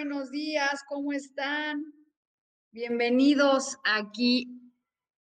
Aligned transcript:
Buenos 0.00 0.30
días, 0.30 0.82
¿cómo 0.88 1.12
están? 1.12 1.84
Bienvenidos 2.72 3.76
aquí 3.84 4.46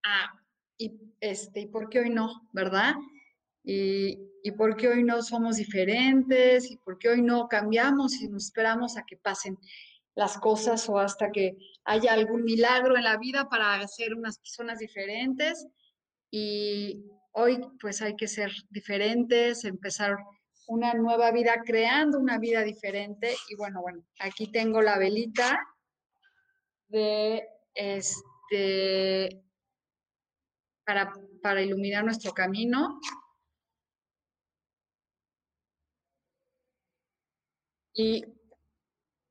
a 0.03 0.31
y, 0.78 0.92
este, 1.20 1.61
¿y 1.61 1.66
por 1.66 1.89
qué 1.89 2.02
hoy 2.02 2.11
no? 2.11 2.47
¿Verdad? 2.53 2.94
Y, 3.64 4.20
y 4.44 4.52
por 4.52 4.78
qué 4.78 4.89
hoy 4.89 5.03
no 5.03 5.23
somos 5.23 5.55
diferentes 5.55 6.70
y 6.70 6.78
por 6.78 7.00
qué 7.00 7.09
hoy 7.09 7.23
no 7.23 7.48
cambiamos 7.48 8.22
y 8.22 8.28
nos 8.28 8.45
esperamos 8.45 8.98
a 8.98 9.03
que 9.08 9.17
pasen 9.17 9.58
las 10.14 10.38
cosas 10.38 10.88
o 10.89 11.00
hasta 11.00 11.31
que 11.31 11.58
haya 11.83 12.14
algún 12.14 12.44
milagro 12.44 12.95
en 12.98 13.05
la 13.05 13.17
vida 13.17 13.50
para 13.50 13.88
ser 13.88 14.14
unas 14.14 14.38
personas 14.38 14.78
diferentes. 14.78 15.66
Y 16.30 17.03
hoy 17.31 17.59
pues 17.81 18.03
hay 18.03 18.16
que 18.16 18.28
ser 18.28 18.52
diferentes, 18.70 19.66
empezar 19.66 20.17
una 20.68 20.94
nueva 20.94 21.32
vida, 21.32 21.62
creando 21.66 22.20
una 22.20 22.38
vida 22.38 22.62
diferente. 22.64 23.36
Y 23.50 23.56
bueno, 23.56 23.82
bueno, 23.82 24.04
aquí 24.20 24.52
tengo 24.52 24.82
la 24.82 24.98
velita 24.98 25.60
de 26.90 27.48
este 27.73 29.44
para, 30.86 31.12
para 31.42 31.62
iluminar 31.62 32.04
nuestro 32.06 32.34
camino. 32.34 33.00
Y 37.94 38.23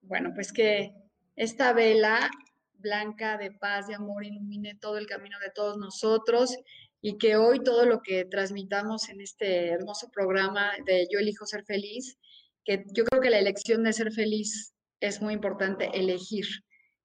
bueno, 0.03 0.33
pues 0.35 0.53
que 0.53 0.93
esta 1.37 1.73
vela 1.73 2.31
blanca 2.75 3.39
de 3.39 3.53
paz, 3.53 3.87
de 3.87 3.95
amor, 3.95 4.25
ilumine 4.25 4.75
todo 4.75 4.99
el 4.99 5.07
camino 5.07 5.39
de 5.41 5.51
todos 5.51 5.77
nosotros 5.79 6.57
y 7.07 7.19
que 7.19 7.37
hoy 7.37 7.63
todo 7.63 7.87
lo 7.87 8.03
que 8.03 8.25
transmitamos 8.25 9.09
en 9.11 9.21
este 9.21 9.69
hermoso 9.69 10.11
programa 10.11 10.73
de 10.87 11.07
Yo 11.09 11.21
elijo 11.21 11.47
ser 11.47 11.63
feliz, 11.65 12.19
que 12.65 12.85
yo 12.93 13.05
creo 13.05 13.23
que 13.23 13.31
la 13.31 13.39
elección 13.39 13.85
de 13.85 13.93
ser 13.93 14.11
feliz 14.11 14.75
es 14.99 15.23
muy 15.23 15.33
importante, 15.33 15.89
elegir. 15.95 16.47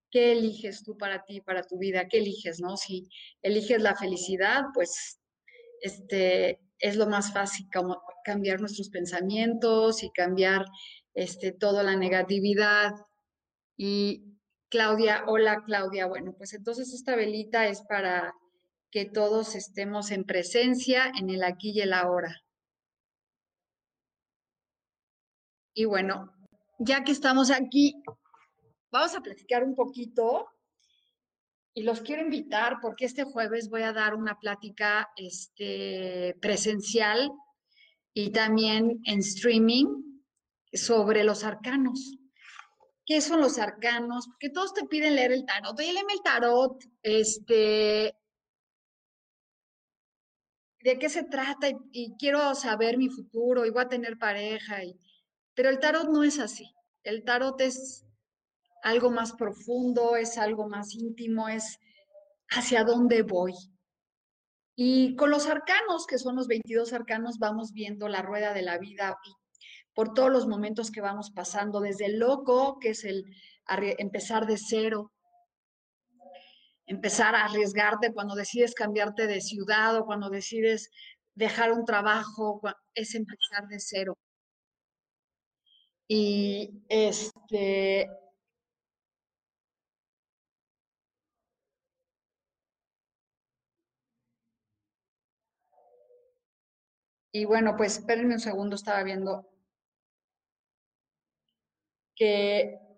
¿Qué 0.09 0.31
eliges 0.31 0.83
tú 0.83 0.97
para 0.97 1.23
ti, 1.23 1.41
para 1.41 1.61
tu 1.61 1.77
vida? 1.77 2.07
¿Qué 2.09 2.17
eliges, 2.17 2.59
no? 2.59 2.77
Si 2.77 3.09
eliges 3.43 3.79
la 3.79 3.95
felicidad, 3.95 4.63
pues 4.73 5.19
este 5.81 6.59
es 6.79 6.95
lo 6.95 7.05
más 7.05 7.31
fácil 7.31 7.67
cambiar 8.25 8.59
nuestros 8.59 8.89
pensamientos 8.89 10.01
y 10.01 10.09
cambiar 10.09 10.65
este 11.13 11.51
toda 11.51 11.83
la 11.83 11.95
negatividad. 11.95 12.89
Y 13.77 14.23
Claudia, 14.67 15.25
hola 15.27 15.61
Claudia, 15.63 16.07
bueno, 16.07 16.33
pues 16.35 16.55
entonces 16.55 16.91
esta 16.91 17.15
velita 17.15 17.67
es 17.67 17.83
para 17.83 18.33
que 18.91 19.05
todos 19.05 19.55
estemos 19.55 20.11
en 20.11 20.25
presencia 20.25 21.11
en 21.17 21.29
el 21.29 21.43
aquí 21.43 21.71
y 21.71 21.81
el 21.81 21.93
ahora. 21.93 22.43
Y 25.73 25.85
bueno, 25.85 26.33
ya 26.77 27.03
que 27.03 27.13
estamos 27.13 27.49
aquí, 27.49 27.95
vamos 28.91 29.15
a 29.15 29.21
platicar 29.21 29.63
un 29.63 29.75
poquito 29.75 30.49
y 31.73 31.83
los 31.83 32.01
quiero 32.01 32.21
invitar 32.21 32.79
porque 32.81 33.05
este 33.05 33.23
jueves 33.23 33.69
voy 33.69 33.83
a 33.83 33.93
dar 33.93 34.13
una 34.13 34.37
plática 34.37 35.09
este, 35.15 36.35
presencial 36.41 37.31
y 38.13 38.31
también 38.31 38.99
en 39.05 39.19
streaming 39.19 39.85
sobre 40.73 41.23
los 41.23 41.45
arcanos. 41.45 42.17
¿Qué 43.05 43.21
son 43.21 43.39
los 43.39 43.57
arcanos? 43.57 44.27
Porque 44.27 44.49
todos 44.49 44.73
te 44.73 44.85
piden 44.85 45.15
leer 45.15 45.31
el 45.31 45.45
tarot. 45.45 45.79
El 45.79 45.97
tarot. 46.23 46.83
Este, 47.01 48.15
de 50.83 50.97
qué 50.99 51.09
se 51.09 51.23
trata 51.23 51.67
y, 51.91 52.15
quiero 52.17 52.55
saber 52.55 52.97
mi 52.97 53.09
futuro 53.09 53.65
y 53.65 53.69
voy 53.69 53.83
a 53.83 53.89
tener 53.89 54.17
pareja. 54.17 54.83
Y, 54.83 54.99
pero 55.53 55.69
el 55.69 55.79
tarot 55.79 56.09
no 56.09 56.23
es 56.23 56.39
así. 56.39 56.73
El 57.03 57.23
tarot 57.23 57.59
es 57.61 58.05
algo 58.83 59.11
más 59.11 59.33
profundo, 59.33 60.15
es 60.15 60.37
algo 60.37 60.67
más 60.67 60.93
íntimo, 60.93 61.49
es 61.49 61.79
hacia 62.49 62.83
dónde 62.83 63.21
voy. 63.23 63.53
Y 64.75 65.15
con 65.15 65.29
los 65.29 65.47
arcanos, 65.47 66.07
que 66.07 66.17
son 66.17 66.35
los 66.35 66.47
22 66.47 66.93
arcanos, 66.93 67.37
vamos 67.37 67.73
viendo 67.73 68.07
la 68.07 68.21
rueda 68.21 68.53
de 68.53 68.61
la 68.61 68.77
vida 68.77 69.17
por 69.93 70.13
todos 70.13 70.31
los 70.31 70.47
momentos 70.47 70.89
que 70.89 71.01
vamos 71.01 71.31
pasando, 71.31 71.81
desde 71.81 72.05
el 72.05 72.19
loco, 72.19 72.79
que 72.79 72.89
es 72.91 73.03
el 73.03 73.25
empezar 73.67 74.47
de 74.47 74.57
cero, 74.57 75.11
empezar 76.91 77.35
a 77.35 77.45
arriesgarte 77.45 78.13
cuando 78.13 78.35
decides 78.35 78.73
cambiarte 78.75 79.25
de 79.27 79.39
ciudad 79.41 79.97
o 79.97 80.05
cuando 80.05 80.29
decides 80.29 80.89
dejar 81.35 81.71
un 81.71 81.85
trabajo, 81.85 82.61
es 82.93 83.15
empezar 83.15 83.67
de 83.69 83.79
cero. 83.79 84.17
Y 86.09 86.83
este 86.89 88.09
Y 97.33 97.45
bueno, 97.45 97.75
pues 97.77 97.97
espérenme 97.97 98.33
un 98.33 98.39
segundo, 98.41 98.75
estaba 98.75 99.03
viendo 99.03 99.47
que 102.15 102.90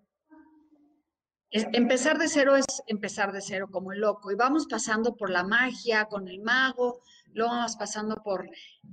empezar 1.54 2.18
de 2.18 2.28
cero 2.28 2.56
es 2.56 2.66
empezar 2.86 3.32
de 3.32 3.40
cero 3.40 3.68
como 3.70 3.92
el 3.92 4.00
loco. 4.00 4.32
Y 4.32 4.34
vamos 4.34 4.66
pasando 4.68 5.16
por 5.16 5.30
la 5.30 5.44
magia 5.44 6.06
con 6.06 6.26
el 6.28 6.40
mago, 6.40 7.00
luego 7.32 7.52
vamos 7.52 7.76
pasando 7.76 8.16
por 8.22 8.48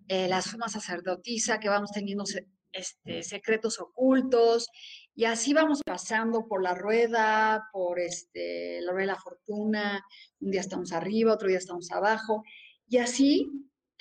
eh, 0.07 0.27
la 0.27 0.41
suma 0.41 0.69
sacerdotisa, 0.69 1.59
que 1.59 1.69
vamos 1.69 1.91
teniendo 1.91 2.23
este, 2.71 3.23
secretos 3.23 3.79
ocultos, 3.79 4.69
y 5.16 5.25
así 5.25 5.53
vamos 5.53 5.81
pasando 5.83 6.47
por 6.47 6.61
la 6.61 6.75
rueda, 6.75 7.67
por 7.73 8.00
este, 8.00 8.79
la 8.81 8.91
rueda 8.91 9.07
de 9.07 9.13
la 9.13 9.19
fortuna, 9.19 10.05
un 10.39 10.51
día 10.51 10.61
estamos 10.61 10.91
arriba, 10.91 11.33
otro 11.33 11.47
día 11.47 11.57
estamos 11.57 11.91
abajo, 11.91 12.44
y 12.88 12.97
así 12.97 13.50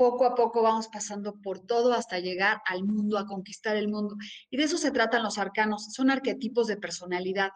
poco 0.01 0.25
a 0.25 0.35
poco 0.35 0.63
vamos 0.63 0.89
pasando 0.89 1.35
por 1.43 1.61
todo 1.61 1.93
hasta 1.93 2.19
llegar 2.21 2.63
al 2.65 2.85
mundo, 2.85 3.19
a 3.19 3.27
conquistar 3.27 3.77
el 3.77 3.89
mundo. 3.89 4.17
Y 4.49 4.57
de 4.57 4.65
eso 4.65 4.79
se 4.79 4.91
tratan 4.93 5.23
los 5.23 5.37
arcanos, 5.37 5.93
son 5.93 6.11
arquetipos 6.11 6.69
de 6.69 6.79
personalidad. 6.79 7.51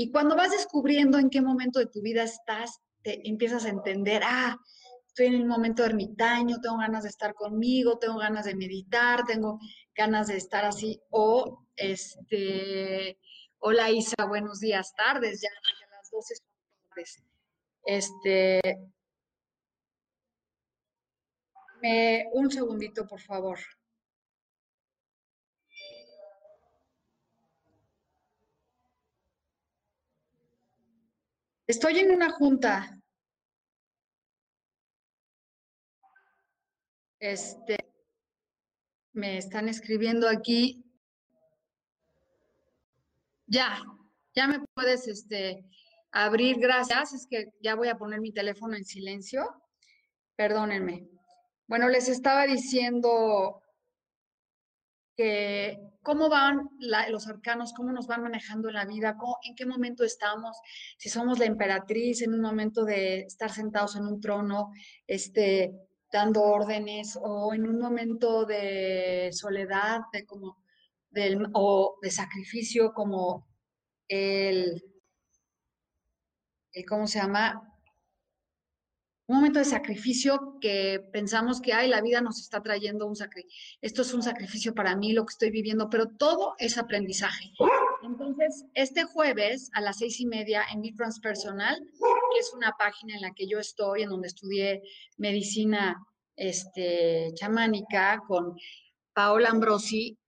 Y 0.00 0.10
cuando 0.10 0.34
vas 0.34 0.50
descubriendo 0.52 1.18
en 1.18 1.28
qué 1.28 1.42
momento 1.42 1.78
de 1.78 1.84
tu 1.84 2.00
vida 2.00 2.22
estás, 2.22 2.80
te 3.02 3.28
empiezas 3.28 3.66
a 3.66 3.68
entender, 3.68 4.22
ah, 4.24 4.56
estoy 5.06 5.26
en 5.26 5.42
un 5.42 5.46
momento 5.46 5.84
ermitaño, 5.84 6.58
tengo 6.62 6.78
ganas 6.78 7.02
de 7.02 7.10
estar 7.10 7.34
conmigo, 7.34 7.98
tengo 7.98 8.16
ganas 8.16 8.46
de 8.46 8.54
meditar, 8.54 9.26
tengo 9.26 9.58
ganas 9.94 10.28
de 10.28 10.38
estar 10.38 10.64
así, 10.64 10.98
o 11.10 11.66
este, 11.76 13.18
hola 13.58 13.90
Isa, 13.90 14.24
buenos 14.26 14.60
días, 14.60 14.94
tardes, 14.94 15.42
ya, 15.42 15.50
a 15.50 15.96
las 15.98 16.10
12 16.10 16.34
tardes. 16.88 17.22
Este, 17.84 18.62
me, 21.82 22.24
un 22.32 22.50
segundito, 22.50 23.06
por 23.06 23.20
favor. 23.20 23.58
Estoy 31.70 32.00
en 32.00 32.10
una 32.10 32.30
junta. 32.30 33.00
Este, 37.20 37.76
me 39.12 39.38
están 39.38 39.68
escribiendo 39.68 40.28
aquí. 40.28 40.84
Ya, 43.46 43.84
Ya 44.34 44.48
me 44.48 44.64
puedes 44.74 45.06
este, 45.06 45.64
abrir, 46.10 46.58
gracias. 46.58 47.12
Es 47.12 47.28
que 47.30 47.52
ya 47.60 47.76
voy 47.76 47.86
a 47.86 47.98
poner 47.98 48.20
mi 48.20 48.32
teléfono 48.32 48.74
en 48.74 48.84
silencio. 48.84 49.62
Perdónenme. 50.34 51.08
Bueno, 51.68 51.88
les 51.88 52.08
estaba 52.08 52.48
diciendo 52.48 53.59
cómo 56.02 56.28
van 56.28 56.70
los 57.10 57.28
arcanos, 57.28 57.72
cómo 57.74 57.92
nos 57.92 58.06
van 58.06 58.22
manejando 58.22 58.68
en 58.68 58.74
la 58.74 58.86
vida, 58.86 59.16
en 59.42 59.54
qué 59.54 59.66
momento 59.66 60.04
estamos, 60.04 60.56
si 60.98 61.08
somos 61.08 61.38
la 61.38 61.46
emperatriz 61.46 62.22
en 62.22 62.34
un 62.34 62.40
momento 62.40 62.84
de 62.84 63.20
estar 63.20 63.50
sentados 63.50 63.96
en 63.96 64.06
un 64.06 64.20
trono, 64.20 64.70
este, 65.06 65.72
dando 66.12 66.42
órdenes, 66.42 67.18
o 67.20 67.54
en 67.54 67.66
un 67.68 67.78
momento 67.78 68.44
de 68.44 69.30
soledad, 69.32 70.00
de 70.12 70.24
como 70.26 70.58
o 71.54 71.98
de 72.00 72.10
sacrificio, 72.10 72.92
como 72.92 73.48
el, 74.08 74.82
el, 76.72 76.86
¿cómo 76.86 77.06
se 77.06 77.18
llama? 77.18 77.69
Un 79.30 79.36
momento 79.36 79.60
de 79.60 79.64
sacrificio 79.64 80.58
que 80.60 81.00
pensamos 81.12 81.60
que, 81.60 81.72
ay, 81.72 81.88
la 81.88 82.00
vida 82.00 82.20
nos 82.20 82.40
está 82.40 82.60
trayendo 82.64 83.06
un 83.06 83.14
sacrificio, 83.14 83.78
esto 83.80 84.02
es 84.02 84.12
un 84.12 84.24
sacrificio 84.24 84.74
para 84.74 84.96
mí, 84.96 85.12
lo 85.12 85.24
que 85.24 85.30
estoy 85.30 85.50
viviendo, 85.52 85.88
pero 85.88 86.08
todo 86.08 86.56
es 86.58 86.76
aprendizaje. 86.76 87.52
Entonces, 88.02 88.64
este 88.74 89.04
jueves 89.04 89.70
a 89.74 89.82
las 89.82 89.98
seis 89.98 90.18
y 90.18 90.26
media 90.26 90.64
en 90.72 90.80
Mi 90.80 90.92
Transpersonal, 90.92 91.78
que 91.78 92.40
es 92.40 92.52
una 92.52 92.72
página 92.76 93.14
en 93.14 93.20
la 93.20 93.32
que 93.32 93.46
yo 93.46 93.60
estoy, 93.60 94.02
en 94.02 94.08
donde 94.08 94.26
estudié 94.26 94.82
medicina 95.16 96.04
este, 96.34 97.30
chamánica 97.34 98.20
con 98.26 98.56
Paola 99.12 99.50
Ambrosi, 99.50 100.18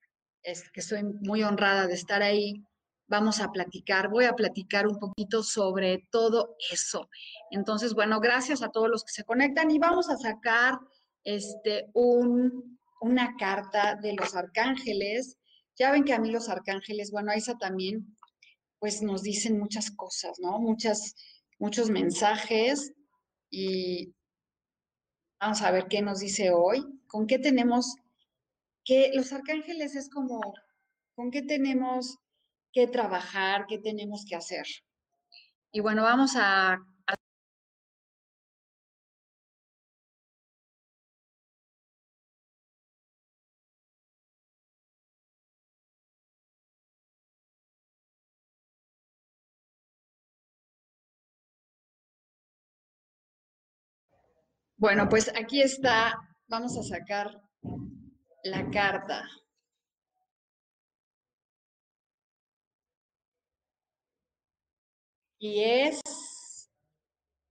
es, 0.45 0.71
que 0.71 0.79
estoy 0.79 1.03
muy 1.03 1.43
honrada 1.43 1.89
de 1.89 1.95
estar 1.95 2.23
ahí, 2.23 2.63
vamos 3.13 3.41
a 3.41 3.53
platicar, 3.53 4.09
voy 4.09 4.25
a 4.25 4.35
platicar 4.35 4.87
un 4.89 4.99
poquito 4.99 5.43
sobre 5.43 6.09
todo 6.11 6.57
eso. 6.73 7.11
Entonces, 7.51 7.93
bueno, 7.93 8.21
gracias 8.21 8.63
a 8.63 8.71
todos 8.71 8.89
los 8.89 9.05
que 9.05 9.13
se 9.13 9.25
conectan 9.25 9.71
y 9.71 9.79
vamos 9.79 10.09
a 10.09 10.17
sacar 10.17 10.79
este, 11.23 11.91
un, 11.93 12.81
una 13.03 13.37
carta 13.37 13.97
de 13.97 14.15
los 14.15 14.35
arcángeles. 14.35 15.37
Ya 15.77 15.93
ven 15.93 16.05
que 16.05 16.15
a 16.15 16.19
mí 16.19 16.31
los 16.31 16.49
arcángeles, 16.49 17.11
bueno, 17.11 17.33
a 17.33 17.35
esa 17.35 17.59
también, 17.59 18.17
pues 18.79 19.03
nos 19.03 19.23
dicen 19.23 19.59
muchas 19.59 19.91
cosas, 19.91 20.39
¿no? 20.41 20.59
Muchas, 20.59 21.15
muchos 21.59 21.91
mensajes 21.91 22.95
y 23.51 24.15
vamos 25.39 25.61
a 25.61 25.71
ver 25.71 25.87
qué 25.89 26.01
nos 26.01 26.21
dice 26.21 26.51
hoy, 26.51 26.83
con 27.07 27.27
qué 27.27 27.39
tenemos, 27.39 27.95
que 28.87 29.13
los 29.15 29.35
arcángeles 29.35 29.97
es 29.97 30.09
como, 30.09 30.41
con 31.15 31.31
qué 31.31 31.43
tenemos 31.43 32.17
que 32.73 32.87
trabajar, 32.87 33.67
qué 33.69 33.79
tenemos 33.79 34.25
que 34.29 34.37
hacer. 34.37 34.67
Y 35.73 35.81
bueno, 35.81 36.03
vamos 36.03 36.33
a, 36.37 36.79
Bueno, 54.83 55.09
pues 55.09 55.31
aquí 55.41 55.63
está, 55.63 56.19
vamos 56.49 56.77
a 56.77 56.83
sacar 56.83 57.41
la 58.43 58.69
carta. 58.71 59.23
Y 65.43 65.61
es 65.65 66.01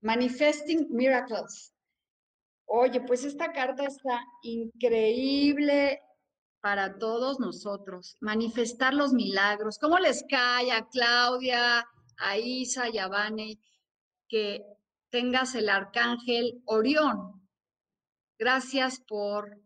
Manifesting 0.00 0.86
Miracles. 0.88 1.74
Oye, 2.64 3.02
pues 3.02 3.22
esta 3.22 3.52
carta 3.52 3.84
está 3.84 4.18
increíble 4.42 6.00
para 6.62 6.96
todos 6.96 7.38
nosotros. 7.38 8.16
Manifestar 8.20 8.94
los 8.94 9.12
milagros. 9.12 9.78
¿Cómo 9.78 9.98
les 9.98 10.24
cae 10.26 10.72
a 10.72 10.88
Claudia, 10.88 11.86
a 12.16 12.38
Isa 12.38 12.88
y 12.88 12.96
a 12.96 13.08
Vane 13.08 13.60
que 14.26 14.64
tengas 15.10 15.54
el 15.54 15.68
arcángel 15.68 16.62
Orión? 16.64 17.46
Gracias 18.38 19.00
por 19.06 19.60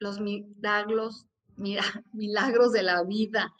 los 0.00 0.18
milagros, 0.18 1.26
mira, 1.54 1.84
milagros 2.12 2.72
de 2.72 2.82
la 2.82 3.04
vida. 3.04 3.54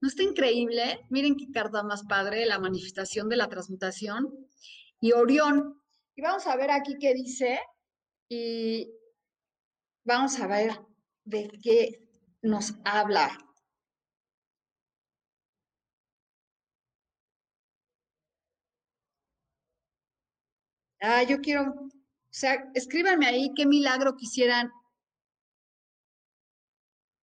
¿No 0.00 0.08
está 0.08 0.22
increíble? 0.22 1.00
Miren 1.10 1.36
qué 1.36 1.50
carta 1.52 1.82
más 1.82 2.04
padre, 2.04 2.46
la 2.46 2.58
manifestación 2.58 3.28
de 3.28 3.36
la 3.36 3.48
transmutación. 3.48 4.28
Y 5.00 5.12
Orión. 5.12 5.80
Y 6.14 6.22
vamos 6.22 6.46
a 6.46 6.56
ver 6.56 6.70
aquí 6.70 6.96
qué 7.00 7.14
dice. 7.14 7.58
Y 8.28 8.90
vamos 10.04 10.38
a 10.40 10.46
ver 10.46 10.72
de 11.24 11.50
qué 11.62 12.08
nos 12.42 12.74
habla. 12.84 13.38
Ah, 21.00 21.22
yo 21.22 21.40
quiero, 21.40 21.62
o 21.72 21.88
sea, 22.30 22.70
escríbanme 22.74 23.26
ahí 23.26 23.52
qué 23.54 23.66
milagro 23.66 24.16
quisieran. 24.16 24.70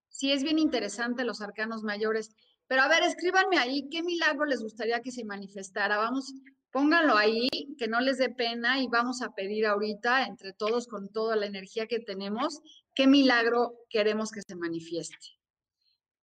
Sí, 0.09 0.31
es 0.31 0.43
bien 0.43 0.59
interesante 0.59 1.25
los 1.25 1.41
arcanos 1.41 1.83
mayores. 1.83 2.29
Pero 2.73 2.85
a 2.85 2.87
ver, 2.87 3.03
escríbanme 3.03 3.59
ahí 3.59 3.87
qué 3.87 4.01
milagro 4.01 4.45
les 4.45 4.63
gustaría 4.63 4.99
que 5.03 5.11
se 5.11 5.23
manifestara. 5.23 5.97
Vamos, 5.97 6.33
pónganlo 6.71 7.15
ahí, 7.15 7.47
que 7.77 7.87
no 7.87 8.01
les 8.01 8.17
dé 8.17 8.29
pena 8.29 8.81
y 8.81 8.87
vamos 8.87 9.21
a 9.21 9.29
pedir 9.35 9.67
ahorita, 9.67 10.25
entre 10.25 10.53
todos, 10.53 10.87
con 10.87 11.13
toda 11.13 11.35
la 11.35 11.45
energía 11.45 11.85
que 11.85 11.99
tenemos, 11.99 12.61
qué 12.95 13.05
milagro 13.05 13.75
queremos 13.91 14.31
que 14.31 14.41
se 14.41 14.55
manifieste. 14.55 15.37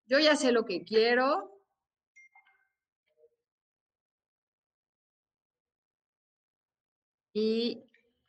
Yo 0.06 0.18
ya 0.18 0.34
sé 0.34 0.50
lo 0.50 0.64
que 0.64 0.82
quiero. 0.82 1.56
Y 7.32 7.84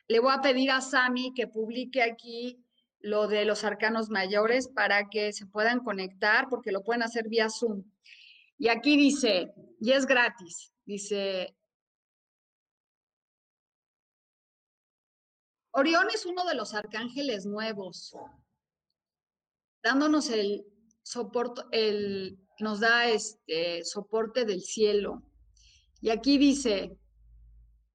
le 0.07 0.19
voy 0.19 0.31
a 0.31 0.41
pedir 0.41 0.69
a 0.69 0.81
Sami 0.81 1.33
que 1.33 1.47
publique 1.47 2.03
aquí 2.03 2.63
lo 2.99 3.27
de 3.27 3.45
los 3.45 3.63
arcanos 3.63 4.11
mayores 4.11 4.67
para 4.67 5.09
que 5.09 5.33
se 5.33 5.47
puedan 5.47 5.79
conectar, 5.79 6.49
porque 6.51 6.71
lo 6.71 6.83
pueden 6.83 7.01
hacer 7.01 7.27
vía 7.27 7.49
Zoom. 7.49 7.83
Y 8.61 8.69
aquí 8.69 8.95
dice, 8.95 9.51
y 9.79 9.91
es 9.91 10.05
gratis, 10.05 10.71
dice, 10.85 11.57
Orión 15.71 16.07
es 16.13 16.27
uno 16.27 16.45
de 16.45 16.53
los 16.53 16.75
arcángeles 16.75 17.47
nuevos, 17.47 18.15
dándonos 19.81 20.29
el 20.29 20.63
soporte, 21.01 21.63
el, 21.71 22.37
nos 22.59 22.81
da 22.81 23.09
este 23.09 23.83
soporte 23.83 24.45
del 24.45 24.61
cielo. 24.61 25.23
Y 25.99 26.11
aquí 26.11 26.37
dice, 26.37 26.95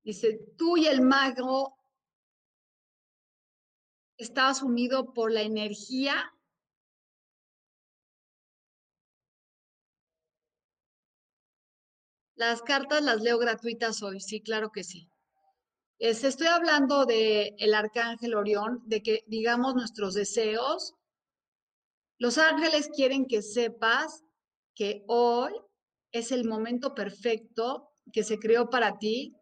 dice, 0.03 0.41
tú 0.59 0.77
y 0.77 0.89
el 0.89 1.01
mago 1.01 1.79
estás 4.17 4.65
unido 4.65 5.15
por 5.15 5.31
la 5.31 5.43
energía 5.43 6.36
Las 12.37 12.61
cartas 12.61 13.03
las 13.03 13.23
leo 13.23 13.39
gratuitas 13.39 14.03
hoy, 14.03 14.21
sí, 14.21 14.43
claro 14.43 14.71
que 14.71 14.85
sí. 14.85 15.11
estoy 15.99 16.49
hablando 16.49 17.07
del 17.07 17.55
el 17.57 17.75
arcángel 17.75 18.35
Orión, 18.35 18.83
de 18.85 19.03
que 19.03 19.25
digamos 19.27 19.75
nuestros 19.75 20.13
deseos. 20.13 20.95
Los 22.19 22.37
ángeles 22.37 22.91
quieren 22.95 23.25
que 23.25 23.41
sepas 23.41 24.23
que 24.75 25.03
hoy 25.09 25.53
es 26.13 26.31
el 26.31 26.47
momento 26.47 26.95
perfecto 26.95 27.89
que 28.13 28.23
se 28.23 28.39
creó 28.39 28.69
para 28.69 28.99
ti 28.99 29.35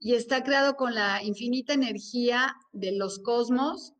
y 0.00 0.14
está 0.14 0.42
creado 0.42 0.74
con 0.74 0.94
la 0.94 1.22
infinita 1.22 1.74
energía 1.74 2.56
de 2.72 2.90
los 2.90 3.20
cosmos 3.20 3.92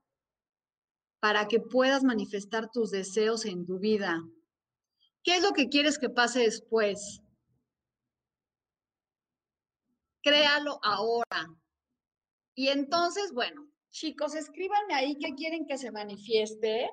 para 1.21 1.47
que 1.47 1.61
puedas 1.61 2.03
manifestar 2.03 2.71
tus 2.73 2.91
deseos 2.91 3.45
en 3.45 3.67
tu 3.67 3.79
vida. 3.79 4.21
¿Qué 5.23 5.37
es 5.37 5.43
lo 5.43 5.53
que 5.53 5.69
quieres 5.69 5.99
que 5.99 6.09
pase 6.09 6.41
después? 6.41 7.21
Créalo 10.23 10.79
ahora. 10.83 11.55
Y 12.55 12.69
entonces, 12.69 13.33
bueno, 13.33 13.69
chicos, 13.91 14.35
escríbanme 14.35 14.95
ahí 14.95 15.17
qué 15.19 15.35
quieren 15.35 15.67
que 15.67 15.79
se 15.79 15.91
manifieste 15.91 16.91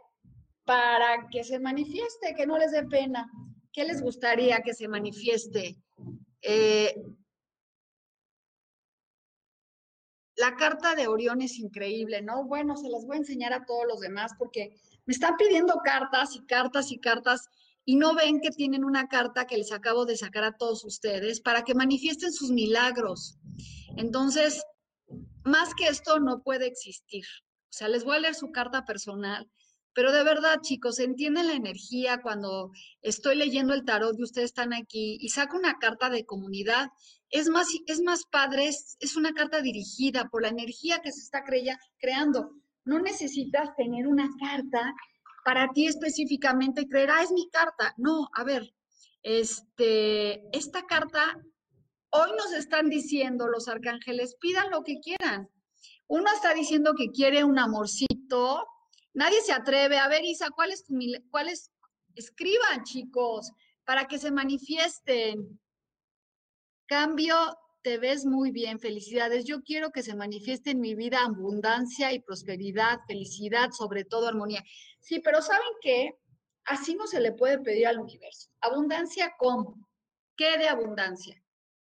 para 0.66 1.28
que 1.32 1.44
se 1.44 1.60
manifieste, 1.60 2.36
que 2.36 2.46
no 2.46 2.58
les 2.58 2.72
dé 2.72 2.84
pena. 2.84 3.30
¿Qué 3.72 3.86
les 3.86 4.02
gustaría 4.02 4.60
que 4.62 4.74
se 4.74 4.88
manifieste? 4.88 5.78
Eh, 6.42 6.96
la 10.36 10.56
carta 10.56 10.96
de 10.96 11.08
Orión 11.08 11.42
es 11.42 11.58
increíble, 11.60 12.22
¿no? 12.22 12.46
Bueno, 12.46 12.76
se 12.78 12.90
las 12.90 13.06
voy 13.06 13.18
a 13.18 13.20
enseñar 13.20 13.54
a 13.54 13.66
todos 13.66 13.86
los 13.88 14.00
demás 14.00 14.34
porque 14.38 14.76
me 15.06 15.14
están 15.14 15.36
pidiendo 15.38 15.80
cartas 15.84 16.36
y 16.36 16.46
cartas 16.46 16.92
y 16.92 17.00
cartas 17.00 17.50
y 17.90 17.96
no 17.96 18.14
ven 18.14 18.42
que 18.42 18.50
tienen 18.50 18.84
una 18.84 19.08
carta 19.08 19.48
que 19.48 19.56
les 19.58 19.72
acabo 19.72 20.06
de 20.06 20.18
sacar 20.18 20.44
a 20.44 20.58
todos 20.58 20.84
ustedes 20.84 21.40
para 21.40 21.64
que 21.64 21.74
manifiesten 21.74 22.34
sus 22.34 22.52
milagros. 22.52 23.38
Entonces, 23.96 24.62
más 25.46 25.74
que 25.74 25.88
esto 25.88 26.20
no 26.20 26.44
puede 26.44 26.68
existir. 26.68 27.24
O 27.46 27.72
sea, 27.72 27.88
les 27.88 28.04
voy 28.04 28.18
a 28.18 28.20
leer 28.20 28.36
su 28.36 28.52
carta 28.52 28.84
personal, 28.84 29.50
pero 29.94 30.12
de 30.12 30.26
verdad, 30.26 30.60
chicos, 30.62 31.00
entienden 31.00 31.48
la 31.48 31.54
energía 31.54 32.20
cuando 32.22 32.72
estoy 33.02 33.38
leyendo 33.38 33.74
el 33.74 33.86
tarot 33.86 34.20
y 34.20 34.24
ustedes 34.24 34.48
están 34.48 34.74
aquí 34.74 35.18
y 35.22 35.30
saco 35.30 35.56
una 35.56 35.80
carta 35.80 36.10
de 36.10 36.26
comunidad. 36.26 36.90
Es 37.30 37.48
más, 37.48 37.70
es 37.86 38.02
más 38.02 38.26
padre, 38.30 38.68
es, 38.68 39.16
una 39.16 39.32
carta 39.32 39.62
dirigida 39.62 40.28
por 40.30 40.42
la 40.42 40.50
energía 40.50 41.00
que 41.00 41.14
se 41.14 41.22
está 41.22 41.42
creando. 42.00 42.52
No 42.84 43.00
necesitas 43.00 43.74
tener 43.78 44.08
una 44.08 44.28
carta 44.42 44.94
para 45.48 45.70
ti 45.70 45.88
específicamente 45.88 46.90
creer, 46.90 47.10
ah, 47.10 47.24
es 47.24 47.32
mi 47.32 47.50
carta. 47.50 47.94
No, 47.96 48.28
a 48.34 48.44
ver, 48.44 48.76
este, 49.24 50.46
esta 50.52 50.86
carta, 50.86 51.42
hoy 52.10 52.32
nos 52.38 52.52
están 52.52 52.90
diciendo 52.90 53.48
los 53.48 53.70
arcángeles, 53.70 54.36
pidan 54.42 54.70
lo 54.70 54.84
que 54.84 55.00
quieran. 55.00 55.50
Uno 56.08 56.30
está 56.34 56.54
diciendo 56.54 56.96
que 56.98 57.12
quiere 57.12 57.46
un 57.46 57.58
amorcito, 57.60 58.68
nadie 59.14 59.40
se 59.40 59.54
atreve. 59.54 60.00
A 60.00 60.10
ver, 60.10 60.26
Isa, 60.26 60.50
¿cuál 60.50 60.74
es 60.74 60.84
tu, 60.84 61.00
cuál 61.32 61.48
es? 61.48 61.72
Escriban, 62.16 62.84
chicos, 62.84 63.50
para 63.86 64.06
que 64.06 64.20
se 64.20 64.32
manifiesten. 64.32 65.62
Cambio, 66.88 67.38
te 67.88 67.98
ves 67.98 68.26
muy 68.26 68.52
bien, 68.52 68.82
felicidades. 68.82 69.46
Yo 69.46 69.64
quiero 69.64 69.92
que 69.92 70.04
se 70.04 70.14
manifieste 70.14 70.72
en 70.72 70.82
mi 70.82 70.94
vida 70.94 71.22
abundancia 71.24 72.12
y 72.12 72.20
prosperidad, 72.20 73.00
felicidad, 73.08 73.72
sobre 73.72 74.04
todo 74.04 74.28
armonía. 74.28 74.62
Sí, 75.00 75.22
pero 75.22 75.42
¿saben 75.42 75.72
qué? 75.80 76.12
Así 76.66 76.96
no 76.96 77.08
se 77.08 77.22
le 77.22 77.32
puede 77.32 77.60
pedir 77.60 77.88
al 77.88 78.00
universo. 78.00 78.50
Abundancia, 78.60 79.36
¿cómo? 79.40 79.88
¿Qué 80.36 80.58
de 80.58 80.68
abundancia? 80.68 81.42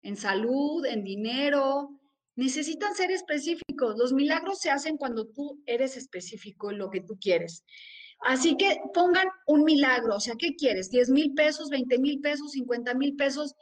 En 0.03 0.15
salud, 0.15 0.85
en 0.85 1.03
dinero, 1.03 1.99
necesitan 2.35 2.93
ser 2.93 3.09
específicos. 3.09 3.97
Los 3.97 4.13
milagros 4.13 4.59
se 4.59 4.69
hacen 4.69 4.95
cuando 4.95 5.25
tú 5.25 5.59
eres 5.65 5.97
específico 5.97 6.69
en 6.69 6.77
lo 6.77 6.91
que 6.91 7.01
tú 7.01 7.17
quieres. 7.19 7.65
Así 8.19 8.57
que 8.57 8.79
pongan 8.93 9.27
un 9.47 9.63
milagro, 9.63 10.17
o 10.17 10.19
sea, 10.19 10.35
¿qué 10.37 10.55
quieres? 10.55 10.91
¿10 10.91 11.09
mil 11.11 11.33
pesos, 11.33 11.69
20 11.69 11.97
mil 11.97 12.19
pesos, 12.19 12.51
50 12.51 12.93
mil 12.93 13.15
pesos? 13.15 13.55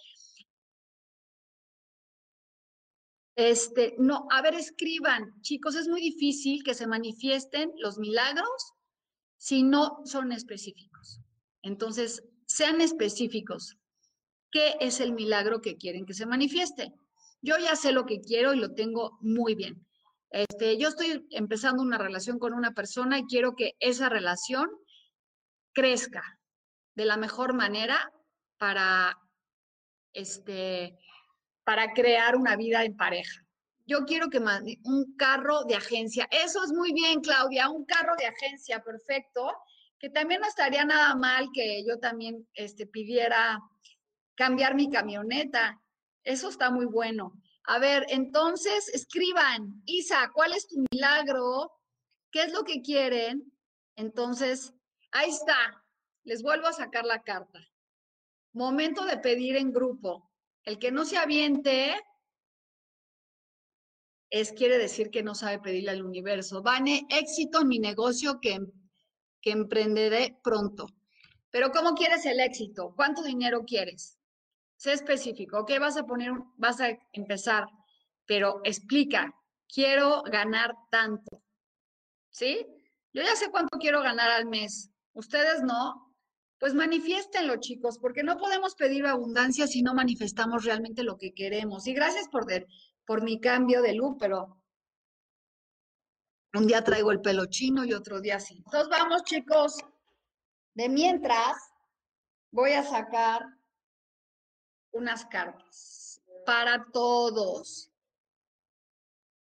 Este, 3.38 3.94
no, 4.00 4.28
a 4.32 4.42
ver, 4.42 4.56
escriban, 4.56 5.40
chicos, 5.42 5.76
es 5.76 5.88
muy 5.88 6.02
difícil 6.02 6.64
que 6.64 6.74
se 6.74 6.88
manifiesten 6.88 7.72
los 7.78 8.00
milagros 8.00 8.74
si 9.38 9.62
no 9.62 10.02
son 10.06 10.32
específicos. 10.32 11.22
Entonces, 11.62 12.24
sean 12.48 12.82
específicos. 12.82 13.78
¿Qué 14.50 14.76
es 14.80 15.00
el 15.02 15.14
milagro 15.14 15.62
que 15.62 15.78
quieren 15.78 16.08
que 16.08 16.16
se 16.16 16.26
manifieste? 16.26 16.94
Yo 17.40 17.60
ya 17.60 17.76
sé 17.76 17.92
lo 17.92 18.08
que 18.08 18.22
quiero 18.22 18.56
y 18.56 18.60
lo 18.60 18.74
tengo 18.74 19.20
muy 19.22 19.54
bien. 19.54 19.86
Este, 20.32 20.80
yo 20.80 20.88
estoy 20.88 21.28
empezando 21.30 21.84
una 21.84 22.00
relación 22.00 22.40
con 22.40 22.54
una 22.54 22.74
persona 22.74 23.20
y 23.20 23.26
quiero 23.26 23.56
que 23.56 23.74
esa 23.80 24.10
relación 24.10 24.68
crezca 25.74 26.24
de 26.96 27.06
la 27.06 27.18
mejor 27.18 27.54
manera 27.54 28.12
para, 28.58 29.16
este, 30.14 30.98
para 31.68 31.92
crear 31.92 32.38
una 32.38 32.56
vida 32.56 32.86
en 32.86 32.96
pareja. 32.96 33.46
Yo 33.86 34.06
quiero 34.06 34.30
que 34.30 34.40
mande 34.40 34.80
un 34.86 35.18
carro 35.18 35.66
de 35.66 35.76
agencia. 35.76 36.26
Eso 36.32 36.64
es 36.64 36.72
muy 36.72 36.94
bien, 36.94 37.20
Claudia, 37.20 37.70
un 37.70 37.84
carro 37.84 38.16
de 38.16 38.26
agencia, 38.26 38.82
perfecto. 38.82 39.52
Que 40.00 40.10
también 40.10 40.40
no 40.40 40.48
estaría 40.48 40.86
nada 40.86 41.14
mal 41.16 41.50
que 41.54 41.84
yo 41.86 42.00
también 42.00 42.48
este, 42.54 42.88
pidiera 42.88 43.60
cambiar 44.36 44.76
mi 44.76 44.90
camioneta. 44.90 45.78
Eso 46.24 46.48
está 46.48 46.72
muy 46.72 46.86
bueno. 46.86 47.34
A 47.66 47.80
ver, 47.80 48.06
entonces 48.08 48.88
escriban, 48.94 49.82
Isa, 49.84 50.32
¿cuál 50.34 50.54
es 50.54 50.70
tu 50.70 50.78
milagro? 50.90 51.74
¿Qué 52.32 52.44
es 52.44 52.54
lo 52.54 52.64
que 52.64 52.82
quieren? 52.82 53.52
Entonces, 53.98 54.74
ahí 55.12 55.32
está. 55.32 55.84
Les 56.24 56.42
vuelvo 56.44 56.68
a 56.68 56.72
sacar 56.72 57.04
la 57.04 57.24
carta. 57.24 57.60
Momento 58.54 59.04
de 59.04 59.18
pedir 59.18 59.58
en 59.58 59.74
grupo. 59.74 60.27
El 60.68 60.80
que 60.80 60.92
no 60.92 61.06
se 61.06 61.18
aviente 61.18 61.96
es 64.30 64.52
quiere 64.52 64.78
decir 64.78 65.10
que 65.12 65.24
no 65.24 65.34
sabe 65.34 65.60
pedirle 65.60 65.92
al 65.92 66.04
universo. 66.04 66.62
Vane, 66.62 67.08
éxito 67.10 67.62
en 67.62 67.70
mi 67.70 67.80
negocio 67.80 68.42
que, 68.42 68.60
que 69.42 69.52
emprenderé 69.52 70.38
pronto. 70.44 70.88
Pero 71.52 71.72
¿cómo 71.72 71.94
quieres 71.96 72.26
el 72.26 72.42
éxito? 72.42 72.94
¿Cuánto 72.98 73.24
dinero 73.24 73.64
quieres? 73.64 74.20
sé 74.76 74.92
específico, 74.92 75.60
¿ok? 75.60 75.72
Vas 75.80 75.96
a 75.96 76.04
poner, 76.04 76.34
vas 76.58 76.82
a 76.82 76.90
empezar, 77.14 77.66
pero 78.26 78.60
explica, 78.66 79.34
quiero 79.74 80.22
ganar 80.24 80.76
tanto, 80.92 81.42
¿sí? 82.30 82.68
Yo 83.14 83.24
ya 83.24 83.38
sé 83.38 83.50
cuánto 83.52 83.78
quiero 83.80 84.02
ganar 84.04 84.30
al 84.30 84.46
mes, 84.46 84.92
ustedes 85.14 85.64
no, 85.64 86.07
pues 86.60 86.74
manifiéstenlo, 86.74 87.58
chicos, 87.58 88.00
porque 88.00 88.24
no 88.24 88.38
podemos 88.38 88.76
pedir 88.76 89.06
abundancia 89.06 89.68
si 89.68 89.84
no 89.84 89.94
manifestamos 89.94 90.66
realmente 90.66 91.04
lo 91.04 91.18
que 91.18 91.34
queremos. 91.34 91.86
Y 91.88 91.94
gracias 91.94 92.28
por, 92.30 93.24
mi 93.24 93.40
cambio 93.40 93.82
de 93.82 93.94
look, 93.94 94.18
pero 94.20 94.60
un 96.54 96.66
día 96.66 96.84
traigo 96.84 97.12
el 97.12 97.22
pelo 97.22 97.46
chino 97.46 97.86
y 97.86 97.94
otro 97.94 98.20
día 98.20 98.40
sí. 98.40 98.64
Entonces 98.66 98.90
vamos, 98.90 99.24
chicos. 99.24 99.78
De 100.74 100.90
mientras, 100.90 101.58
voy 102.52 102.72
a 102.72 102.84
sacar 102.84 103.46
unas 104.92 105.26
cartas 105.26 106.22
para 106.46 106.86
todos 106.92 107.92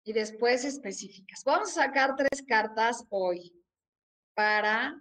y 0.04 0.14
después 0.14 0.66
específicas. 0.66 1.44
Vamos 1.44 1.70
a 1.72 1.86
sacar 1.86 2.16
tres 2.16 2.44
cartas 2.48 3.06
hoy 3.10 3.54
para 4.34 4.96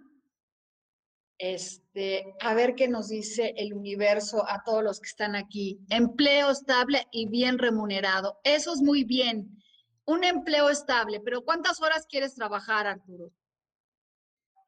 este, 1.37 2.35
a 2.39 2.53
ver 2.53 2.75
qué 2.75 2.87
nos 2.87 3.09
dice 3.09 3.53
el 3.57 3.73
universo 3.73 4.47
a 4.47 4.63
todos 4.63 4.83
los 4.83 4.99
que 4.99 5.09
están 5.09 5.35
aquí. 5.35 5.79
Empleo 5.89 6.51
estable 6.51 7.07
y 7.11 7.27
bien 7.27 7.57
remunerado. 7.57 8.39
Eso 8.43 8.73
es 8.73 8.81
muy 8.81 9.03
bien. 9.03 9.61
Un 10.05 10.23
empleo 10.23 10.69
estable, 10.69 11.21
pero 11.21 11.43
¿cuántas 11.43 11.81
horas 11.81 12.05
quieres 12.07 12.35
trabajar, 12.35 12.87
Arturo? 12.87 13.31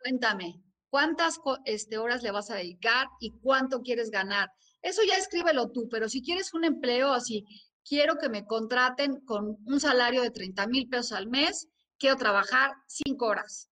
Cuéntame, 0.01 0.61
¿cuántas 0.89 1.39
este, 1.65 1.97
horas 1.97 2.23
le 2.23 2.31
vas 2.31 2.49
a 2.51 2.55
dedicar 2.55 3.07
y 3.19 3.31
cuánto 3.39 3.81
quieres 3.81 4.11
ganar? 4.11 4.49
Eso 4.81 5.01
ya 5.03 5.17
escríbelo 5.17 5.71
tú, 5.71 5.89
pero 5.89 6.07
si 6.07 6.21
quieres 6.21 6.53
un 6.53 6.63
empleo 6.63 7.11
así, 7.11 7.43
quiero 7.83 8.17
que 8.17 8.29
me 8.29 8.45
contraten 8.45 9.21
con 9.21 9.57
un 9.65 9.79
salario 9.79 10.21
de 10.21 10.31
30 10.31 10.67
mil 10.67 10.87
pesos 10.87 11.13
al 11.13 11.27
mes, 11.27 11.67
quiero 11.97 12.15
trabajar 12.17 12.73
cinco 12.87 13.27
horas. 13.27 13.69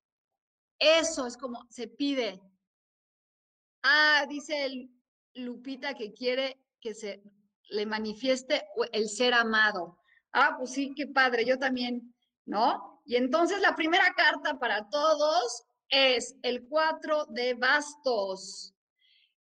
Eso 0.80 1.26
es 1.26 1.38
como 1.38 1.66
se 1.70 1.88
pide. 1.88 2.42
Ah, 3.84 4.26
dice 4.28 4.66
el 4.66 4.90
Lupita 5.36 5.94
que 5.94 6.14
quiere 6.14 6.60
que 6.80 6.94
se 6.94 7.22
le 7.70 7.86
manifieste 7.86 8.66
el 8.92 9.10
ser 9.10 9.34
amado. 9.34 10.00
Ah, 10.32 10.56
pues 10.58 10.72
sí, 10.72 10.94
qué 10.96 11.08
padre, 11.08 11.46
yo 11.46 11.60
también, 11.60 12.14
¿no? 12.46 13.02
Y 13.06 13.16
entonces 13.18 13.60
la 13.62 13.76
primera 13.76 14.14
carta 14.16 14.58
para 14.58 14.90
todos 14.90 15.64
es 15.90 16.36
el 16.42 16.68
cuatro 16.68 17.26
de 17.26 17.54
bastos 17.54 18.74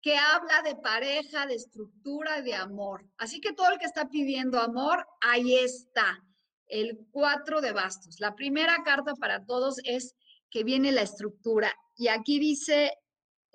que 0.02 0.16
habla 0.16 0.62
de 0.62 0.76
pareja, 0.76 1.46
de 1.48 1.56
estructura, 1.56 2.42
de 2.42 2.54
amor. 2.54 3.06
Así 3.18 3.42
que 3.42 3.54
todo 3.54 3.72
el 3.72 3.80
que 3.80 3.86
está 3.86 4.10
pidiendo 4.10 4.60
amor, 4.60 5.06
ahí 5.22 5.56
está, 5.56 6.24
el 6.68 7.08
cuatro 7.12 7.62
de 7.62 7.72
bastos. 7.72 8.20
La 8.20 8.36
primera 8.36 8.84
carta 8.84 9.14
para 9.16 9.46
todos 9.46 9.78
es 9.84 10.16
que 10.50 10.64
viene 10.64 10.92
la 10.92 11.02
estructura. 11.02 11.74
Y 11.96 12.10
aquí 12.10 12.40
dice, 12.40 12.94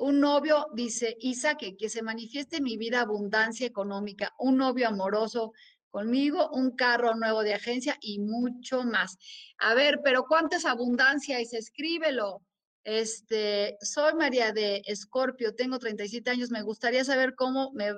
un 0.02 0.18
novio, 0.18 0.66
dice 0.74 1.16
Isa, 1.20 1.56
que, 1.56 1.76
que 1.76 1.88
se 1.88 2.02
manifieste 2.02 2.56
en 2.56 2.64
mi 2.64 2.76
vida 2.76 3.00
abundancia 3.00 3.64
económica, 3.66 4.34
un 4.38 4.56
novio 4.56 4.88
amoroso 4.88 5.52
conmigo, 5.90 6.50
un 6.50 6.72
carro 6.74 7.14
nuevo 7.14 7.44
de 7.44 7.54
agencia 7.54 7.96
y 8.00 8.18
mucho 8.18 8.82
más. 8.82 9.16
A 9.58 9.74
ver, 9.74 10.00
pero 10.02 10.24
¿cuánto 10.24 10.56
es 10.56 10.64
abundancia? 10.64 11.38
Se 11.44 11.58
escríbelo. 11.58 12.42
Este, 12.82 13.76
soy 13.80 14.14
María 14.14 14.50
de 14.50 14.82
Escorpio, 14.86 15.54
tengo 15.54 15.78
37 15.78 16.28
años. 16.30 16.50
Me 16.50 16.62
gustaría 16.62 17.04
saber 17.04 17.36
cómo 17.36 17.70
me 17.72 17.92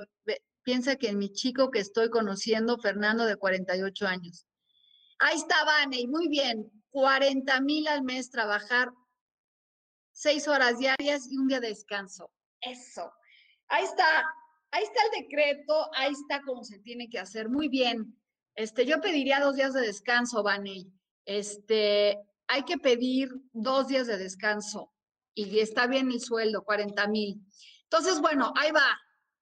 piensa 0.63 0.97
que 0.97 1.15
mi 1.15 1.33
chico 1.33 1.71
que 1.71 1.79
estoy 1.79 2.11
conociendo, 2.11 2.77
Fernando, 2.77 3.25
de 3.25 3.37
48 3.37 4.07
años. 4.07 4.47
Ahí 5.21 5.37
está, 5.37 5.65
Vane, 5.65 6.07
muy 6.07 6.29
bien. 6.29 6.71
40 6.91 7.61
mil 7.63 7.89
al 7.89 8.03
mes, 8.03 8.29
trabajar 8.29 8.91
seis 10.15 10.49
horas 10.49 10.79
diarias 10.79 11.27
y 11.29 11.37
un 11.37 11.49
día 11.49 11.61
de 11.61 11.69
descanso. 11.69 12.31
Eso. 12.61 13.13
Ahí 13.69 13.85
está, 13.85 14.25
ahí 14.71 14.85
está 14.85 15.01
el 15.05 15.23
decreto, 15.23 15.91
ahí 15.95 16.13
está 16.13 16.41
cómo 16.43 16.65
se 16.65 16.79
tiene 16.79 17.11
que 17.11 17.19
hacer. 17.19 17.51
Muy 17.51 17.69
bien. 17.69 18.17
Este, 18.55 18.87
yo 18.87 19.01
pediría 19.01 19.41
dos 19.41 19.57
días 19.57 19.75
de 19.75 19.81
descanso, 19.83 20.43
Vane. 20.43 20.87
Este, 21.27 22.19
hay 22.47 22.63
que 22.63 22.79
pedir 22.79 23.31
dos 23.53 23.89
días 23.89 24.07
de 24.07 24.17
descanso 24.17 24.93
y 25.35 25.59
está 25.59 25.87
bien 25.89 26.11
el 26.11 26.21
sueldo, 26.21 26.63
40 26.63 27.09
mil. 27.09 27.41
Entonces, 27.85 28.21
bueno, 28.21 28.53
ahí 28.57 28.71
va. 28.71 28.99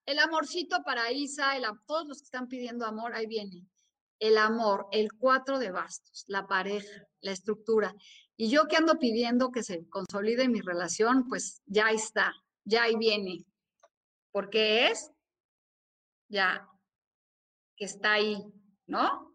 El 0.07 0.19
amorcito 0.19 0.83
para 0.83 1.13
Isa, 1.13 1.57
el, 1.57 1.65
todos 1.87 2.09
los 2.09 2.19
que 2.19 2.25
están 2.25 2.49
pidiendo 2.49 2.87
amor, 2.87 3.15
ahí 3.15 3.27
viene. 3.27 3.67
El 4.19 4.39
amor, 4.39 4.87
el 4.93 5.13
cuatro 5.13 5.59
de 5.59 5.71
bastos, 5.71 6.25
la 6.29 6.47
pareja, 6.47 7.07
la 7.21 7.33
estructura. 7.33 7.95
Y 8.37 8.51
yo 8.51 8.67
que 8.67 8.77
ando 8.77 8.99
pidiendo 8.99 9.53
que 9.53 9.63
se 9.63 9.89
consolide 9.89 10.49
mi 10.49 10.61
relación, 10.61 11.29
pues 11.29 11.63
ya 11.67 11.91
está, 11.91 12.33
ya 12.65 12.85
ahí 12.85 12.97
viene. 12.97 13.45
Porque 14.31 14.89
es 14.89 15.13
ya 16.29 16.67
que 17.77 17.85
está 17.85 18.13
ahí, 18.13 18.43
¿no? 18.87 19.35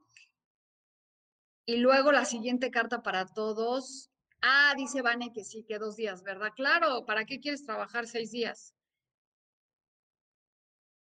Y 1.66 1.78
luego 1.78 2.12
la 2.12 2.26
siguiente 2.26 2.72
carta 2.72 3.04
para 3.04 3.26
todos. 3.28 4.10
Ah, 4.42 4.74
dice 4.76 5.02
Vane 5.02 5.32
que 5.32 5.44
sí, 5.44 5.64
que 5.64 5.78
dos 5.78 5.96
días, 5.96 6.24
¿verdad? 6.24 6.52
Claro, 6.56 7.06
¿para 7.06 7.26
qué 7.26 7.40
quieres 7.40 7.66
trabajar 7.66 8.08
seis 8.08 8.32
días? 8.32 8.74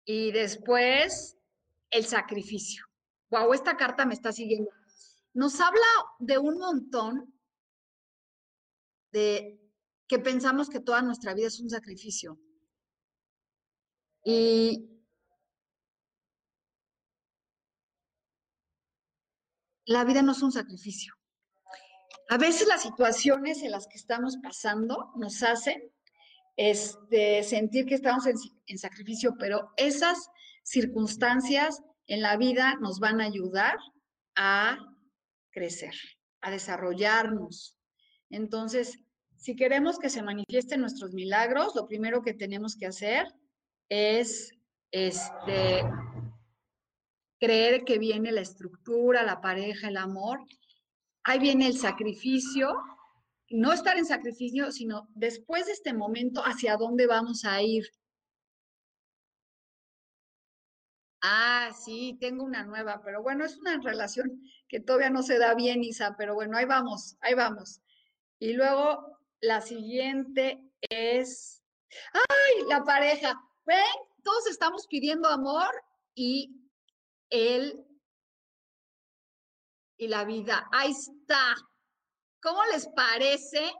Y 0.06 0.32
después, 0.32 1.36
el 1.90 2.06
sacrificio. 2.06 2.84
Wow, 3.30 3.52
esta 3.52 3.76
carta 3.76 4.06
me 4.06 4.14
está 4.14 4.32
siguiendo. 4.32 4.70
Nos 5.32 5.60
habla 5.60 5.86
de 6.18 6.38
un 6.38 6.58
montón 6.58 7.33
de 9.14 9.60
que 10.08 10.18
pensamos 10.18 10.68
que 10.68 10.80
toda 10.80 11.00
nuestra 11.02 11.34
vida 11.34 11.46
es 11.46 11.60
un 11.60 11.70
sacrificio. 11.70 12.36
Y 14.24 14.90
la 19.86 20.02
vida 20.04 20.22
no 20.22 20.32
es 20.32 20.42
un 20.42 20.50
sacrificio. 20.50 21.14
A 22.28 22.38
veces 22.38 22.66
las 22.66 22.82
situaciones 22.82 23.62
en 23.62 23.70
las 23.70 23.86
que 23.86 23.98
estamos 23.98 24.36
pasando 24.42 25.12
nos 25.14 25.42
hacen 25.44 25.92
este, 26.56 27.44
sentir 27.44 27.86
que 27.86 27.94
estamos 27.94 28.26
en, 28.26 28.78
sacrificio, 28.78 29.36
pero 29.38 29.70
esas 29.76 30.28
circunstancias 30.64 31.82
en 32.08 32.20
la 32.20 32.36
vida 32.36 32.74
nos 32.80 32.98
van 32.98 33.20
a 33.20 33.26
ayudar 33.26 33.76
a 34.34 34.78
crecer, 35.52 35.94
a 36.40 36.50
desarrollarnos. 36.50 37.73
Entonces, 38.34 38.98
si 39.36 39.56
queremos 39.56 39.98
que 39.98 40.10
se 40.10 40.22
manifiesten 40.22 40.80
nuestros 40.80 41.12
milagros, 41.12 41.74
lo 41.74 41.86
primero 41.86 42.22
que 42.22 42.34
tenemos 42.34 42.76
que 42.76 42.86
hacer 42.86 43.26
es 43.88 44.52
este, 44.90 45.82
creer 47.40 47.84
que 47.84 47.98
viene 47.98 48.32
la 48.32 48.40
estructura, 48.40 49.22
la 49.22 49.40
pareja, 49.40 49.88
el 49.88 49.96
amor. 49.96 50.40
Ahí 51.24 51.38
viene 51.38 51.66
el 51.66 51.78
sacrificio 51.78 52.74
no 53.50 53.72
estar 53.72 53.96
en 53.96 54.06
sacrificio, 54.06 54.72
sino 54.72 55.08
después 55.14 55.66
de 55.66 55.72
este 55.72 55.92
momento, 55.92 56.42
hacia 56.42 56.76
dónde 56.76 57.06
vamos 57.06 57.44
a 57.44 57.62
ir. 57.62 57.84
Ah, 61.22 61.70
sí, 61.84 62.18
tengo 62.20 62.44
una 62.44 62.64
nueva, 62.64 63.00
pero 63.02 63.22
bueno, 63.22 63.44
es 63.44 63.56
una 63.56 63.80
relación 63.80 64.42
que 64.68 64.80
todavía 64.80 65.10
no 65.10 65.22
se 65.22 65.38
da 65.38 65.54
bien, 65.54 65.82
Isa, 65.82 66.16
pero 66.18 66.34
bueno, 66.34 66.56
ahí 66.56 66.66
vamos, 66.66 67.16
ahí 67.20 67.34
vamos. 67.34 67.80
Y 68.38 68.52
luego 68.52 69.18
la 69.40 69.60
siguiente 69.60 70.70
es, 70.80 71.62
ay, 72.12 72.64
la 72.68 72.82
pareja. 72.84 73.40
Ven, 73.66 73.78
todos 74.22 74.46
estamos 74.48 74.86
pidiendo 74.86 75.28
amor 75.28 75.70
y 76.14 76.54
él 77.30 77.84
y 79.96 80.08
la 80.08 80.24
vida. 80.24 80.68
Ahí 80.72 80.90
está. 80.90 81.54
¿Cómo 82.40 82.62
les 82.72 82.88
parece 82.88 83.72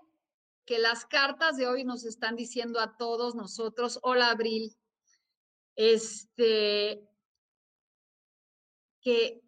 que 0.64 0.78
las 0.78 1.04
cartas 1.06 1.56
de 1.56 1.66
hoy 1.66 1.84
nos 1.84 2.04
están 2.04 2.36
diciendo 2.36 2.80
a 2.80 2.96
todos 2.96 3.34
nosotros, 3.34 3.98
hola 4.02 4.30
Abril, 4.30 4.74
este, 5.76 7.06
que 9.02 9.42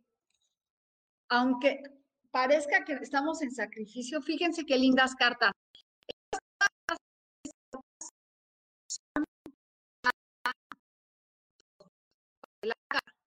aunque 1.28 1.82
parezca 2.36 2.84
que 2.84 2.92
estamos 2.92 3.40
en 3.40 3.50
sacrificio, 3.50 4.20
fíjense 4.20 4.66
qué 4.66 4.76
lindas 4.76 5.14
cartas. 5.14 5.52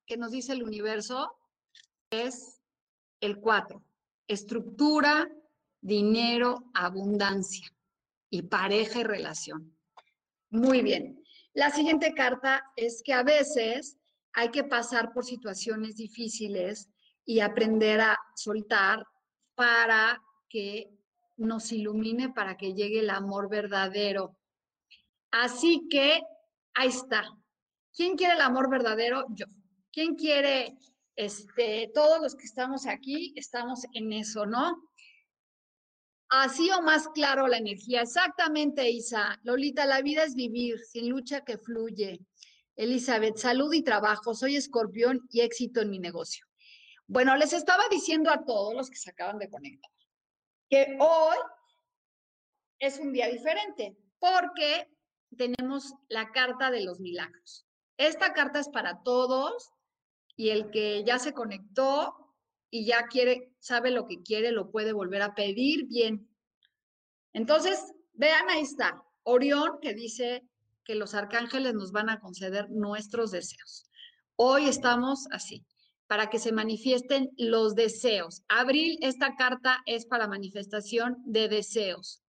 que 0.06 0.18
nos 0.18 0.32
dice 0.32 0.54
el 0.54 0.64
universo 0.64 1.32
es 2.12 2.62
el 3.20 3.40
4, 3.40 3.84
estructura, 4.28 5.28
dinero, 5.82 6.72
abundancia 6.74 7.68
y 8.32 8.44
pareja 8.44 9.00
y 9.00 9.04
relación. 9.04 9.76
Muy 10.52 10.82
bien. 10.82 11.24
La 11.54 11.72
siguiente 11.72 12.14
carta 12.14 12.64
es 12.76 13.02
que 13.04 13.14
a 13.14 13.24
veces 13.24 13.98
hay 14.34 14.50
que 14.50 14.64
pasar 14.64 15.14
por 15.14 15.26
situaciones 15.26 15.96
difíciles 15.96 16.90
y 17.30 17.42
aprender 17.42 18.02
a 18.02 18.18
soltar 18.34 19.06
para 19.54 20.20
que 20.50 20.90
nos 21.38 21.72
ilumine, 21.72 22.30
para 22.30 22.58
que 22.58 22.74
llegue 22.74 23.02
el 23.02 23.12
amor 23.12 23.48
verdadero. 23.48 24.36
Así 25.30 25.88
que 25.92 26.24
ahí 26.74 26.88
está. 26.88 27.30
¿Quién 27.94 28.18
quiere 28.18 28.34
el 28.34 28.42
amor 28.42 28.68
verdadero? 28.68 29.28
Yo. 29.30 29.46
¿Quién 29.92 30.16
quiere, 30.16 30.76
este, 31.16 31.92
todos 31.94 32.20
los 32.20 32.34
que 32.34 32.46
estamos 32.46 32.88
aquí, 32.88 33.32
estamos 33.36 33.84
en 33.94 34.12
eso, 34.12 34.48
¿no? 34.48 34.90
Así 36.30 36.72
o 36.72 36.82
más 36.82 37.10
claro 37.10 37.48
la 37.48 37.58
energía. 37.60 38.02
Exactamente, 38.02 38.90
Isa. 38.90 39.40
Lolita, 39.44 39.86
la 39.86 40.02
vida 40.02 40.24
es 40.24 40.34
vivir, 40.34 40.80
sin 40.80 41.10
lucha 41.10 41.42
que 41.42 41.60
fluye. 41.60 42.22
Elizabeth, 42.76 43.38
salud 43.38 43.72
y 43.72 43.84
trabajo. 43.84 44.34
Soy 44.34 44.56
escorpión 44.56 45.28
y 45.30 45.42
éxito 45.42 45.82
en 45.82 45.92
mi 45.92 46.00
negocio. 46.00 46.49
Bueno, 47.10 47.36
les 47.36 47.54
estaba 47.54 47.84
diciendo 47.90 48.30
a 48.30 48.46
todos 48.46 48.76
los 48.76 48.88
que 48.88 48.98
se 48.98 49.10
acaban 49.10 49.40
de 49.40 49.50
conectar 49.50 49.92
que 50.70 50.96
hoy 51.00 51.38
es 52.78 53.00
un 53.00 53.12
día 53.12 53.28
diferente 53.28 53.98
porque 54.20 54.88
tenemos 55.36 55.96
la 56.08 56.32
carta 56.32 56.70
de 56.70 56.84
los 56.84 57.00
milagros. 57.00 57.66
Esta 57.98 58.34
carta 58.34 58.60
es 58.60 58.70
para 58.70 59.02
todos 59.02 59.72
y 60.36 60.50
el 60.50 60.70
que 60.70 61.04
ya 61.04 61.18
se 61.18 61.34
conectó 61.34 62.16
y 62.70 62.86
ya 62.86 63.08
quiere, 63.08 63.56
sabe 63.58 63.90
lo 63.90 64.06
que 64.06 64.22
quiere, 64.22 64.52
lo 64.52 64.70
puede 64.70 64.94
volver 64.94 65.24
a 65.24 65.34
pedir 65.34 65.88
bien. 65.88 66.30
Entonces, 67.34 67.92
vean, 68.14 68.52
ahí 68.52 68.62
está, 68.62 69.04
Orión 69.24 69.80
que 69.82 69.96
dice 69.96 70.48
que 70.84 70.94
los 70.94 71.16
arcángeles 71.16 71.74
nos 71.74 71.92
van 71.92 72.12
a 72.12 72.20
conceder 72.20 72.70
nuestros 72.70 73.32
deseos. 73.32 73.90
Hoy 74.36 74.70
estamos 74.70 75.26
así, 75.32 75.66
para 76.10 76.32
que 76.32 76.40
se 76.40 76.52
manifiesten 76.52 77.30
los 77.38 77.76
deseos. 77.76 78.42
Abril, 78.48 78.98
esta 79.02 79.36
carta 79.36 79.84
es 79.86 80.08
para 80.08 80.28
manifestación 80.28 81.18
de 81.24 81.48
deseos. 81.48 82.24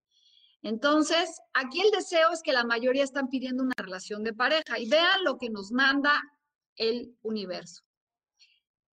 Entonces, 0.61 1.41
aquí 1.53 1.81
el 1.81 1.89
deseo 1.89 2.29
es 2.31 2.43
que 2.43 2.53
la 2.53 2.63
mayoría 2.63 3.03
están 3.03 3.27
pidiendo 3.27 3.63
una 3.63 3.73
relación 3.75 4.23
de 4.23 4.33
pareja 4.33 4.77
y 4.77 4.87
vean 4.87 5.23
lo 5.23 5.39
que 5.39 5.49
nos 5.49 5.71
manda 5.71 6.21
el 6.75 7.17
universo. 7.23 7.81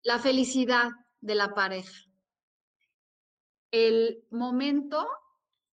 La 0.04 0.20
felicidad, 0.20 0.92
de 1.20 1.36
la 1.36 1.54
pareja. 1.54 2.06
El 3.72 4.24
momento 4.32 5.06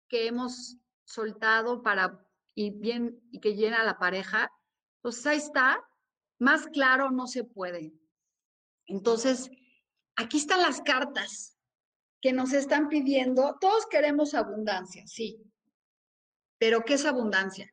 que 0.06 0.28
hemos 0.28 0.76
soltado 1.04 1.82
para 1.82 2.24
y 2.54 2.70
bien 2.70 3.20
y 3.32 3.40
que 3.40 3.56
llena 3.56 3.82
la 3.82 3.98
pareja, 3.98 4.52
pues 5.00 5.26
ahí 5.26 5.38
está, 5.38 5.82
más 6.38 6.68
claro 6.68 7.10
no 7.10 7.26
se 7.26 7.42
puede. 7.42 7.92
Entonces, 8.90 9.50
aquí 10.16 10.38
están 10.38 10.62
las 10.62 10.80
cartas 10.82 11.56
que 12.20 12.32
nos 12.32 12.52
están 12.52 12.88
pidiendo. 12.88 13.56
Todos 13.60 13.86
queremos 13.86 14.34
abundancia, 14.34 15.06
sí. 15.06 15.42
Pero 16.58 16.84
¿qué 16.84 16.94
es 16.94 17.06
abundancia? 17.06 17.72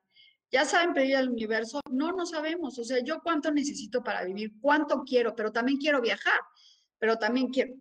¿Ya 0.50 0.64
saben 0.64 0.94
pedir 0.94 1.18
al 1.18 1.30
universo? 1.30 1.82
No, 1.92 2.14
no 2.14 2.26
sabemos. 2.26 2.80
O 2.80 2.84
sea, 2.86 3.04
yo 3.04 3.22
cuánto 3.22 3.52
necesito 3.52 4.02
para 4.02 4.24
vivir, 4.24 4.54
cuánto 4.62 5.04
quiero, 5.04 5.36
pero 5.36 5.52
también 5.52 5.78
quiero 5.78 6.00
viajar 6.00 6.40
pero 7.00 7.18
también 7.18 7.50
quiero 7.50 7.76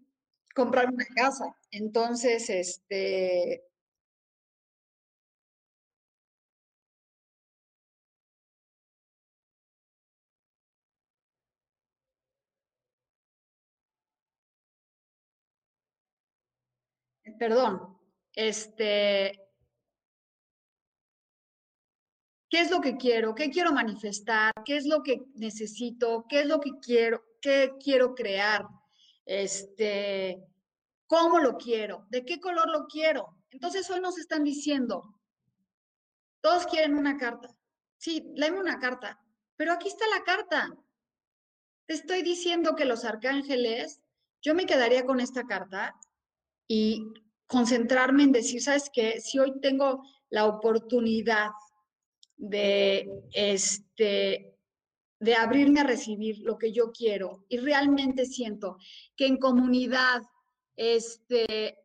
comprar 0.54 0.92
una 0.92 1.04
casa. 1.14 1.54
Entonces, 1.70 2.48
este... 2.50 3.62
Perdón, 17.38 17.98
este, 18.34 19.42
¿Qué 22.48 22.60
es 22.60 22.70
lo 22.70 22.80
que 22.80 22.96
quiero? 22.96 23.34
¿Qué 23.34 23.50
quiero 23.50 23.72
manifestar? 23.72 24.52
¿Qué 24.64 24.76
es 24.76 24.86
lo 24.86 25.02
que 25.02 25.22
necesito? 25.34 26.24
¿Qué 26.28 26.40
es 26.40 26.46
lo 26.46 26.60
que 26.60 26.70
quiero? 26.80 27.22
¿Qué 27.40 27.72
quiero 27.82 28.14
crear? 28.14 28.64
este, 29.26 30.40
cómo 31.06 31.40
lo 31.40 31.58
quiero, 31.58 32.06
de 32.08 32.24
qué 32.24 32.40
color 32.40 32.70
lo 32.70 32.86
quiero. 32.86 33.36
Entonces 33.50 33.90
hoy 33.90 34.00
nos 34.00 34.18
están 34.18 34.44
diciendo, 34.44 35.20
todos 36.40 36.66
quieren 36.66 36.96
una 36.96 37.18
carta. 37.18 37.48
Sí, 37.98 38.24
léeme 38.34 38.60
una 38.60 38.78
carta. 38.78 39.20
Pero 39.56 39.72
aquí 39.72 39.88
está 39.88 40.06
la 40.08 40.22
carta. 40.22 40.72
Te 41.86 41.94
estoy 41.94 42.22
diciendo 42.22 42.76
que 42.76 42.84
los 42.84 43.04
arcángeles, 43.04 44.00
yo 44.42 44.54
me 44.54 44.66
quedaría 44.66 45.04
con 45.04 45.20
esta 45.20 45.44
carta 45.44 45.94
y 46.68 47.04
concentrarme 47.46 48.24
en 48.24 48.32
decir, 48.32 48.62
¿sabes 48.62 48.90
qué? 48.92 49.20
Si 49.20 49.38
hoy 49.38 49.60
tengo 49.60 50.02
la 50.30 50.46
oportunidad 50.46 51.50
de, 52.36 53.08
este, 53.32 54.56
de 55.20 55.34
abrirme 55.34 55.80
a 55.80 55.84
recibir 55.84 56.38
lo 56.40 56.58
que 56.58 56.72
yo 56.72 56.92
quiero 56.92 57.44
y 57.48 57.58
realmente 57.58 58.26
siento 58.26 58.78
que 59.16 59.26
en 59.26 59.38
comunidad, 59.38 60.22
este, 60.76 61.78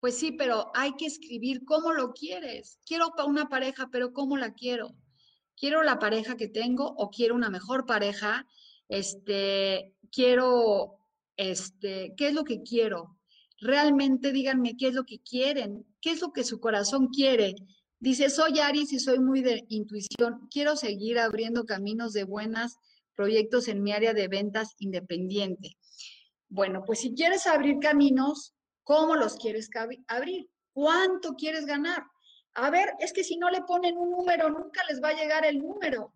pues 0.00 0.16
sí, 0.18 0.32
pero 0.32 0.70
hay 0.74 0.94
que 0.94 1.06
escribir 1.06 1.64
cómo 1.64 1.92
lo 1.92 2.12
quieres. 2.12 2.78
Quiero 2.86 3.12
una 3.26 3.48
pareja, 3.48 3.88
pero 3.90 4.12
¿cómo 4.12 4.36
la 4.36 4.52
quiero? 4.52 4.94
¿Quiero 5.56 5.82
la 5.82 5.98
pareja 5.98 6.36
que 6.36 6.48
tengo 6.48 6.86
o 6.86 7.10
quiero 7.10 7.34
una 7.34 7.50
mejor 7.50 7.86
pareja? 7.86 8.46
Este, 8.88 9.94
quiero, 10.12 10.98
este, 11.36 12.14
¿qué 12.16 12.28
es 12.28 12.34
lo 12.34 12.44
que 12.44 12.62
quiero? 12.62 13.16
Realmente 13.60 14.32
díganme 14.32 14.76
qué 14.76 14.88
es 14.88 14.94
lo 14.94 15.04
que 15.04 15.20
quieren, 15.20 15.86
qué 16.00 16.10
es 16.10 16.20
lo 16.20 16.32
que 16.32 16.44
su 16.44 16.60
corazón 16.60 17.08
quiere. 17.08 17.54
Dice, 17.98 18.28
soy 18.28 18.58
Aries 18.58 18.92
y 18.92 18.98
soy 18.98 19.18
muy 19.18 19.40
de 19.40 19.64
intuición. 19.68 20.48
Quiero 20.50 20.76
seguir 20.76 21.18
abriendo 21.18 21.64
caminos 21.64 22.12
de 22.12 22.24
buenas 22.24 22.76
proyectos 23.14 23.68
en 23.68 23.82
mi 23.82 23.92
área 23.92 24.12
de 24.12 24.28
ventas 24.28 24.74
independiente. 24.78 25.76
Bueno, 26.48 26.82
pues 26.86 27.00
si 27.00 27.14
quieres 27.14 27.46
abrir 27.46 27.78
caminos, 27.80 28.54
¿cómo 28.84 29.16
los 29.16 29.36
quieres 29.36 29.70
abrir? 30.06 30.48
¿Cuánto 30.72 31.34
quieres 31.34 31.64
ganar? 31.64 32.04
A 32.54 32.70
ver, 32.70 32.90
es 33.00 33.12
que 33.12 33.24
si 33.24 33.36
no 33.36 33.50
le 33.50 33.62
ponen 33.62 33.96
un 33.96 34.10
número, 34.10 34.50
nunca 34.50 34.82
les 34.88 35.02
va 35.02 35.08
a 35.08 35.14
llegar 35.14 35.44
el 35.44 35.58
número. 35.58 36.12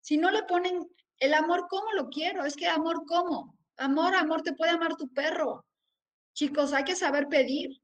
Si 0.00 0.16
no 0.16 0.30
le 0.30 0.42
ponen 0.44 0.88
el 1.18 1.34
amor, 1.34 1.66
¿cómo 1.68 1.92
lo 1.92 2.08
quiero? 2.08 2.44
Es 2.44 2.56
que 2.56 2.66
amor, 2.66 3.04
¿cómo? 3.06 3.57
Amor, 3.78 4.14
amor, 4.16 4.42
te 4.42 4.54
puede 4.54 4.72
amar 4.72 4.96
tu 4.96 5.08
perro. 5.08 5.64
Chicos, 6.34 6.72
hay 6.72 6.84
que 6.84 6.96
saber 6.96 7.28
pedir. 7.28 7.80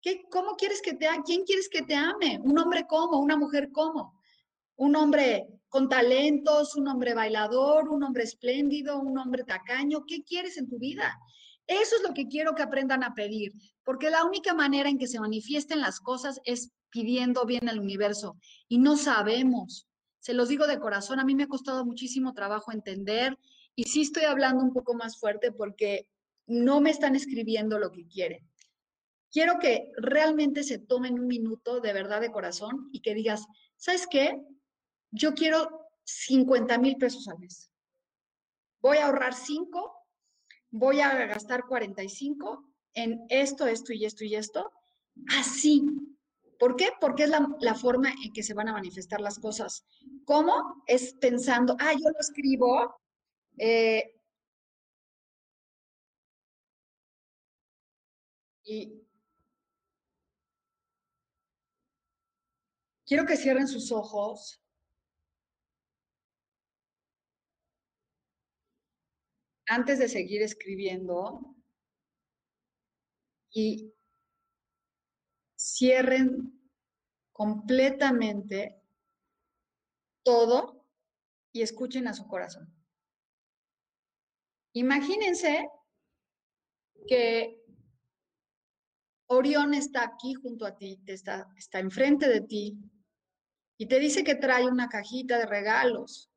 ¿Qué, 0.00 0.22
¿Cómo 0.30 0.56
quieres 0.56 0.80
que 0.80 0.94
te? 0.94 1.06
¿Quién 1.24 1.44
quieres 1.44 1.68
que 1.68 1.82
te 1.82 1.94
ame? 1.94 2.40
¿Un 2.42 2.58
hombre 2.58 2.86
cómo? 2.88 3.18
¿Una 3.18 3.36
mujer 3.36 3.70
cómo? 3.72 4.18
¿Un 4.76 4.96
hombre 4.96 5.46
con 5.68 5.88
talentos? 5.88 6.74
¿Un 6.76 6.88
hombre 6.88 7.14
bailador? 7.14 7.90
¿Un 7.90 8.02
hombre 8.02 8.24
espléndido? 8.24 8.98
¿Un 8.98 9.18
hombre 9.18 9.44
tacaño? 9.44 10.04
¿Qué 10.06 10.24
quieres 10.24 10.56
en 10.56 10.68
tu 10.68 10.78
vida? 10.78 11.14
Eso 11.66 11.96
es 11.96 12.02
lo 12.02 12.14
que 12.14 12.26
quiero 12.26 12.54
que 12.54 12.62
aprendan 12.62 13.04
a 13.04 13.14
pedir, 13.14 13.52
porque 13.84 14.10
la 14.10 14.24
única 14.24 14.54
manera 14.54 14.88
en 14.88 14.98
que 14.98 15.06
se 15.06 15.20
manifiesten 15.20 15.80
las 15.80 16.00
cosas 16.00 16.40
es 16.44 16.72
pidiendo 16.90 17.44
bien 17.46 17.68
al 17.68 17.78
universo 17.78 18.36
y 18.68 18.78
no 18.78 18.96
sabemos. 18.96 19.86
Se 20.18 20.34
los 20.34 20.48
digo 20.48 20.66
de 20.66 20.80
corazón, 20.80 21.20
a 21.20 21.24
mí 21.24 21.34
me 21.34 21.44
ha 21.44 21.48
costado 21.48 21.84
muchísimo 21.84 22.32
trabajo 22.32 22.72
entender 22.72 23.38
y 23.74 23.84
sí 23.84 24.02
estoy 24.02 24.24
hablando 24.24 24.62
un 24.62 24.72
poco 24.72 24.94
más 24.94 25.18
fuerte 25.18 25.52
porque 25.52 26.08
no 26.46 26.80
me 26.80 26.90
están 26.90 27.16
escribiendo 27.16 27.78
lo 27.78 27.90
que 27.90 28.06
quieren. 28.06 28.46
Quiero 29.30 29.58
que 29.58 29.90
realmente 29.96 30.62
se 30.62 30.78
tomen 30.78 31.18
un 31.18 31.26
minuto 31.26 31.80
de 31.80 31.92
verdad 31.92 32.20
de 32.20 32.32
corazón 32.32 32.90
y 32.92 33.00
que 33.00 33.14
digas, 33.14 33.46
¿sabes 33.76 34.06
qué? 34.06 34.38
Yo 35.10 35.32
quiero 35.34 35.88
50 36.04 36.76
mil 36.78 36.96
pesos 36.96 37.28
al 37.28 37.38
mes. 37.38 37.70
Voy 38.80 38.98
a 38.98 39.06
ahorrar 39.06 39.34
5, 39.34 39.94
voy 40.70 41.00
a 41.00 41.14
gastar 41.26 41.66
45 41.66 42.68
en 42.94 43.24
esto, 43.28 43.66
esto 43.66 43.92
y 43.92 44.04
esto 44.04 44.24
y 44.24 44.34
esto. 44.34 44.70
Así. 45.38 45.82
¿Por 46.58 46.76
qué? 46.76 46.90
Porque 47.00 47.24
es 47.24 47.30
la, 47.30 47.74
forma 47.74 48.12
en 48.24 48.32
que 48.32 48.42
se 48.42 48.54
van 48.54 48.68
a 48.68 48.72
manifestar 48.72 49.20
las 49.20 49.38
cosas. 49.38 49.84
¿Cómo? 50.24 50.84
Es 50.86 51.14
pensando, 51.14 51.74
ah, 51.80 51.92
yo 51.92 52.10
lo 52.10 52.20
escribo, 52.20 53.01
eh, 53.58 54.14
y 58.64 59.02
quiero 63.06 63.26
que 63.26 63.36
cierren 63.36 63.68
sus 63.68 63.92
ojos. 63.92 64.58
Antes 69.66 69.98
de 69.98 70.08
seguir 70.08 70.42
escribiendo 70.42 71.54
y 73.50 73.92
cierren 75.56 76.58
completamente 77.32 78.82
todo 80.22 80.86
y 81.52 81.62
escuchen 81.62 82.08
a 82.08 82.14
su 82.14 82.26
corazón. 82.26 82.81
Imagínense 84.74 85.68
que 87.06 87.62
Orión 89.26 89.74
está 89.74 90.04
aquí 90.04 90.34
junto 90.34 90.66
a 90.66 90.76
ti, 90.76 91.00
está, 91.06 91.48
está 91.56 91.78
enfrente 91.78 92.28
de 92.28 92.40
ti 92.42 92.78
y 93.78 93.86
te 93.86 93.98
dice 93.98 94.24
que 94.24 94.34
trae 94.34 94.66
una 94.66 94.88
cajita 94.88 95.38
de 95.38 95.46
regalos 95.46 96.30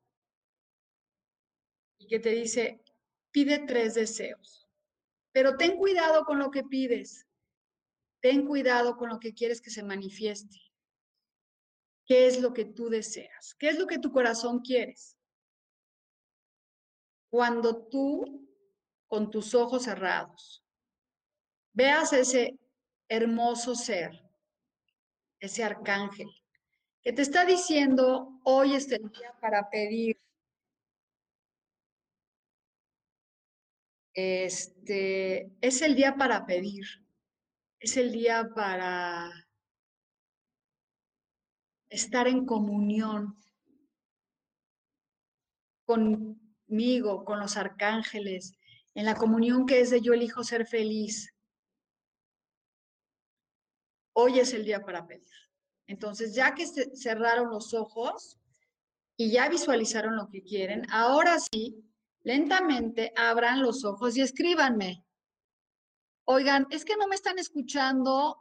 y 1.98 2.06
que 2.06 2.18
te 2.18 2.30
dice, 2.30 2.82
pide 3.30 3.60
tres 3.66 3.94
deseos, 3.94 4.68
pero 5.32 5.56
ten 5.56 5.76
cuidado 5.76 6.24
con 6.24 6.38
lo 6.38 6.50
que 6.50 6.64
pides, 6.64 7.26
ten 8.20 8.46
cuidado 8.46 8.96
con 8.96 9.08
lo 9.08 9.18
que 9.18 9.34
quieres 9.34 9.60
que 9.60 9.70
se 9.70 9.82
manifieste. 9.82 10.58
¿Qué 12.06 12.26
es 12.28 12.40
lo 12.40 12.52
que 12.52 12.64
tú 12.64 12.88
deseas? 12.88 13.54
¿Qué 13.58 13.68
es 13.68 13.78
lo 13.78 13.86
que 13.86 13.98
tu 13.98 14.12
corazón 14.12 14.60
quieres? 14.60 15.15
Cuando 17.30 17.86
tú, 17.88 18.48
con 19.06 19.30
tus 19.30 19.54
ojos 19.54 19.84
cerrados, 19.84 20.64
veas 21.72 22.12
ese 22.12 22.58
hermoso 23.08 23.74
ser, 23.74 24.10
ese 25.40 25.62
arcángel, 25.62 26.28
que 27.02 27.12
te 27.12 27.22
está 27.22 27.44
diciendo, 27.44 28.40
hoy 28.44 28.74
es 28.74 28.90
el 28.90 29.10
día 29.10 29.32
para 29.40 29.70
pedir. 29.70 30.20
Este, 34.12 35.52
es 35.60 35.82
el 35.82 35.94
día 35.94 36.16
para 36.16 36.46
pedir, 36.46 36.86
es 37.78 37.96
el 37.96 38.12
día 38.12 38.48
para 38.54 39.30
estar 41.90 42.26
en 42.26 42.46
comunión 42.46 43.38
conmigo, 46.66 47.24
con 47.24 47.40
los 47.40 47.56
arcángeles, 47.56 48.54
en 48.94 49.04
la 49.04 49.14
comunión 49.14 49.66
que 49.66 49.80
es 49.80 49.90
de 49.90 50.00
yo 50.00 50.12
elijo 50.12 50.42
ser 50.42 50.66
feliz, 50.66 51.32
hoy 54.14 54.40
es 54.40 54.52
el 54.54 54.64
día 54.64 54.80
para 54.80 55.06
pedir. 55.06 55.28
Entonces, 55.86 56.34
ya 56.34 56.54
que 56.54 56.66
cerraron 56.66 57.50
los 57.50 57.74
ojos 57.74 58.38
y 59.16 59.30
ya 59.30 59.48
visualizaron 59.48 60.16
lo 60.16 60.28
que 60.28 60.42
quieren, 60.42 60.86
ahora 60.90 61.38
sí, 61.38 61.84
lentamente 62.22 63.12
abran 63.16 63.62
los 63.62 63.84
ojos 63.84 64.16
y 64.16 64.22
escríbanme. 64.22 65.04
Oigan, 66.24 66.66
es 66.70 66.84
que 66.84 66.96
no 66.96 67.06
me 67.06 67.14
están 67.14 67.38
escuchando 67.38 68.36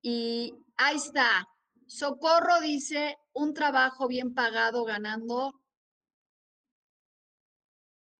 y 0.00 0.54
ahí 0.76 0.96
está. 0.96 1.48
Socorro 1.86 2.60
dice 2.60 3.18
un 3.32 3.52
trabajo 3.52 4.06
bien 4.06 4.32
pagado 4.32 4.84
ganando 4.84 5.63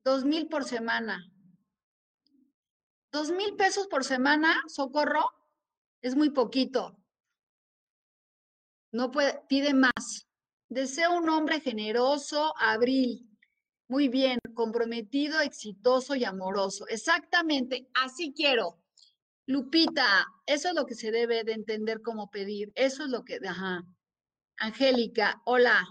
dos 0.04 0.24
mil 0.24 0.48
por 0.48 0.64
semana. 0.64 1.24
Dos 3.10 3.30
mil 3.30 3.56
pesos 3.56 3.86
por 3.86 4.04
semana, 4.04 4.62
Socorro 4.68 5.30
es 6.02 6.14
muy 6.14 6.30
poquito. 6.30 6.96
No 8.92 9.10
puede, 9.10 9.40
pide 9.48 9.72
más. 9.72 10.26
Deseo 10.68 11.16
un 11.16 11.28
hombre 11.28 11.60
generoso, 11.60 12.52
abril. 12.58 13.28
Muy 13.88 14.08
bien, 14.08 14.38
comprometido, 14.54 15.40
exitoso 15.40 16.14
y 16.14 16.24
amoroso. 16.24 16.86
Exactamente, 16.88 17.88
así 17.94 18.32
quiero. 18.34 18.80
Lupita, 19.46 20.26
eso 20.46 20.68
es 20.68 20.74
lo 20.74 20.86
que 20.86 20.94
se 20.94 21.10
debe 21.10 21.44
de 21.44 21.52
entender 21.52 22.00
como 22.02 22.30
pedir. 22.30 22.72
Eso 22.74 23.04
es 23.04 23.10
lo 23.10 23.24
que, 23.24 23.38
ajá. 23.46 23.84
Angélica, 24.56 25.42
hola. 25.44 25.84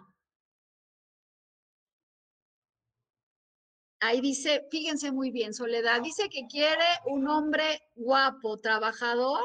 Ahí 4.06 4.20
dice, 4.20 4.68
fíjense 4.70 5.14
muy 5.14 5.32
bien, 5.32 5.54
Soledad, 5.54 6.02
dice 6.02 6.28
que 6.28 6.46
quiere 6.48 6.84
un 7.06 7.26
hombre 7.30 7.84
guapo, 7.96 8.58
trabajador 8.58 9.42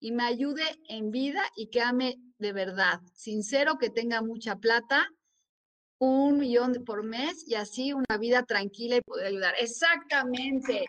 y 0.00 0.12
me 0.12 0.24
ayude 0.24 0.64
en 0.90 1.10
vida 1.10 1.42
y 1.56 1.68
que 1.68 1.80
ame 1.80 2.18
de 2.36 2.52
verdad. 2.52 3.00
Sincero, 3.14 3.78
que 3.78 3.88
tenga 3.88 4.20
mucha 4.20 4.56
plata, 4.56 5.08
un 5.96 6.36
millón 6.36 6.84
por 6.84 7.04
mes 7.04 7.48
y 7.48 7.54
así 7.54 7.94
una 7.94 8.18
vida 8.18 8.42
tranquila 8.42 8.96
y 8.96 9.00
poder 9.00 9.28
ayudar. 9.28 9.54
Exactamente. 9.58 10.84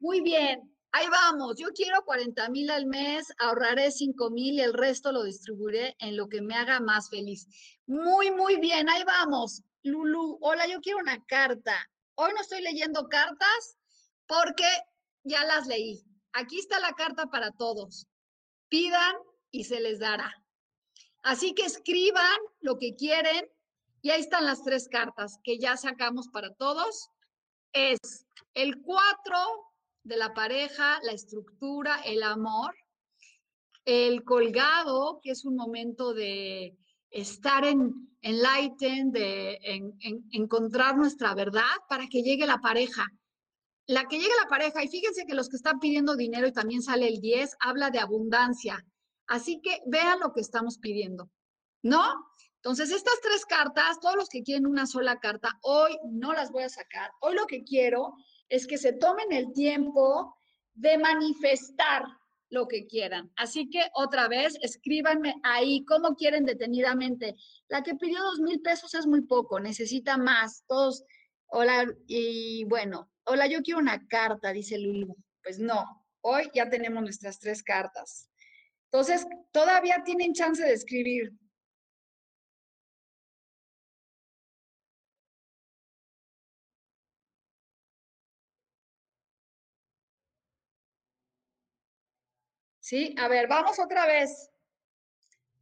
Muy 0.00 0.20
bien. 0.20 0.68
Ahí 0.90 1.06
vamos, 1.08 1.56
yo 1.58 1.68
quiero 1.68 2.02
40 2.04 2.48
mil 2.48 2.68
al 2.70 2.86
mes, 2.86 3.32
ahorraré 3.38 3.92
5 3.92 4.30
mil 4.30 4.54
y 4.54 4.60
el 4.60 4.72
resto 4.72 5.12
lo 5.12 5.22
distribuiré 5.22 5.94
en 6.00 6.16
lo 6.16 6.28
que 6.28 6.42
me 6.42 6.56
haga 6.56 6.80
más 6.80 7.10
feliz. 7.10 7.46
Muy, 7.86 8.32
muy 8.32 8.56
bien, 8.56 8.88
ahí 8.88 9.04
vamos. 9.04 9.62
Lulu, 9.84 10.38
hola, 10.40 10.66
yo 10.66 10.80
quiero 10.80 10.98
una 10.98 11.24
carta. 11.26 11.76
Hoy 12.18 12.32
no 12.34 12.40
estoy 12.40 12.62
leyendo 12.62 13.08
cartas 13.08 13.76
porque 14.26 14.66
ya 15.22 15.44
las 15.44 15.66
leí. 15.66 16.02
Aquí 16.32 16.58
está 16.58 16.80
la 16.80 16.94
carta 16.94 17.26
para 17.26 17.50
todos. 17.52 18.06
Pidan 18.70 19.16
y 19.50 19.64
se 19.64 19.80
les 19.80 19.98
dará. 19.98 20.32
Así 21.22 21.52
que 21.54 21.66
escriban 21.66 22.38
lo 22.60 22.78
que 22.78 22.94
quieren 22.94 23.46
y 24.00 24.10
ahí 24.10 24.20
están 24.20 24.46
las 24.46 24.62
tres 24.62 24.88
cartas 24.88 25.38
que 25.44 25.58
ya 25.58 25.76
sacamos 25.76 26.28
para 26.28 26.54
todos. 26.54 27.10
Es 27.74 27.98
el 28.54 28.80
4 28.80 29.38
de 30.04 30.16
la 30.16 30.32
pareja, 30.32 30.98
la 31.02 31.12
estructura, 31.12 32.00
el 32.04 32.22
amor. 32.22 32.74
El 33.84 34.24
colgado, 34.24 35.20
que 35.22 35.32
es 35.32 35.44
un 35.44 35.54
momento 35.54 36.14
de 36.14 36.78
estar 37.10 37.64
en 37.64 38.06
enlighten, 38.22 39.12
de 39.12 39.60
encontrar 40.32 40.96
nuestra 40.96 41.34
verdad 41.34 41.62
para 41.88 42.08
que 42.08 42.22
llegue 42.22 42.46
la 42.46 42.58
pareja. 42.58 43.06
La 43.86 44.06
que 44.06 44.18
llegue 44.18 44.32
la 44.42 44.48
pareja, 44.48 44.82
y 44.82 44.88
fíjense 44.88 45.26
que 45.26 45.34
los 45.34 45.48
que 45.48 45.56
están 45.56 45.78
pidiendo 45.78 46.16
dinero 46.16 46.48
y 46.48 46.52
también 46.52 46.82
sale 46.82 47.06
el 47.06 47.20
10, 47.20 47.56
habla 47.60 47.90
de 47.90 48.00
abundancia. 48.00 48.84
Así 49.28 49.60
que 49.62 49.80
vean 49.86 50.18
lo 50.18 50.32
que 50.32 50.40
estamos 50.40 50.78
pidiendo, 50.78 51.30
¿no? 51.82 52.02
Entonces, 52.56 52.90
estas 52.90 53.20
tres 53.22 53.46
cartas, 53.46 54.00
todos 54.00 54.16
los 54.16 54.28
que 54.28 54.42
quieren 54.42 54.66
una 54.66 54.86
sola 54.86 55.20
carta, 55.20 55.56
hoy 55.62 55.96
no 56.10 56.32
las 56.32 56.50
voy 56.50 56.64
a 56.64 56.68
sacar. 56.68 57.12
Hoy 57.20 57.36
lo 57.36 57.46
que 57.46 57.62
quiero 57.62 58.14
es 58.48 58.66
que 58.66 58.76
se 58.76 58.92
tomen 58.92 59.30
el 59.30 59.52
tiempo 59.52 60.36
de 60.74 60.98
manifestar 60.98 62.02
lo 62.50 62.68
que 62.68 62.86
quieran. 62.86 63.32
Así 63.36 63.68
que 63.70 63.82
otra 63.94 64.28
vez, 64.28 64.56
escríbanme 64.62 65.34
ahí 65.42 65.84
cómo 65.84 66.14
quieren 66.14 66.44
detenidamente. 66.44 67.34
La 67.68 67.82
que 67.82 67.94
pidió 67.94 68.22
dos 68.22 68.40
mil 68.40 68.60
pesos 68.60 68.94
es 68.94 69.06
muy 69.06 69.22
poco, 69.22 69.60
necesita 69.60 70.16
más. 70.16 70.64
Todos, 70.66 71.04
hola, 71.46 71.86
y 72.06 72.64
bueno, 72.64 73.10
hola, 73.24 73.46
yo 73.46 73.62
quiero 73.62 73.80
una 73.80 74.06
carta, 74.06 74.52
dice 74.52 74.78
Lulu. 74.78 75.16
Pues 75.42 75.58
no, 75.58 75.84
hoy 76.20 76.50
ya 76.54 76.68
tenemos 76.68 77.02
nuestras 77.02 77.38
tres 77.38 77.62
cartas. 77.62 78.28
Entonces, 78.90 79.26
todavía 79.52 80.02
tienen 80.04 80.32
chance 80.32 80.62
de 80.62 80.72
escribir. 80.72 81.32
¿Sí? 92.86 93.16
A 93.18 93.26
ver, 93.26 93.48
vamos 93.48 93.80
otra 93.80 94.06
vez. 94.06 94.48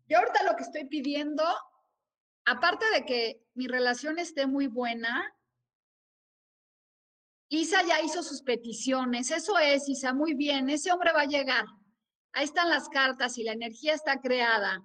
Yo 0.06 0.18
ahorita 0.18 0.42
lo 0.42 0.56
que 0.56 0.64
estoy 0.64 0.84
pidiendo, 0.84 1.42
aparte 2.44 2.84
de 2.90 3.06
que 3.06 3.46
mi 3.54 3.66
relación 3.66 4.18
esté 4.18 4.46
muy 4.46 4.66
buena, 4.66 5.34
Isa 7.48 7.82
ya 7.82 8.02
hizo 8.02 8.22
sus 8.22 8.42
peticiones. 8.42 9.30
Eso 9.30 9.58
es, 9.58 9.88
Isa, 9.88 10.12
muy 10.12 10.34
bien. 10.34 10.68
Ese 10.68 10.92
hombre 10.92 11.14
va 11.14 11.22
a 11.22 11.26
llegar. 11.26 11.64
Ahí 12.32 12.44
están 12.44 12.68
las 12.68 12.90
cartas 12.90 13.38
y 13.38 13.42
la 13.42 13.52
energía 13.52 13.94
está 13.94 14.20
creada. 14.20 14.84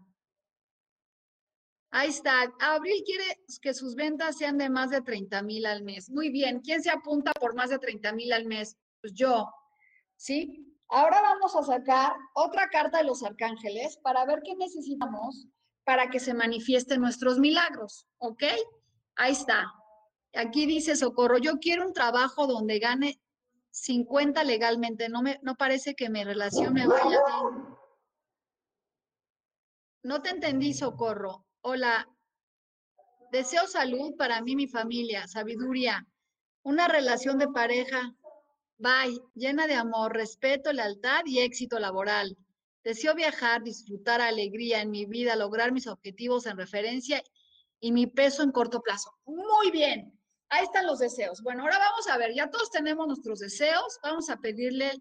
Ahí 1.92 2.08
está. 2.08 2.54
Abril 2.62 3.04
quiere 3.06 3.26
que 3.62 3.74
sus 3.74 3.96
ventas 3.96 4.38
sean 4.38 4.58
de 4.58 4.70
más 4.70 4.92
de 4.92 5.02
30 5.02 5.42
mil 5.42 5.66
al 5.66 5.84
mes. 5.84 6.10
Muy 6.10 6.30
bien. 6.30 6.62
¿Quién 6.62 6.82
se 6.82 6.90
apunta 6.90 7.34
por 7.34 7.54
más 7.54 7.70
de 7.70 7.80
30 7.80 8.14
mil 8.14 8.32
al 8.32 8.46
mes? 8.46 8.78
Pues 9.02 9.14
yo. 9.14 9.46
¿Sí? 10.16 10.70
Ahora 10.90 11.22
vamos 11.22 11.56
a 11.56 11.64
sacar 11.64 12.14
otra 12.34 12.68
carta 12.70 12.98
de 12.98 13.04
los 13.04 13.24
arcángeles 13.24 13.98
para 14.02 14.26
ver 14.26 14.42
qué 14.44 14.56
necesitamos 14.56 15.48
para 15.84 16.10
que 16.10 16.20
se 16.20 16.34
manifiesten 16.34 17.02
nuestros 17.02 17.40
milagros, 17.40 18.08
¿ok? 18.18 18.44
Ahí 19.16 19.32
está. 19.32 19.72
Aquí 20.34 20.66
dice 20.66 20.96
Socorro, 20.96 21.38
yo 21.38 21.60
quiero 21.60 21.86
un 21.86 21.94
trabajo 21.94 22.48
donde 22.48 22.80
gane 22.80 23.20
50 23.72 24.44
legalmente. 24.44 25.10
No 25.10 25.22
me 25.22 25.40
no 25.42 25.56
parece 25.56 25.96
que 25.96 26.10
mi 26.10 26.24
relación 26.24 26.74
me 26.74 26.88
vaya 26.88 27.04
bien. 27.04 27.78
No 30.04 30.22
te 30.22 30.30
entendí, 30.30 30.74
Socorro. 30.74 31.46
Hola. 31.62 32.08
Deseo 33.32 33.68
salud 33.68 34.16
para 34.18 34.42
mí, 34.42 34.56
mi 34.56 34.68
familia, 34.68 35.28
sabiduría, 35.28 36.08
una 36.64 36.88
relación 36.88 37.38
de 37.38 37.48
pareja 37.48 38.16
Bye, 38.80 39.20
llena 39.36 39.68
de 39.68 39.74
amor, 39.74 40.14
respeto, 40.14 40.72
lealtad 40.72 41.24
y 41.26 41.40
éxito 41.40 41.80
laboral. 41.80 42.38
Deseo 42.82 43.14
viajar, 43.14 43.62
disfrutar 43.62 44.22
alegría 44.22 44.82
en 44.82 44.90
mi 44.90 45.06
vida, 45.06 45.36
lograr 45.36 45.74
mis 45.74 45.86
objetivos 45.86 46.46
en 46.46 46.56
referencia 46.56 47.22
y 47.82 47.92
mi 47.92 48.08
peso 48.08 48.42
en 48.42 48.54
corto 48.54 48.82
plazo. 48.82 49.12
Muy 49.26 49.70
bien, 49.72 50.18
ahí 50.48 50.64
están 50.64 50.88
los 50.88 51.00
deseos. 51.00 51.42
Bueno, 51.42 51.64
ahora 51.64 51.78
vamos 51.78 52.08
a 52.08 52.18
ver, 52.18 52.34
ya 52.34 52.50
todos 52.50 52.72
tenemos 52.72 53.06
nuestros 53.06 53.40
deseos. 53.40 54.00
Vamos 54.02 54.30
a 54.30 54.38
pedirle 54.38 54.94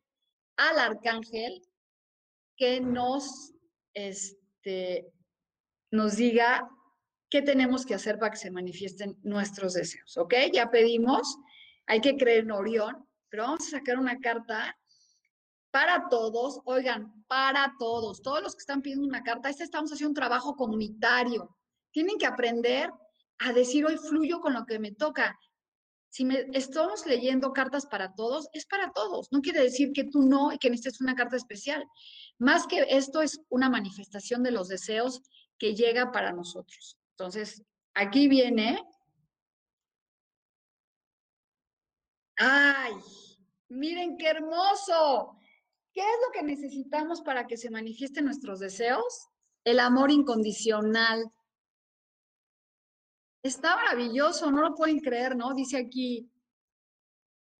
al 0.56 0.78
arcángel 0.80 1.62
que 2.56 2.80
nos, 2.80 3.52
este, 3.94 5.06
nos 5.92 6.16
diga 6.16 6.68
qué 7.30 7.42
tenemos 7.42 7.86
que 7.86 7.94
hacer 7.94 8.18
para 8.18 8.32
que 8.32 8.38
se 8.38 8.50
manifiesten 8.50 9.16
nuestros 9.22 9.74
deseos, 9.74 10.16
¿ok? 10.16 10.34
Ya 10.52 10.68
pedimos, 10.68 11.38
hay 11.86 12.00
que 12.00 12.16
creer 12.16 12.40
en 12.40 12.50
Orión, 12.50 13.07
pero 13.28 13.44
vamos 13.44 13.66
a 13.68 13.78
sacar 13.78 13.98
una 13.98 14.18
carta 14.18 14.76
para 15.70 16.08
todos, 16.08 16.60
oigan, 16.64 17.24
para 17.26 17.74
todos, 17.78 18.22
todos 18.22 18.42
los 18.42 18.54
que 18.54 18.60
están 18.60 18.82
pidiendo 18.82 19.06
una 19.06 19.22
carta, 19.22 19.50
este 19.50 19.64
estamos 19.64 19.92
haciendo 19.92 20.10
un 20.10 20.14
trabajo 20.14 20.56
comunitario. 20.56 21.56
Tienen 21.90 22.18
que 22.18 22.26
aprender 22.26 22.90
a 23.38 23.52
decir 23.52 23.84
hoy 23.84 23.96
fluyo 23.96 24.40
con 24.40 24.54
lo 24.54 24.64
que 24.64 24.78
me 24.78 24.92
toca. 24.92 25.38
Si 26.10 26.24
me, 26.24 26.46
estamos 26.54 27.06
leyendo 27.06 27.52
cartas 27.52 27.86
para 27.86 28.14
todos, 28.14 28.48
es 28.52 28.64
para 28.66 28.92
todos. 28.92 29.28
No 29.30 29.42
quiere 29.42 29.62
decir 29.62 29.92
que 29.92 30.04
tú 30.04 30.22
no 30.22 30.52
y 30.52 30.58
que 30.58 30.70
necesites 30.70 31.00
una 31.00 31.14
carta 31.14 31.36
especial. 31.36 31.84
Más 32.38 32.66
que 32.66 32.86
esto 32.88 33.20
es 33.20 33.40
una 33.50 33.68
manifestación 33.68 34.42
de 34.42 34.52
los 34.52 34.68
deseos 34.68 35.20
que 35.58 35.74
llega 35.74 36.10
para 36.12 36.32
nosotros. 36.32 36.98
Entonces, 37.10 37.62
aquí 37.94 38.26
viene 38.26 38.82
¡Ay! 42.38 42.94
Miren 43.68 44.16
qué 44.16 44.28
hermoso. 44.28 45.36
¿Qué 45.92 46.00
es 46.00 46.16
lo 46.26 46.32
que 46.32 46.42
necesitamos 46.42 47.20
para 47.20 47.46
que 47.46 47.56
se 47.56 47.70
manifiesten 47.70 48.24
nuestros 48.24 48.60
deseos? 48.60 49.28
El 49.64 49.80
amor 49.80 50.10
incondicional. 50.10 51.30
Está 53.42 53.76
maravilloso, 53.76 54.50
no 54.50 54.62
lo 54.62 54.74
pueden 54.74 55.00
creer, 55.00 55.36
¿no? 55.36 55.54
Dice 55.54 55.76
aquí, 55.78 56.30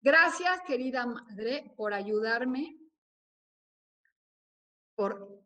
gracias 0.01 0.61
querida 0.67 1.07
madre 1.07 1.73
por 1.77 1.93
ayudarme, 1.93 2.79
por 4.95 5.43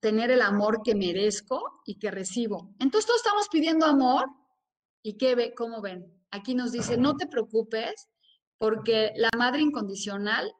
tener 0.00 0.30
el 0.30 0.42
amor 0.42 0.82
que 0.82 0.94
merezco 0.94 1.82
y 1.84 1.98
que 1.98 2.10
recibo. 2.10 2.74
Entonces 2.78 3.06
todos 3.06 3.20
estamos 3.20 3.48
pidiendo 3.48 3.86
amor 3.86 4.28
y 5.02 5.16
¿qué 5.16 5.34
ve? 5.34 5.54
¿Cómo 5.54 5.80
ven? 5.80 6.15
Aquí 6.36 6.54
nos 6.54 6.72
dice, 6.72 6.98
no 6.98 7.16
te 7.16 7.26
preocupes, 7.26 8.08
porque 8.58 9.12
la 9.16 9.30
madre 9.36 9.62
incondicional, 9.62 10.52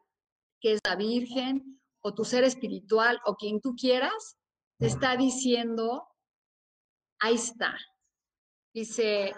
que 0.61 0.73
es 0.73 0.81
la 0.87 0.97
Virgen, 0.97 1.81
o 2.01 2.15
tu 2.15 2.25
ser 2.25 2.45
espiritual, 2.45 3.21
o 3.27 3.37
quien 3.37 3.61
tú 3.61 3.75
quieras, 3.77 4.39
te 4.79 4.87
está 4.87 5.17
diciendo, 5.17 6.09
ahí 7.21 7.35
está. 7.35 7.77
Dice, 8.73 9.35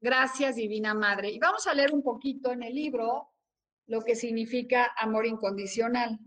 gracias 0.00 0.56
Divina 0.56 0.92
Madre. 0.92 1.30
Y 1.30 1.38
vamos 1.38 1.66
a 1.66 1.74
leer 1.74 1.92
un 1.92 2.02
poquito 2.02 2.50
en 2.50 2.64
el 2.64 2.74
libro 2.74 3.28
lo 3.86 4.00
que 4.02 4.16
significa 4.16 4.92
amor 4.98 5.24
incondicional. 5.26 6.18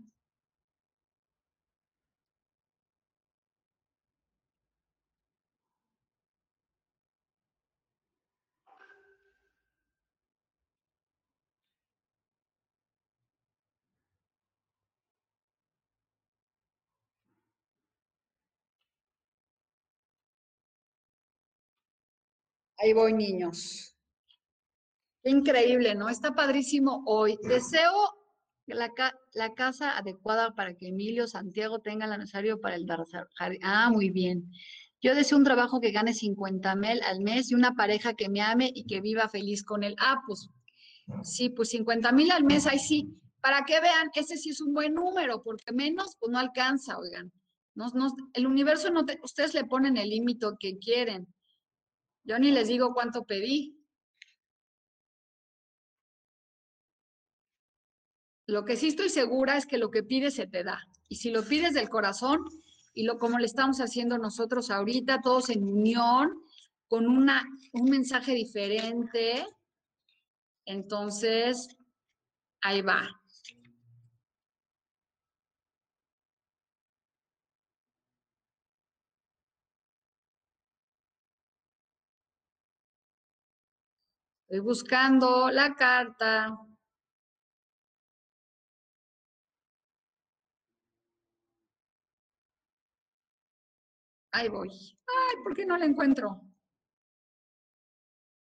Ahí 22.82 22.94
voy, 22.94 23.12
niños. 23.12 23.94
increíble, 25.22 25.94
¿no? 25.94 26.08
Está 26.08 26.34
padrísimo 26.34 27.02
hoy. 27.04 27.38
Deseo 27.42 27.92
la, 28.66 28.90
la, 29.34 29.52
casa 29.52 29.98
adecuada 29.98 30.54
para 30.54 30.74
que 30.74 30.88
Emilio 30.88 31.26
Santiago 31.26 31.80
tenga 31.80 32.06
lo 32.06 32.16
necesario 32.16 32.58
para 32.58 32.76
el 32.76 32.86
Ah, 33.62 33.90
muy 33.90 34.08
bien. 34.08 34.50
Yo 35.02 35.14
deseo 35.14 35.36
un 35.36 35.44
trabajo 35.44 35.78
que 35.80 35.90
gane 35.90 36.14
50 36.14 36.74
mil 36.76 37.02
al 37.02 37.20
mes 37.20 37.50
y 37.50 37.54
una 37.54 37.74
pareja 37.74 38.14
que 38.14 38.30
me 38.30 38.40
ame 38.40 38.70
y 38.74 38.86
que 38.86 39.02
viva 39.02 39.28
feliz 39.28 39.62
con 39.62 39.84
él. 39.84 39.94
Ah, 39.98 40.22
pues 40.26 40.48
sí, 41.22 41.50
pues 41.50 41.68
50 41.70 42.12
mil 42.12 42.30
al 42.30 42.44
mes, 42.44 42.66
ahí 42.66 42.78
sí. 42.78 43.14
para 43.42 43.66
que 43.66 43.78
vean, 43.78 44.10
ese 44.14 44.38
sí 44.38 44.50
es 44.50 44.60
un 44.62 44.72
buen 44.72 44.94
número, 44.94 45.42
porque 45.42 45.72
menos, 45.74 46.16
pues 46.18 46.32
no 46.32 46.38
alcanza, 46.38 46.98
oigan. 46.98 47.30
el 48.32 48.46
universo 48.46 48.90
no 48.90 49.04
te, 49.04 49.18
ustedes 49.22 49.52
le 49.52 49.64
ponen 49.64 49.98
el 49.98 50.08
límite 50.08 50.46
que 50.58 50.78
quieren. 50.78 51.26
Yo 52.30 52.38
ni 52.38 52.52
les 52.52 52.68
digo 52.68 52.94
cuánto 52.94 53.24
pedí. 53.24 53.76
Lo 58.46 58.64
que 58.64 58.76
sí 58.76 58.86
estoy 58.86 59.08
segura 59.08 59.56
es 59.56 59.66
que 59.66 59.78
lo 59.78 59.90
que 59.90 60.04
pides 60.04 60.34
se 60.34 60.46
te 60.46 60.62
da. 60.62 60.86
Y 61.08 61.16
si 61.16 61.32
lo 61.32 61.42
pides 61.42 61.74
del 61.74 61.88
corazón, 61.88 62.44
y 62.94 63.02
lo 63.02 63.18
como 63.18 63.40
le 63.40 63.46
estamos 63.46 63.80
haciendo 63.80 64.16
nosotros 64.16 64.70
ahorita, 64.70 65.22
todos 65.22 65.50
en 65.50 65.64
unión, 65.64 66.40
con 66.86 67.08
una, 67.08 67.42
un 67.72 67.90
mensaje 67.90 68.32
diferente, 68.32 69.44
entonces 70.66 71.66
ahí 72.60 72.80
va. 72.80 73.19
Estoy 84.50 84.64
buscando 84.64 85.48
la 85.48 85.76
carta. 85.76 86.58
Ahí 94.32 94.48
voy. 94.48 94.68
Ay, 95.06 95.42
¿por 95.44 95.54
qué 95.54 95.64
no 95.64 95.76
la 95.76 95.84
encuentro? 95.84 96.40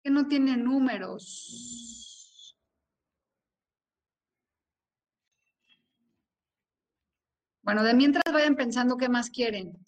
Que 0.03 0.11
no 0.11 0.27
tiene 0.27 0.55
números. 0.57 2.55
Bueno, 7.63 7.81
de 7.81 7.95
mientras 7.95 8.31
vayan 8.31 8.55
pensando 8.55 8.95
qué 8.95 9.09
más 9.09 9.31
quieren. 9.31 9.83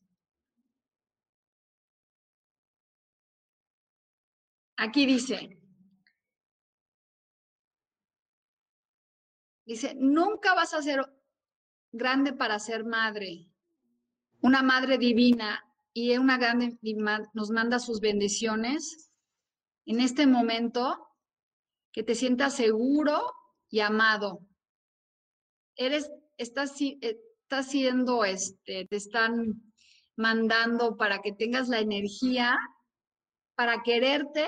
Aquí 4.78 5.06
dice, 5.06 5.58
dice, 9.68 9.94
nunca 9.96 10.56
vas 10.56 10.74
a 10.74 10.82
ser 10.82 11.06
grande 11.92 12.34
para 12.34 12.58
ser 12.58 12.86
madre, 12.86 13.52
una 14.42 14.64
madre 14.64 14.98
divina 14.98 15.64
y 15.94 16.18
una 16.18 16.38
grande 16.38 16.78
nos 17.34 17.52
manda 17.52 17.80
sus 17.80 18.00
bendiciones 18.00 19.12
en 19.86 20.00
este 20.00 20.26
momento, 20.26 21.08
que 21.92 22.04
te 22.04 22.16
sientas 22.16 22.56
seguro 22.56 23.34
y 23.70 23.80
amado. 23.80 24.40
Eres, 25.76 26.12
estás, 26.38 26.74
estás 26.80 27.70
siendo, 27.70 28.24
este, 28.24 28.86
te 28.86 28.96
están 28.96 29.74
mandando 30.16 30.98
para 30.98 31.22
que 31.22 31.32
tengas 31.32 31.68
la 31.68 31.80
energía 31.80 32.58
para 33.56 33.82
quererte, 33.84 34.48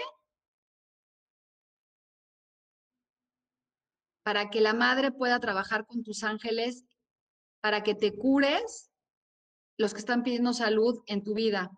para 4.24 4.50
que 4.50 4.62
la 4.62 4.74
madre 4.74 5.12
pueda 5.12 5.40
trabajar 5.40 5.86
con 5.86 6.04
tus 6.04 6.24
ángeles, 6.24 6.86
para 7.62 7.84
que 7.84 7.96
te 7.96 8.16
cures 8.16 8.92
los 9.78 9.94
que 9.94 10.00
están 10.00 10.24
pidiendo 10.24 10.54
salud 10.54 11.02
en 11.08 11.24
tu 11.24 11.34
vida. 11.34 11.72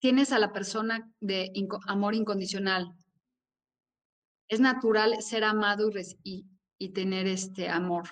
Tienes 0.00 0.32
a 0.32 0.38
la 0.38 0.52
persona 0.52 1.10
de 1.20 1.52
amor 1.86 2.14
incondicional. 2.14 2.92
Es 4.48 4.60
natural 4.60 5.22
ser 5.22 5.44
amado 5.44 5.90
y, 6.22 6.46
y 6.78 6.88
tener 6.90 7.26
este 7.26 7.68
amor. 7.68 8.08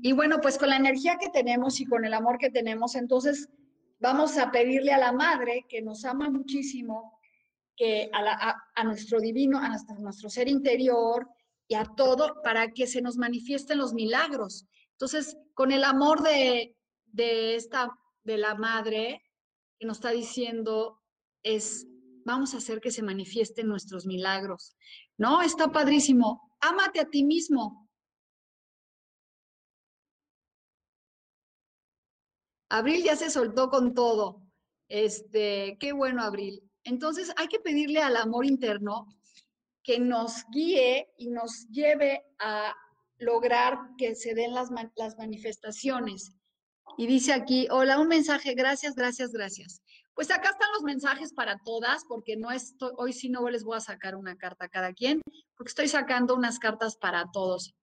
Y 0.00 0.12
bueno, 0.12 0.40
pues 0.40 0.58
con 0.58 0.70
la 0.70 0.76
energía 0.76 1.18
que 1.18 1.28
tenemos 1.28 1.80
y 1.80 1.84
con 1.84 2.04
el 2.04 2.14
amor 2.14 2.38
que 2.38 2.50
tenemos, 2.50 2.94
entonces 2.94 3.48
vamos 3.98 4.38
a 4.38 4.50
pedirle 4.50 4.92
a 4.92 4.98
la 4.98 5.12
Madre 5.12 5.66
que 5.68 5.82
nos 5.82 6.04
ama 6.04 6.30
muchísimo, 6.30 7.17
a, 8.12 8.84
nuestro 8.84 9.20
divino, 9.20 9.58
a 9.58 9.68
nuestro 9.98 10.28
ser 10.30 10.48
interior, 10.48 11.26
y 11.68 11.74
a 11.74 11.84
todo 11.84 12.40
para 12.42 12.72
que 12.72 12.86
se 12.86 13.02
nos 13.02 13.18
manifiesten 13.18 13.78
los 13.78 13.92
milagros. 13.92 14.66
Entonces, 14.92 15.36
con 15.54 15.70
el 15.70 15.84
amor 15.84 16.22
de, 16.22 16.74
de 17.04 17.54
esta, 17.54 17.90
de 18.24 18.38
la 18.38 18.54
madre 18.54 19.22
que 19.78 19.86
nos 19.86 19.98
está 19.98 20.10
diciendo 20.10 21.00
es, 21.42 21.86
vamos 22.24 22.54
a 22.54 22.56
hacer 22.56 22.80
que 22.80 22.90
se 22.90 23.02
manifiesten 23.02 23.68
nuestros 23.68 24.06
milagros. 24.06 24.74
¿No? 25.18 25.42
Está 25.42 25.70
padrísimo. 25.70 26.50
Ámate 26.60 27.00
a 27.00 27.10
ti 27.10 27.22
mismo. 27.22 27.88
Abril 32.70 33.04
ya 33.04 33.16
se 33.16 33.30
soltó 33.30 33.68
con 33.68 33.94
todo. 33.94 34.42
Este, 34.88 35.76
qué 35.78 35.92
bueno, 35.92 36.22
Abril. 36.22 36.67
Entonces 36.88 37.32
hay 37.36 37.48
que 37.48 37.60
pedirle 37.60 38.00
al 38.00 38.16
amor 38.16 38.46
interno 38.46 39.06
que 39.82 39.98
nos 39.98 40.44
guíe 40.50 41.12
y 41.18 41.28
nos 41.28 41.68
lleve 41.68 42.24
a 42.38 42.74
lograr 43.18 43.78
que 43.98 44.14
se 44.14 44.34
den 44.34 44.54
las, 44.54 44.70
manifestaciones. 44.70 46.32
Y 46.96 47.06
dice 47.06 47.34
aquí, 47.34 47.68
hola, 47.70 48.00
un 48.00 48.08
mensaje, 48.08 48.54
gracias, 48.54 48.94
gracias, 48.94 49.32
gracias. 49.32 49.82
Pues 50.14 50.30
acá 50.30 50.50
están 50.50 50.72
los 50.72 50.82
mensajes 50.82 51.32
para 51.32 51.58
todas, 51.58 52.04
porque 52.08 52.36
no 52.36 52.50
estoy, 52.50 52.92
hoy 52.96 53.12
sí 53.12 53.28
no 53.28 53.48
les 53.50 53.64
voy 53.64 53.76
a 53.76 53.80
sacar 53.80 54.16
una 54.16 54.36
carta 54.36 54.64
a 54.64 54.68
cada 54.68 54.92
quien, 54.94 55.20
porque 55.56 55.68
estoy 55.68 55.88
sacando 55.88 56.34
unas 56.34 56.58
cartas 56.58 56.96
para 56.96 57.26
todos. 57.32 57.74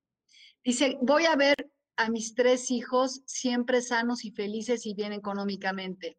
Dice, 0.64 0.98
voy 1.02 1.26
a 1.26 1.36
ver 1.36 1.56
a 1.96 2.10
mis 2.10 2.34
tres 2.34 2.72
hijos 2.72 3.22
siempre 3.26 3.82
sanos 3.82 4.26
y 4.26 4.32
felices 4.32 4.86
y 4.86 4.96
bien 4.96 5.14
económicamente. 5.14 6.18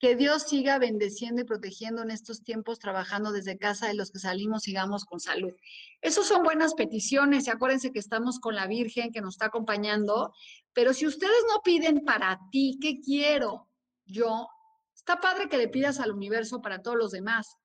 Que 0.00 0.16
Dios 0.16 0.44
siga 0.44 0.78
bendeciendo 0.78 1.42
y 1.42 1.44
protegiendo 1.44 2.02
en 2.02 2.10
estos 2.10 2.42
tiempos, 2.42 2.78
trabajando 2.78 3.30
desde 3.30 3.58
casa 3.58 3.86
de 3.86 3.94
los 3.94 4.10
que 4.10 4.18
salimos, 4.18 4.62
sigamos 4.62 5.04
con 5.04 5.20
salud. 5.20 5.52
Esas 6.00 6.26
son 6.26 6.42
buenas 6.42 6.74
peticiones 6.74 7.46
y 7.46 7.50
acuérdense 7.50 7.92
que 7.92 7.98
estamos 7.98 8.40
con 8.40 8.56
la 8.56 8.66
Virgen 8.66 9.12
que 9.12 9.20
nos 9.20 9.34
está 9.34 9.46
acompañando, 9.46 10.32
pero 10.72 10.94
si 10.94 11.06
ustedes 11.06 11.44
no 11.48 11.60
piden 11.62 12.04
para 12.04 12.40
ti, 12.50 12.78
¿qué 12.80 13.00
quiero? 13.00 13.68
Yo, 14.06 14.48
está 14.96 15.20
padre 15.20 15.48
que 15.48 15.58
le 15.58 15.68
pidas 15.68 16.00
al 16.00 16.12
universo 16.12 16.62
para 16.62 16.80
todos 16.80 16.96
los 16.96 17.12
demás, 17.12 17.58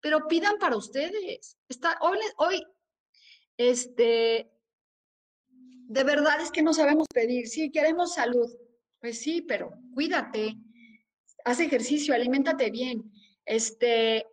pero 0.00 0.26
pidan 0.26 0.58
para 0.58 0.76
ustedes. 0.76 1.56
Está, 1.68 1.98
hoy, 2.00 2.18
hoy, 2.36 2.62
este, 3.56 4.50
de 5.48 6.04
verdad 6.04 6.40
es 6.40 6.50
que 6.50 6.62
no 6.62 6.74
sabemos 6.74 7.06
pedir. 7.12 7.46
Sí, 7.48 7.70
queremos 7.70 8.14
salud. 8.14 8.50
Pues 9.00 9.20
sí, 9.20 9.42
pero 9.42 9.72
cuídate 9.94 10.56
haz 11.46 11.60
ejercicio, 11.60 12.12
aliméntate 12.12 12.70
bien. 12.70 13.10
Este, 13.44 14.26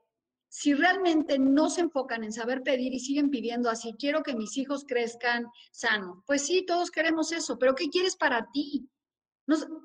si 0.50 0.74
realmente 0.74 1.38
no 1.38 1.70
se 1.70 1.82
enfocan 1.82 2.24
en 2.24 2.34
saber 2.34 2.64
pedir 2.64 2.92
y 2.92 3.00
siguen 3.00 3.30
pidiendo 3.30 3.70
así, 3.70 3.94
quiero 4.00 4.24
que 4.24 4.36
mis 4.36 4.58
hijos 4.58 4.84
crezcan 4.86 5.46
sanos. 5.72 6.24
Pues 6.26 6.46
sí, 6.48 6.66
todos 6.66 6.90
queremos 6.90 7.32
eso, 7.32 7.58
pero 7.60 7.76
¿qué 7.76 7.88
quieres 7.90 8.16
para 8.16 8.50
ti? 8.52 8.90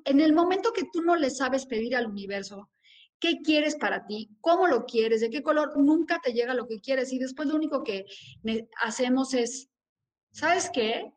en 0.05 0.21
el 0.21 0.31
momento 0.31 0.71
que 0.71 0.85
tú 0.93 1.01
no 1.01 1.17
le 1.17 1.29
sabes 1.29 1.65
pedir 1.65 1.93
al 1.93 2.07
universo, 2.07 2.71
¿qué 3.19 3.41
quieres 3.43 3.75
para 3.75 4.05
ti? 4.05 4.29
¿Cómo 4.39 4.67
lo 4.67 4.85
quieres? 4.85 5.19
¿De 5.19 5.29
qué 5.29 5.43
color? 5.43 5.77
Nunca 5.77 6.21
te 6.23 6.31
llega 6.31 6.53
lo 6.53 6.65
que 6.65 6.79
quieres 6.79 7.11
y 7.11 7.19
después 7.19 7.49
lo 7.49 7.55
único 7.55 7.83
que 7.83 8.05
hacemos 8.81 9.33
es, 9.33 9.69
¿sabes 10.31 10.69
qué? 10.73 11.11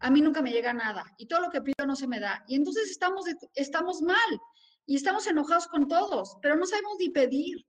A 0.00 0.10
mí 0.10 0.20
nunca 0.20 0.42
me 0.42 0.52
llega 0.52 0.74
nada 0.74 1.14
y 1.16 1.26
todo 1.26 1.40
lo 1.40 1.50
que 1.50 1.62
pido 1.62 1.86
no 1.86 1.96
se 1.96 2.06
me 2.06 2.20
da. 2.20 2.44
Y 2.46 2.56
entonces 2.56 2.90
estamos, 2.90 3.24
estamos 3.54 4.02
mal 4.02 4.38
y 4.86 4.96
estamos 4.96 5.26
enojados 5.26 5.66
con 5.68 5.88
todos, 5.88 6.36
pero 6.42 6.56
no 6.56 6.66
sabemos 6.66 6.96
ni 6.98 7.10
pedir. 7.10 7.66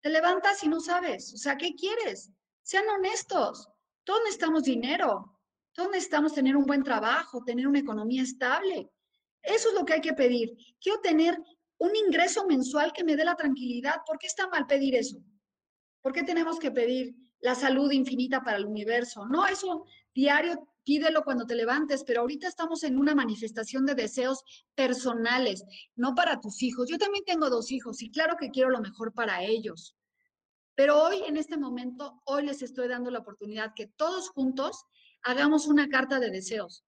Te 0.00 0.10
levantas 0.10 0.62
y 0.64 0.68
no 0.68 0.80
sabes, 0.80 1.32
o 1.34 1.36
sea, 1.36 1.56
¿qué 1.56 1.74
quieres? 1.74 2.32
Sean 2.62 2.88
honestos. 2.88 3.68
Todos 4.04 4.20
necesitamos 4.24 4.64
dinero, 4.64 5.38
todos 5.72 5.90
necesitamos 5.90 6.34
tener 6.34 6.56
un 6.56 6.64
buen 6.64 6.82
trabajo, 6.82 7.44
tener 7.44 7.68
una 7.68 7.78
economía 7.78 8.22
estable. 8.22 8.90
Eso 9.42 9.68
es 9.68 9.74
lo 9.74 9.84
que 9.84 9.94
hay 9.94 10.00
que 10.00 10.12
pedir. 10.12 10.56
Quiero 10.80 11.00
tener 11.00 11.38
un 11.78 11.94
ingreso 11.96 12.46
mensual 12.46 12.92
que 12.92 13.04
me 13.04 13.16
dé 13.16 13.24
la 13.24 13.36
tranquilidad. 13.36 13.96
¿Por 14.06 14.18
qué 14.18 14.26
está 14.26 14.48
mal 14.48 14.66
pedir 14.66 14.94
eso? 14.96 15.18
¿Por 16.00 16.12
qué 16.12 16.22
tenemos 16.22 16.58
que 16.58 16.70
pedir 16.70 17.14
la 17.40 17.54
salud 17.54 17.90
infinita 17.90 18.42
para 18.42 18.56
el 18.56 18.66
universo? 18.66 19.26
No, 19.26 19.46
eso 19.46 19.84
diario 20.14 20.68
pídelo 20.84 21.24
cuando 21.24 21.46
te 21.46 21.54
levantes, 21.54 22.04
pero 22.04 22.20
ahorita 22.20 22.48
estamos 22.48 22.82
en 22.84 22.98
una 22.98 23.14
manifestación 23.14 23.86
de 23.86 23.94
deseos 23.94 24.42
personales, 24.74 25.64
no 25.96 26.14
para 26.14 26.40
tus 26.40 26.62
hijos. 26.62 26.88
Yo 26.88 26.98
también 26.98 27.24
tengo 27.24 27.50
dos 27.50 27.70
hijos 27.70 28.02
y 28.02 28.10
claro 28.10 28.36
que 28.38 28.50
quiero 28.50 28.70
lo 28.70 28.80
mejor 28.80 29.12
para 29.12 29.42
ellos. 29.42 29.96
Pero 30.74 31.02
hoy, 31.02 31.22
en 31.26 31.36
este 31.36 31.56
momento, 31.56 32.22
hoy 32.24 32.44
les 32.44 32.62
estoy 32.62 32.88
dando 32.88 33.10
la 33.10 33.18
oportunidad 33.18 33.74
que 33.74 33.88
todos 33.88 34.30
juntos 34.30 34.84
hagamos 35.22 35.66
una 35.66 35.88
carta 35.88 36.18
de 36.18 36.30
deseos 36.30 36.84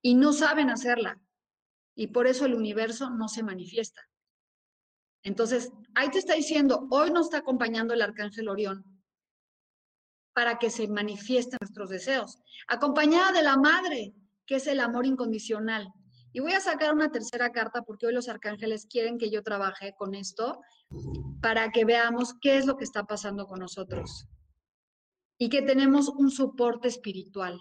y 0.00 0.14
no 0.14 0.32
saben 0.32 0.70
hacerla. 0.70 1.20
Y 1.96 2.08
por 2.08 2.26
eso 2.26 2.46
el 2.46 2.54
universo 2.54 3.10
no 3.10 3.28
se 3.28 3.42
manifiesta. 3.42 4.02
Entonces, 5.22 5.72
ahí 5.94 6.10
te 6.10 6.18
está 6.18 6.34
diciendo, 6.34 6.86
hoy 6.90 7.10
nos 7.10 7.26
está 7.26 7.38
acompañando 7.38 7.94
el 7.94 8.02
arcángel 8.02 8.48
Orión 8.48 8.93
para 10.34 10.58
que 10.58 10.68
se 10.70 10.88
manifiesten 10.88 11.58
nuestros 11.60 11.90
deseos, 11.90 12.38
acompañada 12.68 13.32
de 13.32 13.42
la 13.42 13.56
madre, 13.56 14.14
que 14.46 14.56
es 14.56 14.66
el 14.66 14.80
amor 14.80 15.06
incondicional. 15.06 15.88
Y 16.32 16.40
voy 16.40 16.52
a 16.52 16.60
sacar 16.60 16.92
una 16.92 17.12
tercera 17.12 17.52
carta 17.52 17.82
porque 17.82 18.06
hoy 18.06 18.12
los 18.12 18.28
arcángeles 18.28 18.86
quieren 18.86 19.18
que 19.18 19.30
yo 19.30 19.42
trabaje 19.42 19.94
con 19.96 20.14
esto 20.14 20.60
para 21.40 21.70
que 21.70 21.84
veamos 21.84 22.34
qué 22.40 22.58
es 22.58 22.66
lo 22.66 22.76
que 22.76 22.84
está 22.84 23.04
pasando 23.04 23.46
con 23.46 23.60
nosotros 23.60 24.26
y 25.38 25.48
que 25.48 25.62
tenemos 25.62 26.08
un 26.08 26.30
soporte 26.30 26.88
espiritual. 26.88 27.60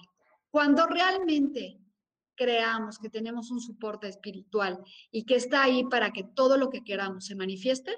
Cuando 0.50 0.88
realmente 0.88 1.80
creamos 2.36 2.98
que 2.98 3.10
tenemos 3.10 3.52
un 3.52 3.62
soporte 3.62 4.08
espiritual 4.08 4.84
y 5.12 5.26
que 5.26 5.36
está 5.36 5.64
ahí 5.64 5.84
para 5.86 6.12
que 6.12 6.24
todo 6.24 6.58
lo 6.58 6.70
que 6.70 6.84
queramos 6.84 7.26
se 7.26 7.36
manifieste, 7.36 7.96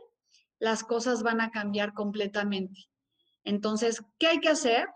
las 0.60 0.84
cosas 0.84 1.24
van 1.24 1.42
a 1.42 1.52
cambiar 1.52 1.94
completamente. 1.94 2.90
Entonces, 3.46 4.04
¿qué 4.20 4.28
hay 4.28 4.40
que 4.40 4.50
hacer? 4.50 4.88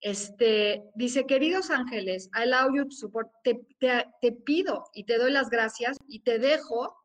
Este, 0.00 0.84
dice, 0.94 1.26
queridos 1.26 1.70
ángeles, 1.70 2.28
I 2.34 2.42
allow 2.42 2.74
you 2.74 2.84
to 2.84 2.90
support, 2.90 3.30
te, 3.44 3.60
te 3.78 4.32
pido 4.32 4.84
y 4.92 5.04
te 5.04 5.18
doy 5.18 5.30
las 5.30 5.50
gracias 5.50 5.96
y 6.08 6.20
te 6.20 6.38
dejo 6.38 6.96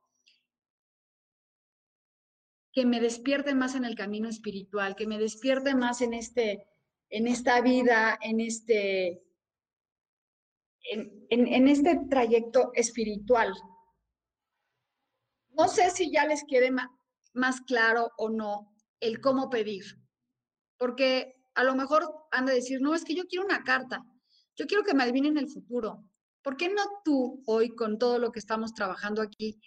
que 2.74 2.86
me 2.86 3.00
despierte 3.00 3.54
más 3.54 3.76
en 3.76 3.86
el 3.86 3.96
camino 3.96 4.28
espiritual, 4.28 4.96
que 4.96 5.08
me 5.08 5.20
despierte 5.20 5.76
más 5.76 6.02
en 6.02 6.14
este, 6.14 6.68
en 7.10 7.28
esta 7.28 7.62
vida, 7.62 8.18
en 8.22 8.42
este, 8.42 9.24
en, 10.90 11.68
este 11.68 12.02
trayecto 12.10 12.72
espiritual. 12.74 13.54
No 15.52 15.68
sé 15.68 15.92
si 15.92 16.12
ya 16.12 16.26
les 16.26 16.44
quede 16.46 16.72
más, 17.34 17.62
claro 17.62 18.12
o 18.18 18.30
no 18.30 18.74
el 19.00 19.22
cómo 19.22 19.52
pedir, 19.52 19.84
porque 20.84 21.38
a 21.56 21.64
lo 21.64 21.76
mejor 21.76 22.14
han 22.30 22.46
de 22.46 22.56
decir, 22.56 22.82
no, 22.82 22.94
es 22.94 23.06
que 23.06 23.16
yo 23.16 23.24
quiero 23.26 23.46
una 23.46 23.64
carta, 23.64 24.04
yo 24.58 24.68
quiero 24.68 24.84
que 24.84 24.94
me 24.94 25.04
adivinen 25.04 25.38
el 25.38 25.48
futuro. 25.48 26.04
¿Por 26.42 26.58
qué 26.58 26.68
no 26.68 26.82
tú 27.06 27.42
hoy, 27.46 27.74
con 27.74 27.98
todo 27.98 28.20
lo 28.20 28.34
que 28.34 28.40
estamos 28.40 28.74
trabajando 28.74 29.22
aquí, 29.22 29.62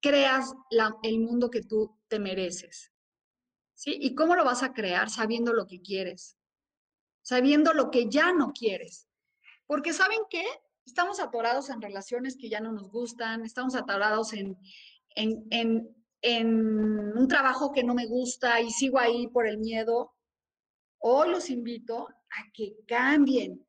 creas 0.00 0.54
el 1.02 1.18
mundo 1.18 1.50
que 1.50 1.62
tú 1.62 1.98
te 2.06 2.20
mereces? 2.20 2.92
¿Sí? 3.74 3.98
¿Y 4.00 4.14
cómo 4.14 4.36
lo 4.36 4.44
vas 4.44 4.62
a 4.62 4.72
crear 4.72 5.10
sabiendo 5.10 5.52
lo 5.52 5.66
que 5.66 5.82
quieres? 5.82 6.38
Sabiendo 7.22 7.74
lo 7.74 7.90
que 7.90 8.08
ya 8.08 8.32
no 8.32 8.52
quieres. 8.52 9.08
Porque 9.66 9.92
¿saben 9.92 10.20
qué? 10.30 10.44
Estamos 10.86 11.18
atorados 11.18 11.70
en 11.70 11.82
relaciones 11.82 12.36
que 12.36 12.48
ya 12.48 12.60
no 12.60 12.70
nos 12.70 12.88
gustan, 12.88 13.44
estamos 13.44 13.74
atorados 13.74 14.32
en, 14.32 14.56
en, 15.16 15.44
en, 16.20 17.18
un 17.18 17.26
trabajo 17.26 17.72
que 17.72 17.82
no 17.82 17.94
me 17.94 18.06
gusta 18.06 18.60
y 18.60 18.70
sigo 18.70 19.00
ahí 19.00 19.26
por 19.26 19.48
el 19.48 19.58
miedo. 19.58 20.12
Hoy 21.04 21.30
los 21.30 21.50
invito 21.50 22.08
a 22.08 22.52
que 22.54 22.76
cambien, 22.86 23.66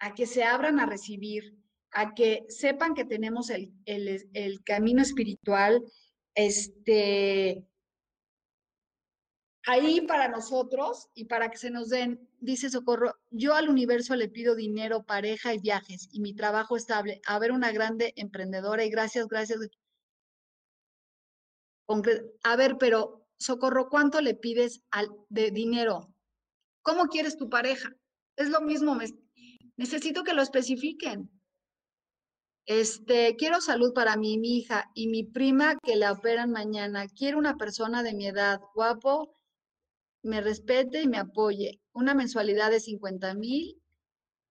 a 0.00 0.14
que 0.14 0.26
se 0.26 0.42
abran 0.42 0.80
a 0.80 0.86
recibir, 0.86 1.56
a 1.92 2.12
que 2.12 2.44
sepan 2.48 2.94
que 2.94 3.04
tenemos 3.04 3.50
el, 3.50 3.72
el, 3.86 4.64
camino 4.64 5.00
espiritual 5.00 5.80
este, 6.34 7.64
ahí 9.64 10.00
para 10.00 10.26
nosotros 10.26 11.08
y 11.14 11.26
para 11.26 11.50
que 11.50 11.58
se 11.58 11.70
nos 11.70 11.88
den, 11.88 12.28
dice 12.40 12.68
Socorro, 12.68 13.14
yo 13.30 13.54
al 13.54 13.68
universo 13.68 14.16
le 14.16 14.28
pido 14.28 14.56
dinero, 14.56 15.04
pareja 15.04 15.54
y 15.54 15.60
viajes 15.60 16.08
y 16.10 16.20
mi 16.20 16.34
trabajo 16.34 16.76
estable. 16.76 17.20
A 17.26 17.38
ver, 17.38 17.52
una 17.52 17.70
grande 17.70 18.12
emprendedora 18.16 18.84
y 18.84 18.90
gracias, 18.90 19.28
gracias. 19.28 19.60
A 22.42 22.56
ver, 22.56 22.76
pero 22.76 23.24
Socorro, 23.38 23.88
¿cuánto 23.88 24.20
le 24.20 24.34
pides 24.34 24.82
de 25.28 25.52
dinero? 25.52 26.11
¿Cómo 26.82 27.06
quieres 27.06 27.36
tu 27.36 27.48
pareja? 27.48 27.90
Es 28.36 28.48
lo 28.48 28.60
mismo, 28.60 28.96
necesito 29.76 30.24
que 30.24 30.34
lo 30.34 30.42
especifiquen. 30.42 31.30
Este, 32.66 33.34
quiero 33.36 33.60
salud 33.60 33.92
para 33.92 34.16
mi 34.16 34.34
hija 34.34 34.90
y 34.94 35.08
mi 35.08 35.24
prima 35.24 35.76
que 35.82 35.96
la 35.96 36.12
operan 36.12 36.50
mañana. 36.50 37.06
Quiero 37.08 37.38
una 37.38 37.56
persona 37.56 38.02
de 38.02 38.14
mi 38.14 38.26
edad, 38.26 38.60
guapo, 38.74 39.34
me 40.22 40.40
respete 40.40 41.02
y 41.02 41.08
me 41.08 41.18
apoye. 41.18 41.80
Una 41.92 42.14
mensualidad 42.14 42.70
de 42.70 42.80
50 42.80 43.34
mil, 43.34 43.82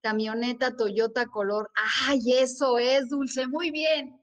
camioneta 0.02 0.76
Toyota 0.76 1.26
color. 1.28 1.72
¡Ay, 2.08 2.20
eso 2.34 2.78
es, 2.80 3.10
Dulce! 3.10 3.48
Muy 3.48 3.72
bien. 3.72 4.22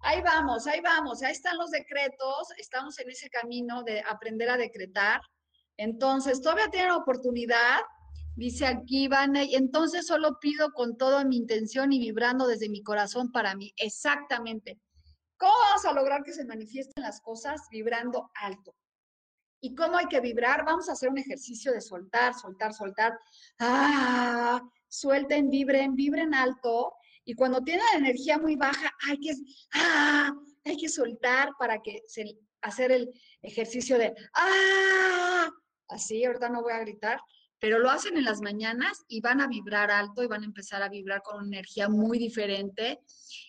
Ahí 0.00 0.20
vamos, 0.22 0.66
ahí 0.66 0.80
vamos. 0.80 1.22
Ahí 1.22 1.32
están 1.32 1.58
los 1.58 1.70
decretos. 1.70 2.48
Estamos 2.58 2.98
en 2.98 3.10
ese 3.10 3.30
camino 3.30 3.82
de 3.84 4.00
aprender 4.00 4.50
a 4.50 4.56
decretar. 4.56 5.20
Entonces, 5.80 6.42
todavía 6.42 6.68
tienen 6.68 6.90
oportunidad. 6.90 7.80
Dice 8.36 8.66
aquí, 8.66 9.08
y 9.08 9.54
entonces 9.54 10.06
solo 10.06 10.38
pido 10.38 10.72
con 10.72 10.98
toda 10.98 11.24
mi 11.24 11.38
intención 11.38 11.90
y 11.90 11.98
vibrando 11.98 12.46
desde 12.46 12.68
mi 12.68 12.82
corazón 12.82 13.32
para 13.32 13.54
mí. 13.54 13.72
Exactamente. 13.78 14.78
¿Cómo 15.38 15.54
vamos 15.68 15.86
a 15.86 15.94
lograr 15.94 16.22
que 16.22 16.34
se 16.34 16.44
manifiesten 16.44 17.02
las 17.02 17.22
cosas 17.22 17.62
vibrando 17.70 18.30
alto? 18.34 18.74
¿Y 19.62 19.74
cómo 19.74 19.96
hay 19.96 20.04
que 20.06 20.20
vibrar? 20.20 20.66
Vamos 20.66 20.90
a 20.90 20.92
hacer 20.92 21.08
un 21.08 21.16
ejercicio 21.16 21.72
de 21.72 21.80
soltar, 21.80 22.34
soltar, 22.34 22.74
soltar. 22.74 23.18
Ah, 23.58 24.60
suelten, 24.86 25.48
vibren, 25.48 25.94
vibren 25.94 26.34
alto. 26.34 26.92
Y 27.24 27.32
cuando 27.32 27.62
tienen 27.62 27.86
energía 27.94 28.36
muy 28.36 28.54
baja, 28.54 28.92
hay 29.08 29.18
que, 29.18 29.32
ah, 29.72 30.30
hay 30.66 30.76
que 30.76 30.90
soltar 30.90 31.52
para 31.58 31.80
que 31.80 32.02
se, 32.06 32.38
hacer 32.60 32.92
el 32.92 33.10
ejercicio 33.40 33.96
de 33.96 34.14
ah, 34.34 35.50
así, 35.90 36.24
ahorita 36.24 36.48
no 36.48 36.62
voy 36.62 36.72
a 36.72 36.80
gritar, 36.80 37.20
pero 37.58 37.78
lo 37.78 37.90
hacen 37.90 38.16
en 38.16 38.24
las 38.24 38.40
mañanas 38.40 39.04
y 39.08 39.20
van 39.20 39.40
a 39.40 39.48
vibrar 39.48 39.90
alto 39.90 40.22
y 40.22 40.26
van 40.26 40.42
a 40.42 40.46
empezar 40.46 40.82
a 40.82 40.88
vibrar 40.88 41.22
con 41.22 41.38
una 41.38 41.58
energía 41.58 41.88
muy 41.88 42.18
diferente. 42.18 43.00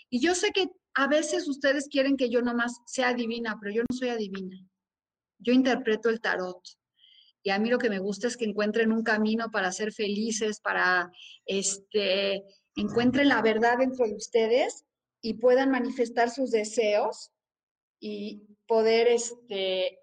Y 0.10 0.20
yo 0.20 0.36
sé 0.36 0.52
que 0.52 0.68
a 0.94 1.08
veces 1.08 1.48
ustedes 1.48 1.88
quieren 1.88 2.18
que 2.18 2.30
yo 2.30 2.42
nomás 2.42 2.82
sea 2.86 3.14
divina, 3.14 3.58
pero 3.62 3.74
yo 3.74 3.84
no 3.90 3.96
soy 3.96 4.10
adivina 4.10 4.58
yo 5.42 5.54
interpreto 5.54 6.10
el 6.10 6.22
tarot. 6.22 6.62
Y 7.44 7.50
a 7.50 7.60
mí 7.60 7.70
lo 7.70 7.80
que 7.80 7.90
me 7.90 8.00
gusta 8.00 8.28
es 8.28 8.38
que 8.38 8.46
encuentren 8.46 8.92
un 8.92 9.04
camino 9.04 9.50
para 9.52 9.72
ser 9.72 9.92
felices, 9.92 10.60
para 10.60 11.12
este, 11.46 12.44
encuentren 12.76 13.30
la 13.30 13.42
verdad 13.42 13.80
dentro 13.80 14.06
de 14.06 14.14
ustedes 14.14 14.86
y 15.22 15.36
puedan 15.36 15.72
manifestar 15.72 16.30
sus 16.30 16.52
deseos 16.52 17.32
y 18.00 18.44
poder 18.68 19.08
este, 19.08 20.00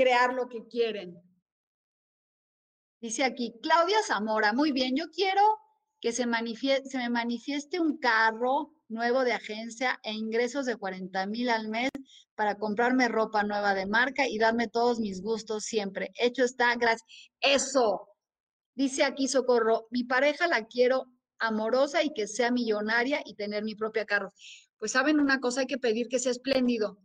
crear 0.00 0.32
lo 0.32 0.48
que 0.48 0.66
quieren. 0.66 1.22
Dice 3.02 3.22
aquí, 3.22 3.58
Claudia 3.62 3.98
Zamora, 4.06 4.54
muy 4.54 4.72
bien, 4.72 4.96
yo 4.96 5.10
quiero 5.10 5.42
que 6.00 6.12
se, 6.12 6.24
se 6.84 6.98
me 6.98 7.10
manifieste 7.10 7.78
un 7.78 7.98
carro 7.98 8.72
nuevo 8.88 9.24
de 9.24 9.32
agencia 9.32 10.00
e 10.02 10.12
ingresos 10.12 10.64
de 10.64 10.76
40 10.76 11.26
mil 11.26 11.50
al 11.50 11.68
mes 11.68 11.90
para 12.34 12.54
comprarme 12.56 13.08
ropa 13.08 13.42
nueva 13.42 13.74
de 13.74 13.84
marca 13.84 14.26
y 14.26 14.38
darme 14.38 14.68
todos 14.68 15.00
mis 15.00 15.20
gustos 15.20 15.64
siempre. 15.64 16.12
Hecho 16.14 16.44
está, 16.44 16.74
gracias. 16.76 17.06
Eso. 17.40 18.08
Dice 18.74 19.04
aquí 19.04 19.28
Socorro, 19.28 19.86
mi 19.90 20.04
pareja 20.04 20.46
la 20.46 20.66
quiero 20.66 21.04
amorosa 21.38 22.02
y 22.02 22.14
que 22.14 22.26
sea 22.26 22.50
millonaria 22.50 23.20
y 23.26 23.34
tener 23.34 23.64
mi 23.64 23.74
propia 23.74 24.06
carro. 24.06 24.32
Pues 24.78 24.92
saben 24.92 25.20
una 25.20 25.40
cosa, 25.40 25.60
hay 25.60 25.66
que 25.66 25.76
pedir 25.76 26.08
que 26.08 26.18
sea 26.18 26.32
espléndido, 26.32 26.98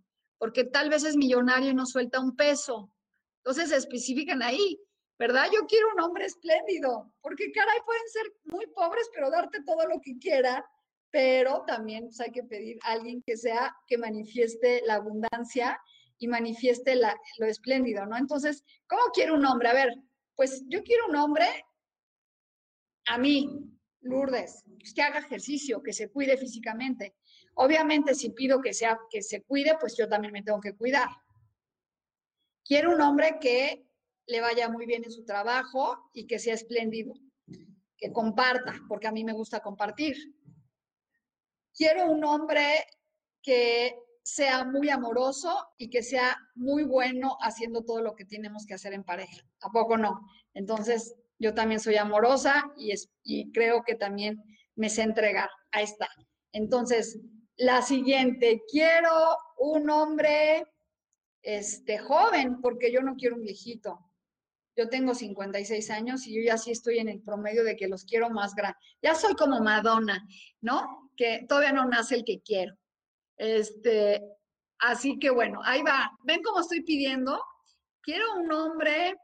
porque 0.46 0.64
tal 0.64 0.92
vez 0.92 1.04
es 1.04 1.18
millonario 1.18 1.72
y 1.72 1.74
no 1.74 1.88
suelta 1.88 2.20
un 2.20 2.36
peso. 2.36 2.92
Entonces 3.38 3.72
especifican 3.72 4.44
ahí, 4.44 4.80
¿verdad? 5.18 5.48
Yo 5.52 5.66
quiero 5.68 5.88
un 5.96 6.02
hombre 6.02 6.26
espléndido, 6.26 7.12
porque 7.20 7.52
caray, 7.52 7.80
pueden 7.84 8.08
ser 8.10 8.32
muy 8.44 8.68
pobres, 8.68 9.10
pero 9.12 9.32
darte 9.32 9.64
todo 9.64 9.88
lo 9.88 10.00
que 10.00 10.20
quieran 10.20 10.64
pero 11.10 11.64
también 11.66 12.04
pues, 12.04 12.20
hay 12.20 12.32
que 12.32 12.44
pedir 12.44 12.78
a 12.84 12.92
alguien 12.92 13.24
que 13.26 13.38
sea, 13.38 13.74
que 13.88 13.98
manifieste 13.98 14.82
la 14.86 14.96
abundancia 14.96 15.80
y 16.20 16.28
manifieste 16.28 16.94
lo 17.40 17.46
espléndido, 17.48 18.06
¿no? 18.06 18.18
Entonces, 18.18 18.66
¿cómo 18.86 19.02
quiero 19.14 19.36
un 19.36 19.46
hombre? 19.46 19.70
A 19.70 19.74
ver, 19.74 19.96
pues 20.36 20.66
yo 20.68 20.84
quiero 20.84 21.08
un 21.08 21.16
hombre, 21.16 21.48
a 23.08 23.18
mí, 23.18 23.50
Lourdes, 24.02 24.62
pues, 24.78 24.94
que 24.94 25.02
haga 25.02 25.20
ejercicio, 25.20 25.82
que 25.82 25.94
se 25.94 26.10
cuide 26.10 26.36
físicamente. 26.36 27.16
Obviamente, 27.56 28.16
si 28.16 28.30
pido 28.30 28.62
que, 28.62 28.74
sea, 28.74 29.00
que 29.10 29.22
se 29.22 29.44
cuide, 29.44 29.78
pues 29.80 29.98
yo 29.98 30.08
también 30.08 30.34
me 30.34 30.44
tengo 30.44 30.60
que 30.62 30.76
cuidar. 30.76 31.10
Quiero 32.64 32.94
un 32.94 33.02
hombre 33.02 33.38
que 33.40 33.86
le 34.28 34.42
vaya 34.42 34.70
muy 34.70 34.86
bien 34.86 35.04
en 35.04 35.12
su 35.12 35.24
trabajo 35.26 36.10
y 36.14 36.28
que 36.28 36.40
sea 36.40 36.54
espléndido, 36.54 37.14
que 37.98 38.12
comparta, 38.12 38.76
porque 38.88 39.08
a 39.08 39.12
mí 39.12 39.24
me 39.24 39.34
gusta 39.34 39.60
compartir 39.60 40.16
quiero 41.76 42.10
un 42.10 42.24
hombre 42.24 42.86
que 43.42 43.96
sea 44.24 44.64
muy 44.66 44.90
amoroso 44.90 45.68
y 45.78 45.90
que 45.90 46.02
sea 46.02 46.36
muy 46.56 46.84
bueno 46.84 47.38
haciendo 47.42 47.84
todo 47.84 48.02
lo 48.02 48.16
que 48.16 48.26
tenemos 48.26 48.66
que 48.66 48.74
hacer 48.74 48.94
en 48.94 49.04
pareja. 49.04 49.46
¿A 49.62 49.70
poco 49.70 49.98
no? 49.98 50.22
Entonces, 50.54 51.16
yo 51.38 51.54
también 51.54 51.80
soy 51.80 51.98
amorosa 51.98 52.72
y, 52.78 52.92
es, 52.92 53.12
y 53.24 53.52
creo 53.52 53.84
que 53.84 53.96
también 53.96 54.42
me 54.76 54.90
sé 54.90 55.04
entregar. 55.04 55.50
Ahí 55.72 55.84
está. 55.84 56.08
Entonces, 56.54 57.20
La 57.58 57.82
siguiente, 57.82 58.64
quiero 58.70 59.38
un 59.58 59.90
hombre 59.90 60.66
este, 61.42 61.98
joven, 61.98 62.60
porque 62.62 62.92
yo 62.92 63.02
no 63.02 63.16
quiero 63.16 63.36
un 63.36 63.44
viejito. 63.44 64.00
Yo 64.76 64.90
tengo 64.90 65.16
56 65.16 65.90
años 65.92 66.28
y 66.28 66.36
yo 66.36 66.42
ya 66.42 66.58
sí 66.58 66.72
estoy 66.72 67.00
en 67.00 67.08
el 67.08 67.22
promedio 67.22 67.64
de 67.64 67.78
que 67.78 67.88
los 67.88 68.04
quiero 68.04 68.30
más 68.30 68.56
grandes. 68.56 68.82
Ya 69.02 69.16
soy 69.16 69.36
como 69.36 69.62
Madonna, 69.62 70.28
¿no? 70.60 71.10
Que 71.16 71.46
todavía 71.48 71.72
no 71.72 71.86
nace 71.86 72.16
el 72.16 72.26
que 72.26 72.42
quiero. 72.42 72.76
Este, 73.38 74.22
así 74.80 75.18
que 75.18 75.30
bueno, 75.30 75.62
ahí 75.64 75.82
va. 75.82 76.12
¿Ven 76.24 76.42
cómo 76.44 76.60
estoy 76.60 76.84
pidiendo? 76.84 77.42
Quiero 78.02 78.36
un 78.36 78.52
hombre 78.52 79.16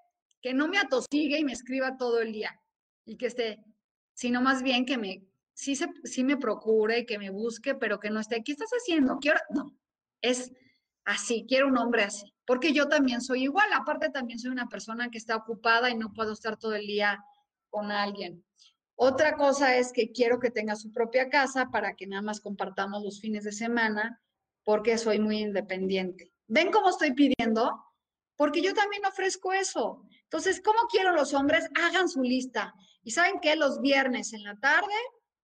que 0.41 0.53
no 0.53 0.69
me 0.69 0.77
atosigue 0.77 1.37
y 1.37 1.43
me 1.43 1.51
escriba 1.51 1.97
todo 1.97 2.21
el 2.21 2.31
día 2.31 2.57
y 3.03 3.17
que 3.17 3.27
esté, 3.27 3.59
sino 4.13 4.41
más 4.41 4.63
bien 4.63 4.85
que 4.85 4.97
me, 4.97 5.21
sí, 5.61 5.75
se, 5.75 5.87
sí 6.05 6.23
me 6.23 6.37
procure, 6.37 7.05
que 7.05 7.19
me 7.19 7.29
busque, 7.29 7.75
pero 7.75 7.99
que 7.99 8.09
no 8.09 8.19
esté, 8.19 8.43
¿qué 8.43 8.53
estás 8.53 8.71
haciendo? 8.71 9.19
Quiero, 9.19 9.39
no, 9.51 9.77
es 10.19 10.51
así, 11.05 11.45
quiero 11.47 11.67
un 11.67 11.77
hombre 11.77 12.03
así, 12.03 12.33
porque 12.47 12.73
yo 12.73 12.87
también 12.87 13.21
soy 13.21 13.43
igual, 13.43 13.71
aparte 13.73 14.09
también 14.09 14.39
soy 14.39 14.49
una 14.49 14.67
persona 14.67 15.11
que 15.11 15.19
está 15.19 15.35
ocupada 15.35 15.91
y 15.91 15.95
no 15.95 16.13
puedo 16.13 16.33
estar 16.33 16.57
todo 16.57 16.73
el 16.73 16.87
día 16.87 17.23
con 17.69 17.91
alguien. 17.91 18.43
Otra 18.95 19.35
cosa 19.37 19.77
es 19.77 19.93
que 19.93 20.11
quiero 20.11 20.39
que 20.39 20.49
tenga 20.49 20.75
su 20.75 20.91
propia 20.91 21.29
casa 21.29 21.69
para 21.71 21.95
que 21.95 22.07
nada 22.07 22.23
más 22.23 22.41
compartamos 22.41 23.03
los 23.03 23.21
fines 23.21 23.43
de 23.43 23.51
semana, 23.51 24.19
porque 24.63 24.97
soy 24.97 25.19
muy 25.19 25.37
independiente. 25.37 26.33
¿Ven 26.47 26.71
cómo 26.71 26.89
estoy 26.89 27.13
pidiendo? 27.13 27.83
Porque 28.35 28.63
yo 28.63 28.73
también 28.73 29.05
ofrezco 29.05 29.53
eso. 29.53 30.03
Entonces, 30.23 30.61
¿cómo 30.63 30.79
quiero 30.91 31.13
los 31.13 31.33
hombres? 31.33 31.67
Hagan 31.83 32.09
su 32.09 32.21
lista. 32.21 32.73
Y 33.03 33.11
saben 33.11 33.39
que 33.39 33.55
los 33.55 33.81
viernes 33.81 34.33
en 34.33 34.43
la 34.43 34.55
tarde 34.59 34.93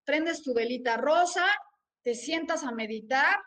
prendes 0.07 0.41
tu 0.41 0.53
velita 0.53 0.95
rosa, 0.95 1.45
te 2.01 2.15
sientas 2.15 2.63
a 2.63 2.71
meditar 2.71 3.37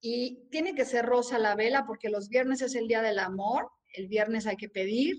y 0.00 0.48
tiene 0.50 0.74
que 0.74 0.86
ser 0.86 1.04
rosa 1.04 1.38
la 1.38 1.54
vela 1.54 1.84
porque 1.86 2.08
los 2.08 2.30
viernes 2.30 2.62
es 2.62 2.74
el 2.74 2.88
día 2.88 3.02
del 3.02 3.18
amor, 3.18 3.70
el 3.92 4.08
viernes 4.08 4.46
hay 4.46 4.56
que 4.56 4.70
pedir, 4.70 5.18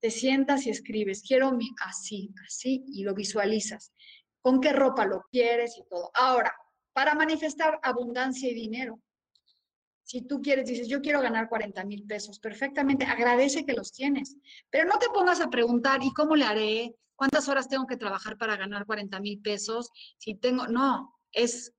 te 0.00 0.10
sientas 0.10 0.66
y 0.66 0.70
escribes, 0.70 1.22
quiero 1.22 1.52
mi 1.52 1.70
así, 1.86 2.34
así 2.44 2.84
y 2.88 3.04
lo 3.04 3.14
visualizas. 3.14 3.92
¿Con 4.40 4.60
qué 4.60 4.72
ropa 4.72 5.06
lo 5.06 5.22
quieres 5.30 5.78
y 5.78 5.88
todo? 5.88 6.10
Ahora, 6.14 6.52
para 6.92 7.14
manifestar 7.14 7.78
abundancia 7.84 8.50
y 8.50 8.54
dinero, 8.54 9.00
si 10.02 10.22
tú 10.22 10.42
quieres, 10.42 10.66
dices, 10.66 10.88
yo 10.88 11.00
quiero 11.00 11.20
ganar 11.20 11.48
40 11.48 11.84
mil 11.84 12.04
pesos, 12.06 12.40
perfectamente, 12.40 13.04
agradece 13.04 13.64
que 13.64 13.72
los 13.72 13.92
tienes, 13.92 14.36
pero 14.68 14.88
no 14.88 14.98
te 14.98 15.06
pongas 15.14 15.40
a 15.40 15.48
preguntar, 15.48 16.02
¿y 16.02 16.12
cómo 16.12 16.34
le 16.34 16.44
haré? 16.44 16.94
¿Cuántas 17.16 17.48
horas 17.48 17.68
tengo 17.68 17.86
que 17.86 17.96
trabajar 17.96 18.36
para 18.36 18.56
ganar 18.56 18.86
40 18.86 19.20
mil 19.20 19.40
pesos? 19.40 19.90
Si 20.18 20.34
tengo, 20.34 20.66
no, 20.66 21.14
es, 21.32 21.72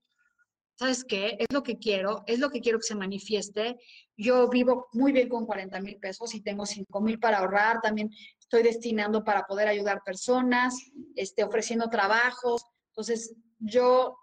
¿sabes 0.76 1.04
qué? 1.04 1.38
Es 1.40 1.48
lo 1.52 1.64
que 1.64 1.78
quiero, 1.78 2.24
es 2.28 2.40
lo 2.40 2.50
que 2.50 2.62
quiero 2.62 2.80
que 2.80 2.88
se 2.88 2.96
manifieste. 2.96 3.78
Yo 4.18 4.48
vivo 4.50 4.88
muy 4.94 5.12
bien 5.12 5.28
con 5.28 5.46
40 5.46 5.80
mil 5.82 5.98
pesos 5.98 6.34
y 6.36 6.42
tengo 6.42 6.66
5 6.66 7.02
mil 7.02 7.20
para 7.20 7.40
ahorrar, 7.40 7.82
también 7.82 8.10
estoy 8.40 8.64
destinando 8.64 9.24
para 9.24 9.44
poder 9.44 9.68
ayudar 9.68 10.02
personas, 10.04 10.76
este, 11.16 11.44
ofreciendo 11.44 11.90
trabajos. 11.90 12.64
Entonces, 12.90 13.36
yo, 13.60 14.18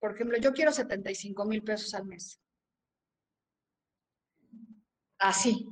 por 0.00 0.14
ejemplo, 0.14 0.38
yo 0.38 0.52
quiero 0.52 0.72
75 0.72 1.44
mil 1.44 1.62
pesos 1.62 1.94
al 1.94 2.06
mes. 2.06 2.40
Así, 5.18 5.66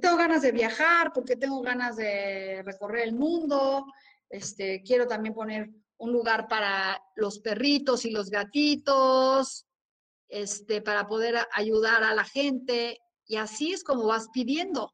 tengo 0.00 0.16
ganas 0.16 0.42
de 0.42 0.52
viajar, 0.52 1.12
porque 1.12 1.36
tengo 1.36 1.60
ganas 1.62 1.96
de 1.96 2.62
recorrer 2.64 3.08
el 3.08 3.14
mundo, 3.14 3.86
este, 4.28 4.82
quiero 4.82 5.06
también 5.06 5.34
poner 5.34 5.70
un 5.98 6.12
lugar 6.12 6.48
para 6.48 7.00
los 7.14 7.38
perritos 7.38 8.04
y 8.04 8.10
los 8.10 8.30
gatitos, 8.30 9.66
este, 10.28 10.82
para 10.82 11.06
poder 11.06 11.36
ayudar 11.52 12.02
a 12.02 12.14
la 12.14 12.24
gente. 12.24 12.98
Y 13.26 13.36
así 13.36 13.72
es 13.72 13.84
como 13.84 14.06
vas 14.06 14.28
pidiendo, 14.32 14.92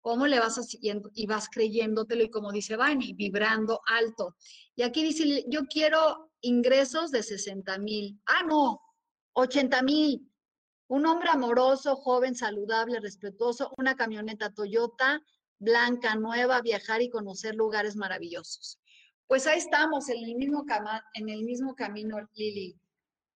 cómo 0.00 0.26
le 0.26 0.40
vas 0.40 0.56
haciendo 0.56 1.10
y 1.14 1.26
vas 1.26 1.48
creyéndotelo 1.48 2.24
y 2.24 2.30
como 2.30 2.50
dice 2.50 2.76
Vani, 2.76 3.12
vibrando 3.14 3.80
alto. 3.86 4.36
Y 4.74 4.82
aquí 4.82 5.02
dice, 5.02 5.44
yo 5.48 5.66
quiero 5.66 6.32
ingresos 6.40 7.10
de 7.10 7.22
60 7.22 7.78
mil. 7.78 8.20
Ah, 8.26 8.42
no, 8.44 8.80
80 9.34 9.82
mil. 9.82 10.31
Un 10.92 11.06
hombre 11.06 11.30
amoroso, 11.30 11.96
joven, 11.96 12.34
saludable, 12.34 13.00
respetuoso, 13.00 13.72
una 13.78 13.96
camioneta 13.96 14.52
Toyota 14.52 15.22
blanca, 15.58 16.16
nueva, 16.16 16.60
viajar 16.60 17.00
y 17.00 17.08
conocer 17.08 17.54
lugares 17.54 17.96
maravillosos. 17.96 18.78
Pues 19.26 19.46
ahí 19.46 19.56
estamos, 19.56 20.10
en 20.10 20.22
el 20.22 20.34
mismo, 20.34 20.66
en 21.14 21.30
el 21.30 21.44
mismo 21.44 21.74
camino, 21.74 22.18
Lili. 22.34 22.78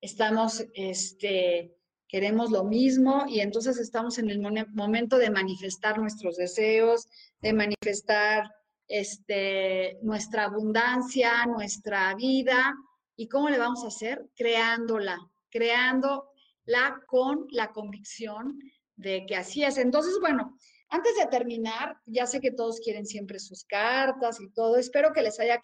Estamos, 0.03 0.67
este, 0.75 1.75
queremos 2.07 2.51
lo 2.51 2.63
mismo 2.63 3.25
y 3.27 3.41
entonces 3.41 3.79
estamos 3.79 4.19
en 4.19 4.29
el 4.29 4.39
momento 4.75 5.17
de 5.17 5.31
manifestar 5.31 5.99
nuestros 5.99 6.37
deseos, 6.37 7.09
de 7.41 7.55
manifestar 7.55 8.55
este, 8.87 9.99
nuestra 10.03 10.45
abundancia, 10.45 11.47
nuestra 11.47 12.15
vida. 12.17 12.75
¿Y 13.17 13.29
cómo 13.29 13.49
le 13.49 13.57
vamos 13.57 13.83
a 13.83 13.89
hacer? 13.89 14.29
Creándola, 14.37 15.19
creando 15.49 16.36
la 16.67 17.01
con 17.07 17.47
la 17.51 17.73
convicción 17.73 18.59
de 18.97 19.25
que 19.27 19.37
así 19.37 19.65
es. 19.65 19.79
Entonces, 19.79 20.19
bueno, 20.21 20.59
antes 20.89 21.17
de 21.17 21.27
terminar, 21.27 21.97
ya 22.07 22.27
sé 22.27 22.41
que 22.41 22.51
todos 22.51 22.81
quieren 22.81 23.07
siempre 23.07 23.39
sus 23.39 23.65
cartas 23.65 24.41
y 24.41 24.51
todo. 24.51 24.77
Espero 24.77 25.13
que 25.13 25.23
les 25.23 25.41
haya 25.41 25.61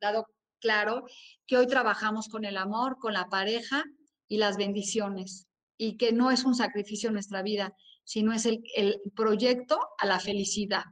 dado 0.00 0.26
claro 0.60 1.04
que 1.46 1.56
hoy 1.56 1.66
trabajamos 1.66 2.28
con 2.28 2.44
el 2.44 2.56
amor, 2.56 2.98
con 2.98 3.12
la 3.12 3.28
pareja 3.28 3.84
y 4.28 4.38
las 4.38 4.56
bendiciones 4.56 5.46
y 5.76 5.96
que 5.96 6.12
no 6.12 6.30
es 6.30 6.44
un 6.44 6.54
sacrificio 6.54 7.08
en 7.08 7.14
nuestra 7.14 7.42
vida, 7.42 7.74
sino 8.04 8.32
es 8.32 8.46
el, 8.46 8.62
el 8.74 9.00
proyecto 9.14 9.78
a 9.98 10.06
la 10.06 10.20
felicidad. 10.20 10.84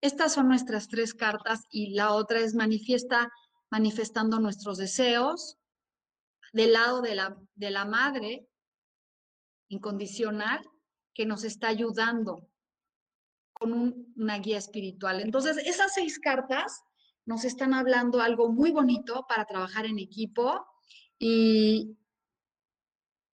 Estas 0.00 0.34
son 0.34 0.48
nuestras 0.48 0.88
tres 0.88 1.14
cartas 1.14 1.62
y 1.70 1.94
la 1.94 2.12
otra 2.12 2.40
es 2.40 2.54
manifiesta, 2.54 3.30
manifestando 3.70 4.38
nuestros 4.38 4.78
deseos. 4.78 5.56
Del 6.52 6.72
lado 6.72 7.02
de 7.02 7.14
la, 7.14 7.36
de 7.56 7.70
la 7.70 7.84
madre, 7.84 8.48
incondicional 9.68 10.60
que 11.14 11.26
nos 11.26 11.44
está 11.44 11.68
ayudando 11.68 12.48
con 13.52 14.06
una 14.16 14.38
guía 14.38 14.58
espiritual. 14.58 15.20
Entonces, 15.20 15.56
esas 15.58 15.94
seis 15.94 16.18
cartas 16.18 16.82
nos 17.26 17.44
están 17.44 17.74
hablando 17.74 18.20
algo 18.20 18.50
muy 18.50 18.70
bonito 18.70 19.26
para 19.28 19.44
trabajar 19.44 19.84
en 19.84 19.98
equipo 19.98 20.64
y, 21.18 21.96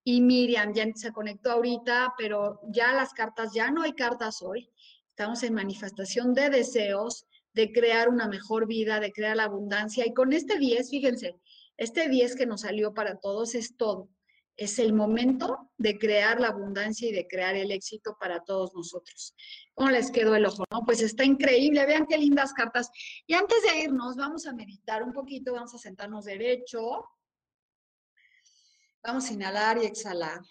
y 0.04 0.22
Miriam 0.22 0.74
ya 0.74 0.86
se 0.96 1.12
conectó 1.12 1.52
ahorita, 1.52 2.16
pero 2.18 2.60
ya 2.70 2.92
las 2.94 3.14
cartas, 3.14 3.54
ya 3.54 3.72
no 3.72 3.84
hay 3.84 3.94
cartas 3.94 4.42
hoy. 4.42 4.70
Estamos 5.10 5.44
en 5.44 5.54
manifestación 5.54 6.34
de 6.34 6.50
deseos, 6.50 7.26
de 7.54 7.72
crear 7.72 8.10
una 8.10 8.28
mejor 8.28 8.68
vida, 8.68 9.00
de 9.00 9.14
crear 9.14 9.38
la 9.38 9.44
abundancia. 9.44 10.06
Y 10.06 10.14
con 10.14 10.34
este 10.34 10.58
10, 10.58 10.90
fíjense, 10.90 11.40
este 11.78 12.10
10 12.10 12.36
que 12.36 12.48
nos 12.48 12.62
salió 12.62 12.94
para 12.94 13.20
todos 13.20 13.56
es 13.56 13.78
todo 13.78 14.10
es 14.58 14.80
el 14.80 14.94
momento 14.94 15.70
de 15.78 15.98
crear 15.98 16.40
la 16.40 16.48
abundancia 16.48 17.10
y 17.10 17.12
de 17.12 17.28
crear 17.28 17.56
el 17.56 17.72
éxito 17.72 18.18
para 18.20 18.44
todos 18.44 18.74
nosotros. 18.74 19.36
¿Cómo 19.74 19.90
les 19.90 20.12
quedó 20.12 20.36
el 20.36 20.46
ojo? 20.46 20.64
Pues 20.86 21.02
está 21.02 21.26
increíble, 21.26 21.86
vean 21.86 22.06
qué 22.06 22.18
lindas 22.18 22.54
cartas. 22.54 22.90
Y 23.28 23.34
antes 23.34 23.62
de 23.64 23.80
irnos, 23.80 24.16
vamos 24.16 24.46
a 24.46 24.54
meditar 24.54 25.04
un 25.04 25.12
poquito, 25.12 25.54
vamos 25.54 25.74
a 25.74 25.78
sentarnos 25.78 26.26
derecho. 26.26 27.06
Vamos 29.04 29.30
a 29.30 29.34
inhalar 29.34 29.78
y 29.78 29.86
exhalar. 29.86 30.42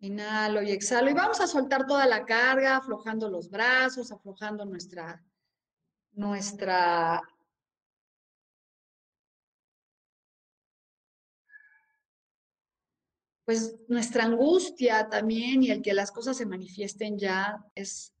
Inhalo 0.00 0.62
y 0.62 0.70
exhalo 0.70 1.10
y 1.10 1.14
vamos 1.14 1.40
a 1.40 1.48
soltar 1.48 1.84
toda 1.84 2.06
la 2.06 2.24
carga, 2.24 2.76
aflojando 2.76 3.28
los 3.28 3.50
brazos, 3.50 4.12
aflojando 4.12 4.64
nuestra, 4.64 5.24
nuestra 6.12 7.20
pues 13.48 13.80
nuestra 13.88 14.24
angustia 14.24 15.08
también 15.08 15.62
y 15.62 15.70
el 15.70 15.80
que 15.80 15.94
las 15.94 16.12
cosas 16.12 16.36
se 16.36 16.44
manifiesten 16.44 17.18
ya 17.18 17.64
es 17.74 18.14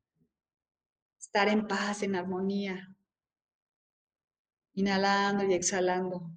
estar 1.20 1.48
en 1.48 1.66
paz, 1.66 2.02
en 2.02 2.16
armonía, 2.16 2.96
inhalando 4.72 5.44
y 5.44 5.52
exhalando. 5.52 6.30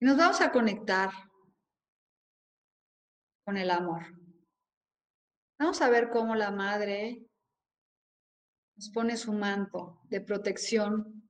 Y 0.00 0.06
nos 0.06 0.16
vamos 0.16 0.40
a 0.40 0.50
conectar 0.50 1.10
con 3.44 3.58
el 3.58 3.70
amor. 3.70 4.18
Vamos 5.58 5.82
a 5.82 5.90
ver 5.90 6.08
cómo 6.08 6.34
la 6.34 6.50
madre 6.50 7.28
nos 8.74 8.88
pone 8.88 9.18
su 9.18 9.34
manto 9.34 10.00
de 10.04 10.22
protección 10.22 11.28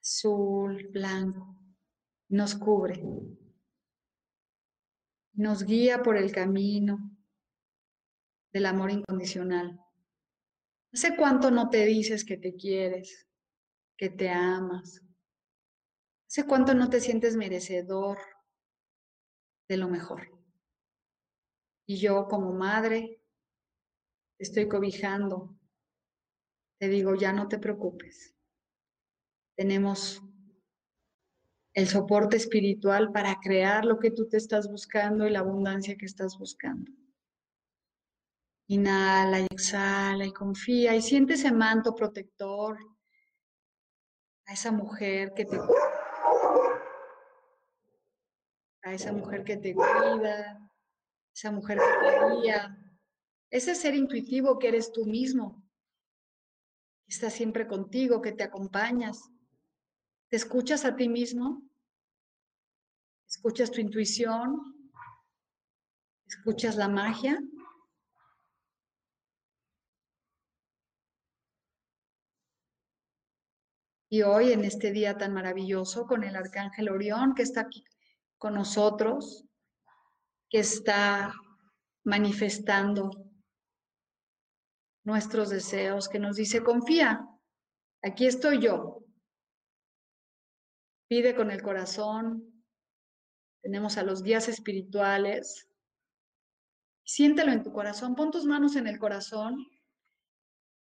azul, 0.00 0.88
blanco, 0.90 1.62
nos 2.30 2.54
cubre 2.54 3.02
nos 5.40 5.64
guía 5.64 6.02
por 6.02 6.18
el 6.18 6.32
camino 6.32 7.16
del 8.52 8.66
amor 8.66 8.90
incondicional. 8.90 9.80
¿Hace 10.92 11.16
cuánto 11.16 11.50
no 11.50 11.70
te 11.70 11.86
dices 11.86 12.26
que 12.26 12.36
te 12.36 12.54
quieres, 12.56 13.26
que 13.96 14.10
te 14.10 14.28
amas? 14.28 15.00
¿Hace 16.28 16.44
cuánto 16.46 16.74
no 16.74 16.90
te 16.90 17.00
sientes 17.00 17.36
merecedor 17.36 18.18
de 19.66 19.78
lo 19.78 19.88
mejor? 19.88 20.30
Y 21.86 21.96
yo 21.96 22.28
como 22.28 22.52
madre 22.52 23.22
te 24.36 24.44
estoy 24.44 24.68
cobijando. 24.68 25.56
Te 26.78 26.88
digo, 26.88 27.14
ya 27.14 27.32
no 27.32 27.48
te 27.48 27.58
preocupes. 27.58 28.36
Tenemos 29.56 30.22
el 31.74 31.88
soporte 31.88 32.36
espiritual 32.36 33.12
para 33.12 33.38
crear 33.40 33.84
lo 33.84 33.98
que 33.98 34.10
tú 34.10 34.28
te 34.28 34.36
estás 34.36 34.68
buscando 34.68 35.26
y 35.26 35.30
la 35.30 35.40
abundancia 35.40 35.96
que 35.96 36.06
estás 36.06 36.38
buscando. 36.38 36.90
Inhala 38.66 39.40
y 39.40 39.46
exhala 39.50 40.24
y 40.26 40.32
confía 40.32 40.94
y 40.94 41.02
siente 41.02 41.34
ese 41.34 41.52
manto 41.52 41.94
protector 41.94 42.78
a 44.46 44.52
esa 44.52 44.72
mujer 44.72 45.32
que 45.34 45.44
te 45.44 45.58
a 48.82 48.94
esa 48.94 49.12
mujer 49.12 49.44
que 49.44 49.56
te 49.56 49.74
cuida, 49.74 50.70
esa 51.34 51.50
mujer 51.50 51.78
que 51.78 52.08
te 52.08 52.40
guía, 52.40 52.76
ese 53.50 53.74
ser 53.74 53.94
intuitivo 53.94 54.58
que 54.58 54.68
eres 54.68 54.90
tú 54.90 55.04
mismo, 55.04 55.62
que 57.04 57.12
está 57.14 57.28
siempre 57.28 57.66
contigo, 57.66 58.22
que 58.22 58.32
te 58.32 58.42
acompañas. 58.42 59.30
¿Te 60.30 60.36
escuchas 60.36 60.84
a 60.84 60.94
ti 60.94 61.08
mismo? 61.08 61.60
¿Escuchas 63.28 63.72
tu 63.72 63.80
intuición? 63.80 64.92
¿Escuchas 66.24 66.76
la 66.76 66.88
magia? 66.88 67.42
Y 74.08 74.22
hoy, 74.22 74.52
en 74.52 74.64
este 74.64 74.92
día 74.92 75.18
tan 75.18 75.34
maravilloso, 75.34 76.06
con 76.06 76.22
el 76.22 76.36
arcángel 76.36 76.90
Orión 76.90 77.34
que 77.34 77.42
está 77.42 77.62
aquí 77.62 77.82
con 78.38 78.54
nosotros, 78.54 79.44
que 80.48 80.60
está 80.60 81.34
manifestando 82.04 83.10
nuestros 85.04 85.50
deseos, 85.50 86.08
que 86.08 86.20
nos 86.20 86.36
dice, 86.36 86.62
confía, 86.62 87.26
aquí 88.00 88.26
estoy 88.26 88.60
yo. 88.60 89.00
Pide 91.10 91.34
con 91.34 91.50
el 91.50 91.60
corazón, 91.60 92.64
tenemos 93.64 93.98
a 93.98 94.04
los 94.04 94.22
guías 94.22 94.48
espirituales. 94.48 95.68
Siéntelo 97.04 97.50
en 97.50 97.64
tu 97.64 97.72
corazón, 97.72 98.14
pon 98.14 98.30
tus 98.30 98.44
manos 98.44 98.76
en 98.76 98.86
el 98.86 98.96
corazón 99.00 99.66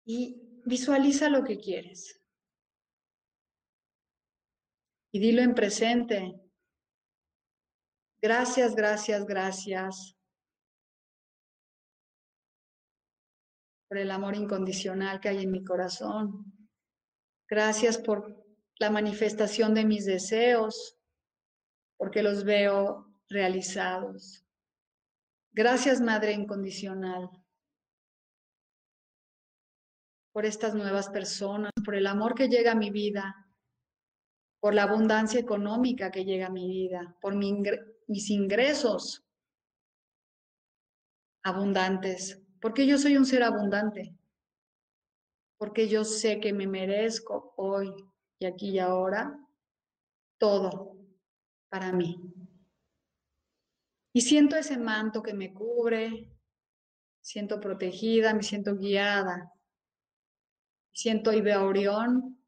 y 0.07 0.63
visualiza 0.65 1.29
lo 1.29 1.45
que 1.45 1.59
quieres. 1.59 2.23
Y 5.13 5.19
dilo 5.19 5.43
en 5.43 5.55
presente. 5.55 6.41
Gracias, 8.23 8.75
gracias, 8.75 9.27
gracias 9.27 10.17
por 13.89 13.99
el 13.99 14.11
amor 14.11 14.37
incondicional 14.37 15.21
que 15.21 15.29
hay 15.29 15.43
en 15.43 15.51
mi 15.51 15.63
corazón. 15.63 16.47
Gracias 17.47 17.99
por 17.99 18.44
la 18.79 18.91
manifestación 18.91 19.75
de 19.75 19.85
mis 19.85 20.05
deseos, 20.05 20.97
porque 21.97 22.23
los 22.23 22.45
veo 22.45 23.07
realizados. 23.29 24.45
Gracias, 25.53 26.01
Madre 26.01 26.33
Incondicional, 26.33 27.31
por 30.33 30.45
estas 30.45 30.75
nuevas 30.75 31.09
personas, 31.09 31.71
por 31.85 31.95
el 31.95 32.07
amor 32.09 32.35
que 32.35 32.49
llega 32.49 32.73
a 32.73 32.77
mi 32.77 32.91
vida, 32.91 33.49
por 34.61 34.75
la 34.75 34.83
abundancia 34.83 35.39
económica 35.39 36.11
que 36.11 36.25
llega 36.25 36.47
a 36.47 36.51
mi 36.51 36.67
vida, 36.67 37.17
por 37.21 37.37
mis 37.37 38.31
ingresos 38.31 39.25
abundantes, 41.45 42.43
porque 42.61 42.87
yo 42.87 42.99
soy 42.99 43.17
un 43.17 43.27
ser 43.27 43.43
abundante, 43.43 44.17
porque 45.59 45.87
yo 45.87 46.03
sé 46.05 46.41
que 46.41 46.53
me 46.53 46.67
merezco 46.67 47.55
hoy 47.57 47.95
y 48.39 48.47
aquí 48.47 48.71
y 48.71 48.79
ahora 48.79 49.39
todo 50.39 50.97
para 51.69 51.93
mí. 51.93 52.21
Y 54.13 54.21
siento 54.21 54.57
ese 54.57 54.79
manto 54.79 55.23
que 55.23 55.35
me 55.35 55.53
cubre, 55.53 56.31
siento 57.21 57.59
protegida, 57.59 58.33
me 58.35 58.43
siento 58.43 58.77
guiada. 58.77 59.51
Siento 60.93 61.33
y 61.33 61.51
a 61.51 61.63
Orión 61.63 62.39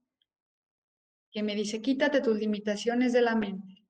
que 1.33 1.43
me 1.43 1.57
dice, 1.57 1.83
quítate 1.83 2.21
tus 2.21 2.39
limitaciones 2.39 3.13
de 3.13 3.21
la 3.21 3.35
mente, 3.35 3.85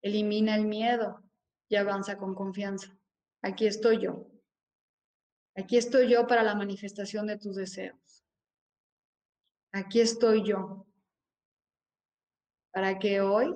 elimina 0.00 0.54
el 0.54 0.66
miedo 0.66 1.22
y 1.68 1.76
avanza 1.76 2.16
con 2.16 2.34
confianza. 2.34 2.96
Aquí 3.42 3.66
estoy 3.66 4.00
yo. 4.00 4.30
Aquí 5.56 5.76
estoy 5.76 6.08
yo 6.08 6.26
para 6.26 6.42
la 6.42 6.54
manifestación 6.54 7.26
de 7.26 7.36
tus 7.36 7.56
deseos. 7.56 8.24
Aquí 9.72 10.00
estoy 10.00 10.44
yo. 10.44 10.86
Para 12.72 12.98
que 12.98 13.20
hoy 13.20 13.54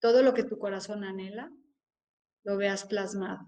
todo 0.00 0.22
lo 0.22 0.34
que 0.34 0.44
tu 0.44 0.58
corazón 0.58 1.04
anhela 1.04 1.50
lo 2.44 2.56
veas 2.56 2.84
plasmado. 2.84 3.46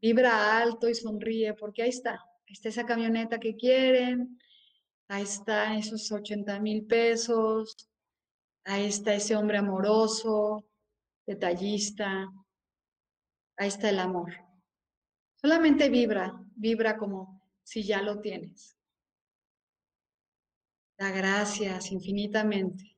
vibra 0.00 0.58
alto 0.58 0.88
y 0.88 0.94
sonríe, 0.94 1.54
porque 1.54 1.82
ahí 1.82 1.88
está, 1.90 2.12
ahí 2.12 2.52
está 2.52 2.68
esa 2.68 2.86
camioneta 2.86 3.38
que 3.38 3.56
quieren, 3.56 4.38
ahí 5.08 5.22
está 5.22 5.76
esos 5.76 6.10
80 6.10 6.60
mil 6.60 6.86
pesos, 6.86 7.88
ahí 8.64 8.86
está 8.86 9.14
ese 9.14 9.36
hombre 9.36 9.58
amoroso, 9.58 10.66
detallista, 11.26 12.28
ahí 13.56 13.68
está 13.68 13.90
el 13.90 13.98
amor. 13.98 14.47
Solamente 15.40 15.88
vibra, 15.88 16.38
vibra 16.54 16.98
como 16.98 17.40
si 17.62 17.82
ya 17.82 18.02
lo 18.02 18.20
tienes. 18.20 18.76
Da 20.98 21.10
gracias 21.10 21.90
infinitamente. 21.92 22.94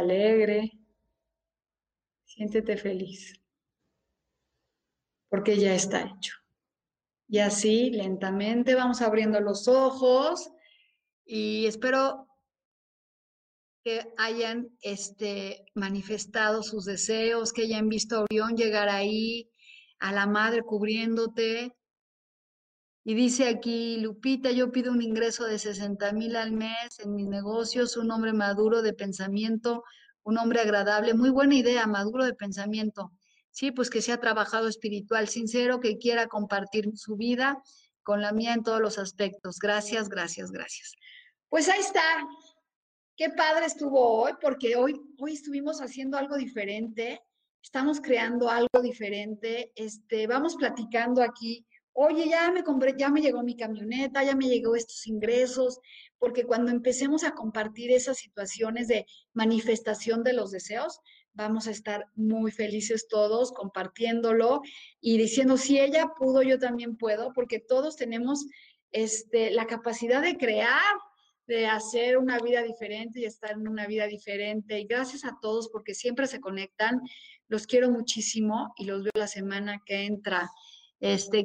Alegre, 0.00 0.58
siéntete 2.30 2.76
feliz, 2.76 3.20
porque 5.34 5.58
ya 5.58 5.74
está 5.74 6.02
hecho. 6.02 6.32
Y 7.26 7.40
así, 7.40 7.90
lentamente, 7.90 8.76
vamos 8.76 9.02
abriendo 9.02 9.40
los 9.40 9.66
ojos 9.66 10.48
y 11.26 11.66
espero 11.66 12.28
que 13.82 14.06
hayan 14.16 14.68
este, 14.80 15.64
manifestado 15.74 16.62
sus 16.62 16.84
deseos, 16.84 17.52
que 17.52 17.62
hayan 17.62 17.88
visto 17.88 18.16
a 18.16 18.22
Orión 18.22 18.56
llegar 18.56 18.88
ahí, 18.88 19.50
a 19.98 20.12
la 20.12 20.28
madre 20.28 20.62
cubriéndote, 20.62 21.72
y 23.02 23.14
dice 23.14 23.48
aquí, 23.48 23.96
Lupita, 23.96 24.52
yo 24.52 24.70
pido 24.70 24.92
un 24.92 25.02
ingreso 25.02 25.46
de 25.46 25.58
60 25.58 26.12
mil 26.12 26.36
al 26.36 26.52
mes 26.52 27.00
en 27.00 27.12
mis 27.12 27.26
negocios, 27.26 27.96
un 27.96 28.12
hombre 28.12 28.32
maduro 28.32 28.82
de 28.82 28.92
pensamiento, 28.92 29.82
un 30.22 30.38
hombre 30.38 30.60
agradable. 30.60 31.12
Muy 31.12 31.30
buena 31.30 31.56
idea, 31.56 31.88
maduro 31.88 32.24
de 32.24 32.34
pensamiento. 32.34 33.10
Sí, 33.54 33.70
pues 33.70 33.88
que 33.88 34.02
sea 34.02 34.18
trabajado 34.18 34.66
espiritual, 34.66 35.28
sincero, 35.28 35.78
que 35.78 35.96
quiera 35.96 36.26
compartir 36.26 36.90
su 36.96 37.14
vida 37.14 37.62
con 38.02 38.20
la 38.20 38.32
mía 38.32 38.52
en 38.52 38.64
todos 38.64 38.80
los 38.80 38.98
aspectos. 38.98 39.60
Gracias, 39.60 40.08
gracias, 40.08 40.50
gracias. 40.50 40.92
Pues 41.48 41.68
ahí 41.68 41.78
está. 41.78 42.02
Qué 43.16 43.30
padre 43.30 43.66
estuvo 43.66 44.22
hoy, 44.22 44.32
porque 44.42 44.74
hoy, 44.74 45.00
hoy 45.20 45.34
estuvimos 45.34 45.80
haciendo 45.80 46.18
algo 46.18 46.36
diferente. 46.36 47.22
Estamos 47.62 48.00
creando 48.00 48.50
algo 48.50 48.82
diferente. 48.82 49.70
Este, 49.76 50.26
vamos 50.26 50.56
platicando 50.56 51.22
aquí 51.22 51.64
oye, 51.94 52.28
ya 52.28 52.50
me 52.50 52.64
compré, 52.64 52.94
ya 52.98 53.08
me 53.08 53.20
llegó 53.20 53.42
mi 53.42 53.56
camioneta, 53.56 54.22
ya 54.24 54.34
me 54.34 54.48
llegó 54.48 54.74
estos 54.74 55.06
ingresos, 55.06 55.80
porque 56.18 56.44
cuando 56.44 56.70
empecemos 56.70 57.24
a 57.24 57.34
compartir 57.34 57.92
esas 57.92 58.18
situaciones 58.18 58.88
de 58.88 59.06
manifestación 59.32 60.24
de 60.24 60.32
los 60.32 60.50
deseos, 60.50 61.00
vamos 61.34 61.66
a 61.66 61.70
estar 61.70 62.06
muy 62.14 62.50
felices 62.50 63.08
todos 63.08 63.52
compartiéndolo 63.52 64.62
y 65.00 65.18
diciendo, 65.18 65.56
si 65.56 65.78
ella 65.78 66.12
pudo, 66.18 66.42
yo 66.42 66.58
también 66.58 66.96
puedo, 66.96 67.32
porque 67.32 67.58
todos 67.58 67.96
tenemos 67.96 68.46
este, 68.92 69.50
la 69.50 69.66
capacidad 69.66 70.22
de 70.22 70.36
crear, 70.36 70.94
de 71.46 71.66
hacer 71.66 72.16
una 72.16 72.38
vida 72.38 72.62
diferente 72.62 73.20
y 73.20 73.24
estar 73.24 73.52
en 73.52 73.68
una 73.68 73.86
vida 73.86 74.06
diferente. 74.06 74.78
Y 74.78 74.86
gracias 74.86 75.24
a 75.24 75.36
todos 75.42 75.68
porque 75.68 75.94
siempre 75.94 76.26
se 76.26 76.40
conectan. 76.40 77.00
Los 77.48 77.66
quiero 77.66 77.90
muchísimo 77.90 78.72
y 78.76 78.86
los 78.86 79.02
veo 79.02 79.12
la 79.14 79.26
semana 79.26 79.82
que 79.84 80.06
entra. 80.06 80.48
Este, 81.00 81.44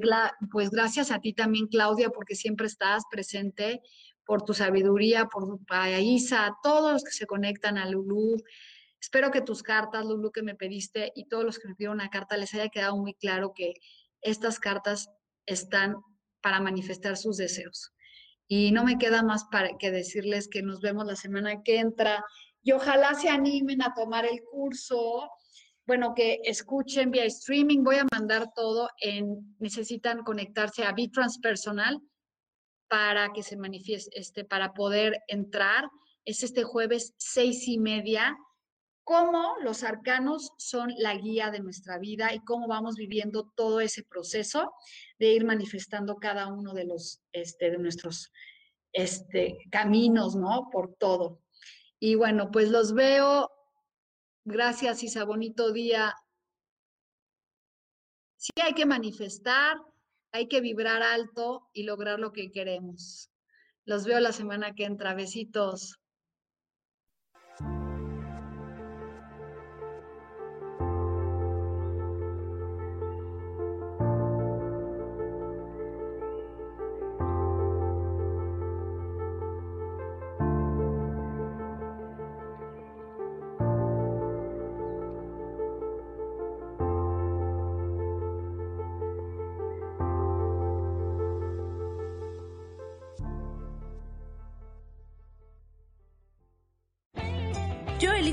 pues 0.52 0.70
gracias 0.70 1.12
a 1.12 1.20
ti 1.20 1.34
también, 1.34 1.68
Claudia, 1.68 2.12
porque 2.12 2.36
siempre 2.36 2.68
estás 2.68 3.04
presente, 3.12 3.82
por 4.26 4.44
tu 4.44 4.54
sabiduría, 4.54 5.26
por 5.26 5.60
Isa, 6.00 6.46
a 6.46 6.56
todos 6.62 6.94
los 6.94 7.04
que 7.04 7.12
se 7.12 7.26
conectan 7.26 7.80
a 7.80 7.90
Lulu. 7.90 8.38
Espero 9.02 9.32
que 9.32 9.42
tus 9.42 9.64
cartas, 9.64 10.06
Lulu, 10.06 10.32
que 10.32 10.44
me 10.44 10.56
pediste 10.56 11.12
y 11.16 11.26
todos 11.28 11.44
los 11.44 11.60
que 11.60 11.68
me 11.68 11.76
pidieron 11.76 11.98
una 11.98 12.10
carta, 12.10 12.38
les 12.38 12.54
haya 12.54 12.70
quedado 12.70 12.98
muy 12.98 13.14
claro 13.14 13.54
que 13.56 13.74
estas 14.22 14.60
cartas 14.60 15.10
están 15.46 15.96
para 16.42 16.60
manifestar 16.60 17.18
sus 17.18 17.38
deseos. 17.38 17.94
Y 18.48 18.72
no 18.72 18.84
me 18.84 18.98
queda 18.98 19.24
más 19.24 19.46
para 19.52 19.78
que 19.78 19.92
decirles 19.92 20.48
que 20.48 20.64
nos 20.64 20.82
vemos 20.82 21.06
la 21.06 21.16
semana 21.16 21.62
que 21.64 21.80
entra 21.80 22.26
y 22.62 22.72
ojalá 22.72 23.14
se 23.14 23.30
animen 23.30 23.82
a 23.82 23.94
tomar 23.94 24.26
el 24.26 24.42
curso. 24.44 25.30
Bueno, 25.86 26.14
que 26.14 26.42
escuchen 26.44 27.12
vía 27.12 27.26
streaming. 27.26 27.84
Voy 27.84 27.98
a 27.98 28.08
mandar 28.12 28.52
todo 28.54 28.90
en, 29.00 29.56
necesitan 29.60 30.24
conectarse 30.24 30.84
a 30.84 30.94
Transpersonal 31.12 32.00
para 32.88 33.32
que 33.34 33.44
se 33.44 33.56
manifieste, 33.56 34.20
este, 34.20 34.44
para 34.44 34.74
poder 34.74 35.22
entrar. 35.28 35.90
Es 36.26 36.44
este 36.44 36.64
jueves 36.64 37.14
seis 37.18 37.68
y 37.68 37.80
media 37.80 38.36
cómo 39.10 39.56
los 39.64 39.84
arcanos 39.84 40.54
son 40.60 40.94
la 41.00 41.16
guía 41.16 41.50
de 41.50 41.62
nuestra 41.62 41.98
vida 41.98 42.32
y 42.32 42.42
cómo 42.42 42.68
vamos 42.68 42.96
viviendo 42.96 43.52
todo 43.56 43.82
ese 43.82 44.04
proceso 44.04 44.72
de 45.18 45.34
ir 45.34 45.46
manifestando 45.46 46.18
cada 46.18 46.46
uno 46.46 46.76
de 46.76 46.86
los, 46.86 47.20
este, 47.32 47.72
de 47.72 47.80
nuestros 47.80 48.32
este, 48.94 49.58
caminos, 49.72 50.36
¿no? 50.36 50.70
Por 50.72 50.94
todo. 50.94 51.42
Y 52.00 52.14
bueno, 52.14 52.52
pues 52.52 52.70
los 52.70 52.94
veo. 52.94 53.50
Gracias, 54.46 55.02
Isa, 55.02 55.24
bonito 55.24 55.74
día. 55.74 56.14
Sí 58.38 58.52
hay 58.62 58.76
que 58.76 58.86
manifestar, 58.86 59.78
hay 60.32 60.48
que 60.48 60.62
vibrar 60.62 61.02
alto 61.02 61.68
y 61.74 61.82
lograr 61.82 62.20
lo 62.20 62.32
que 62.32 62.52
queremos. 62.52 63.32
Los 63.86 64.06
veo 64.06 64.20
la 64.20 64.34
semana 64.34 64.76
que 64.76 64.86
entra. 64.86 65.16
Besitos. 65.16 66.00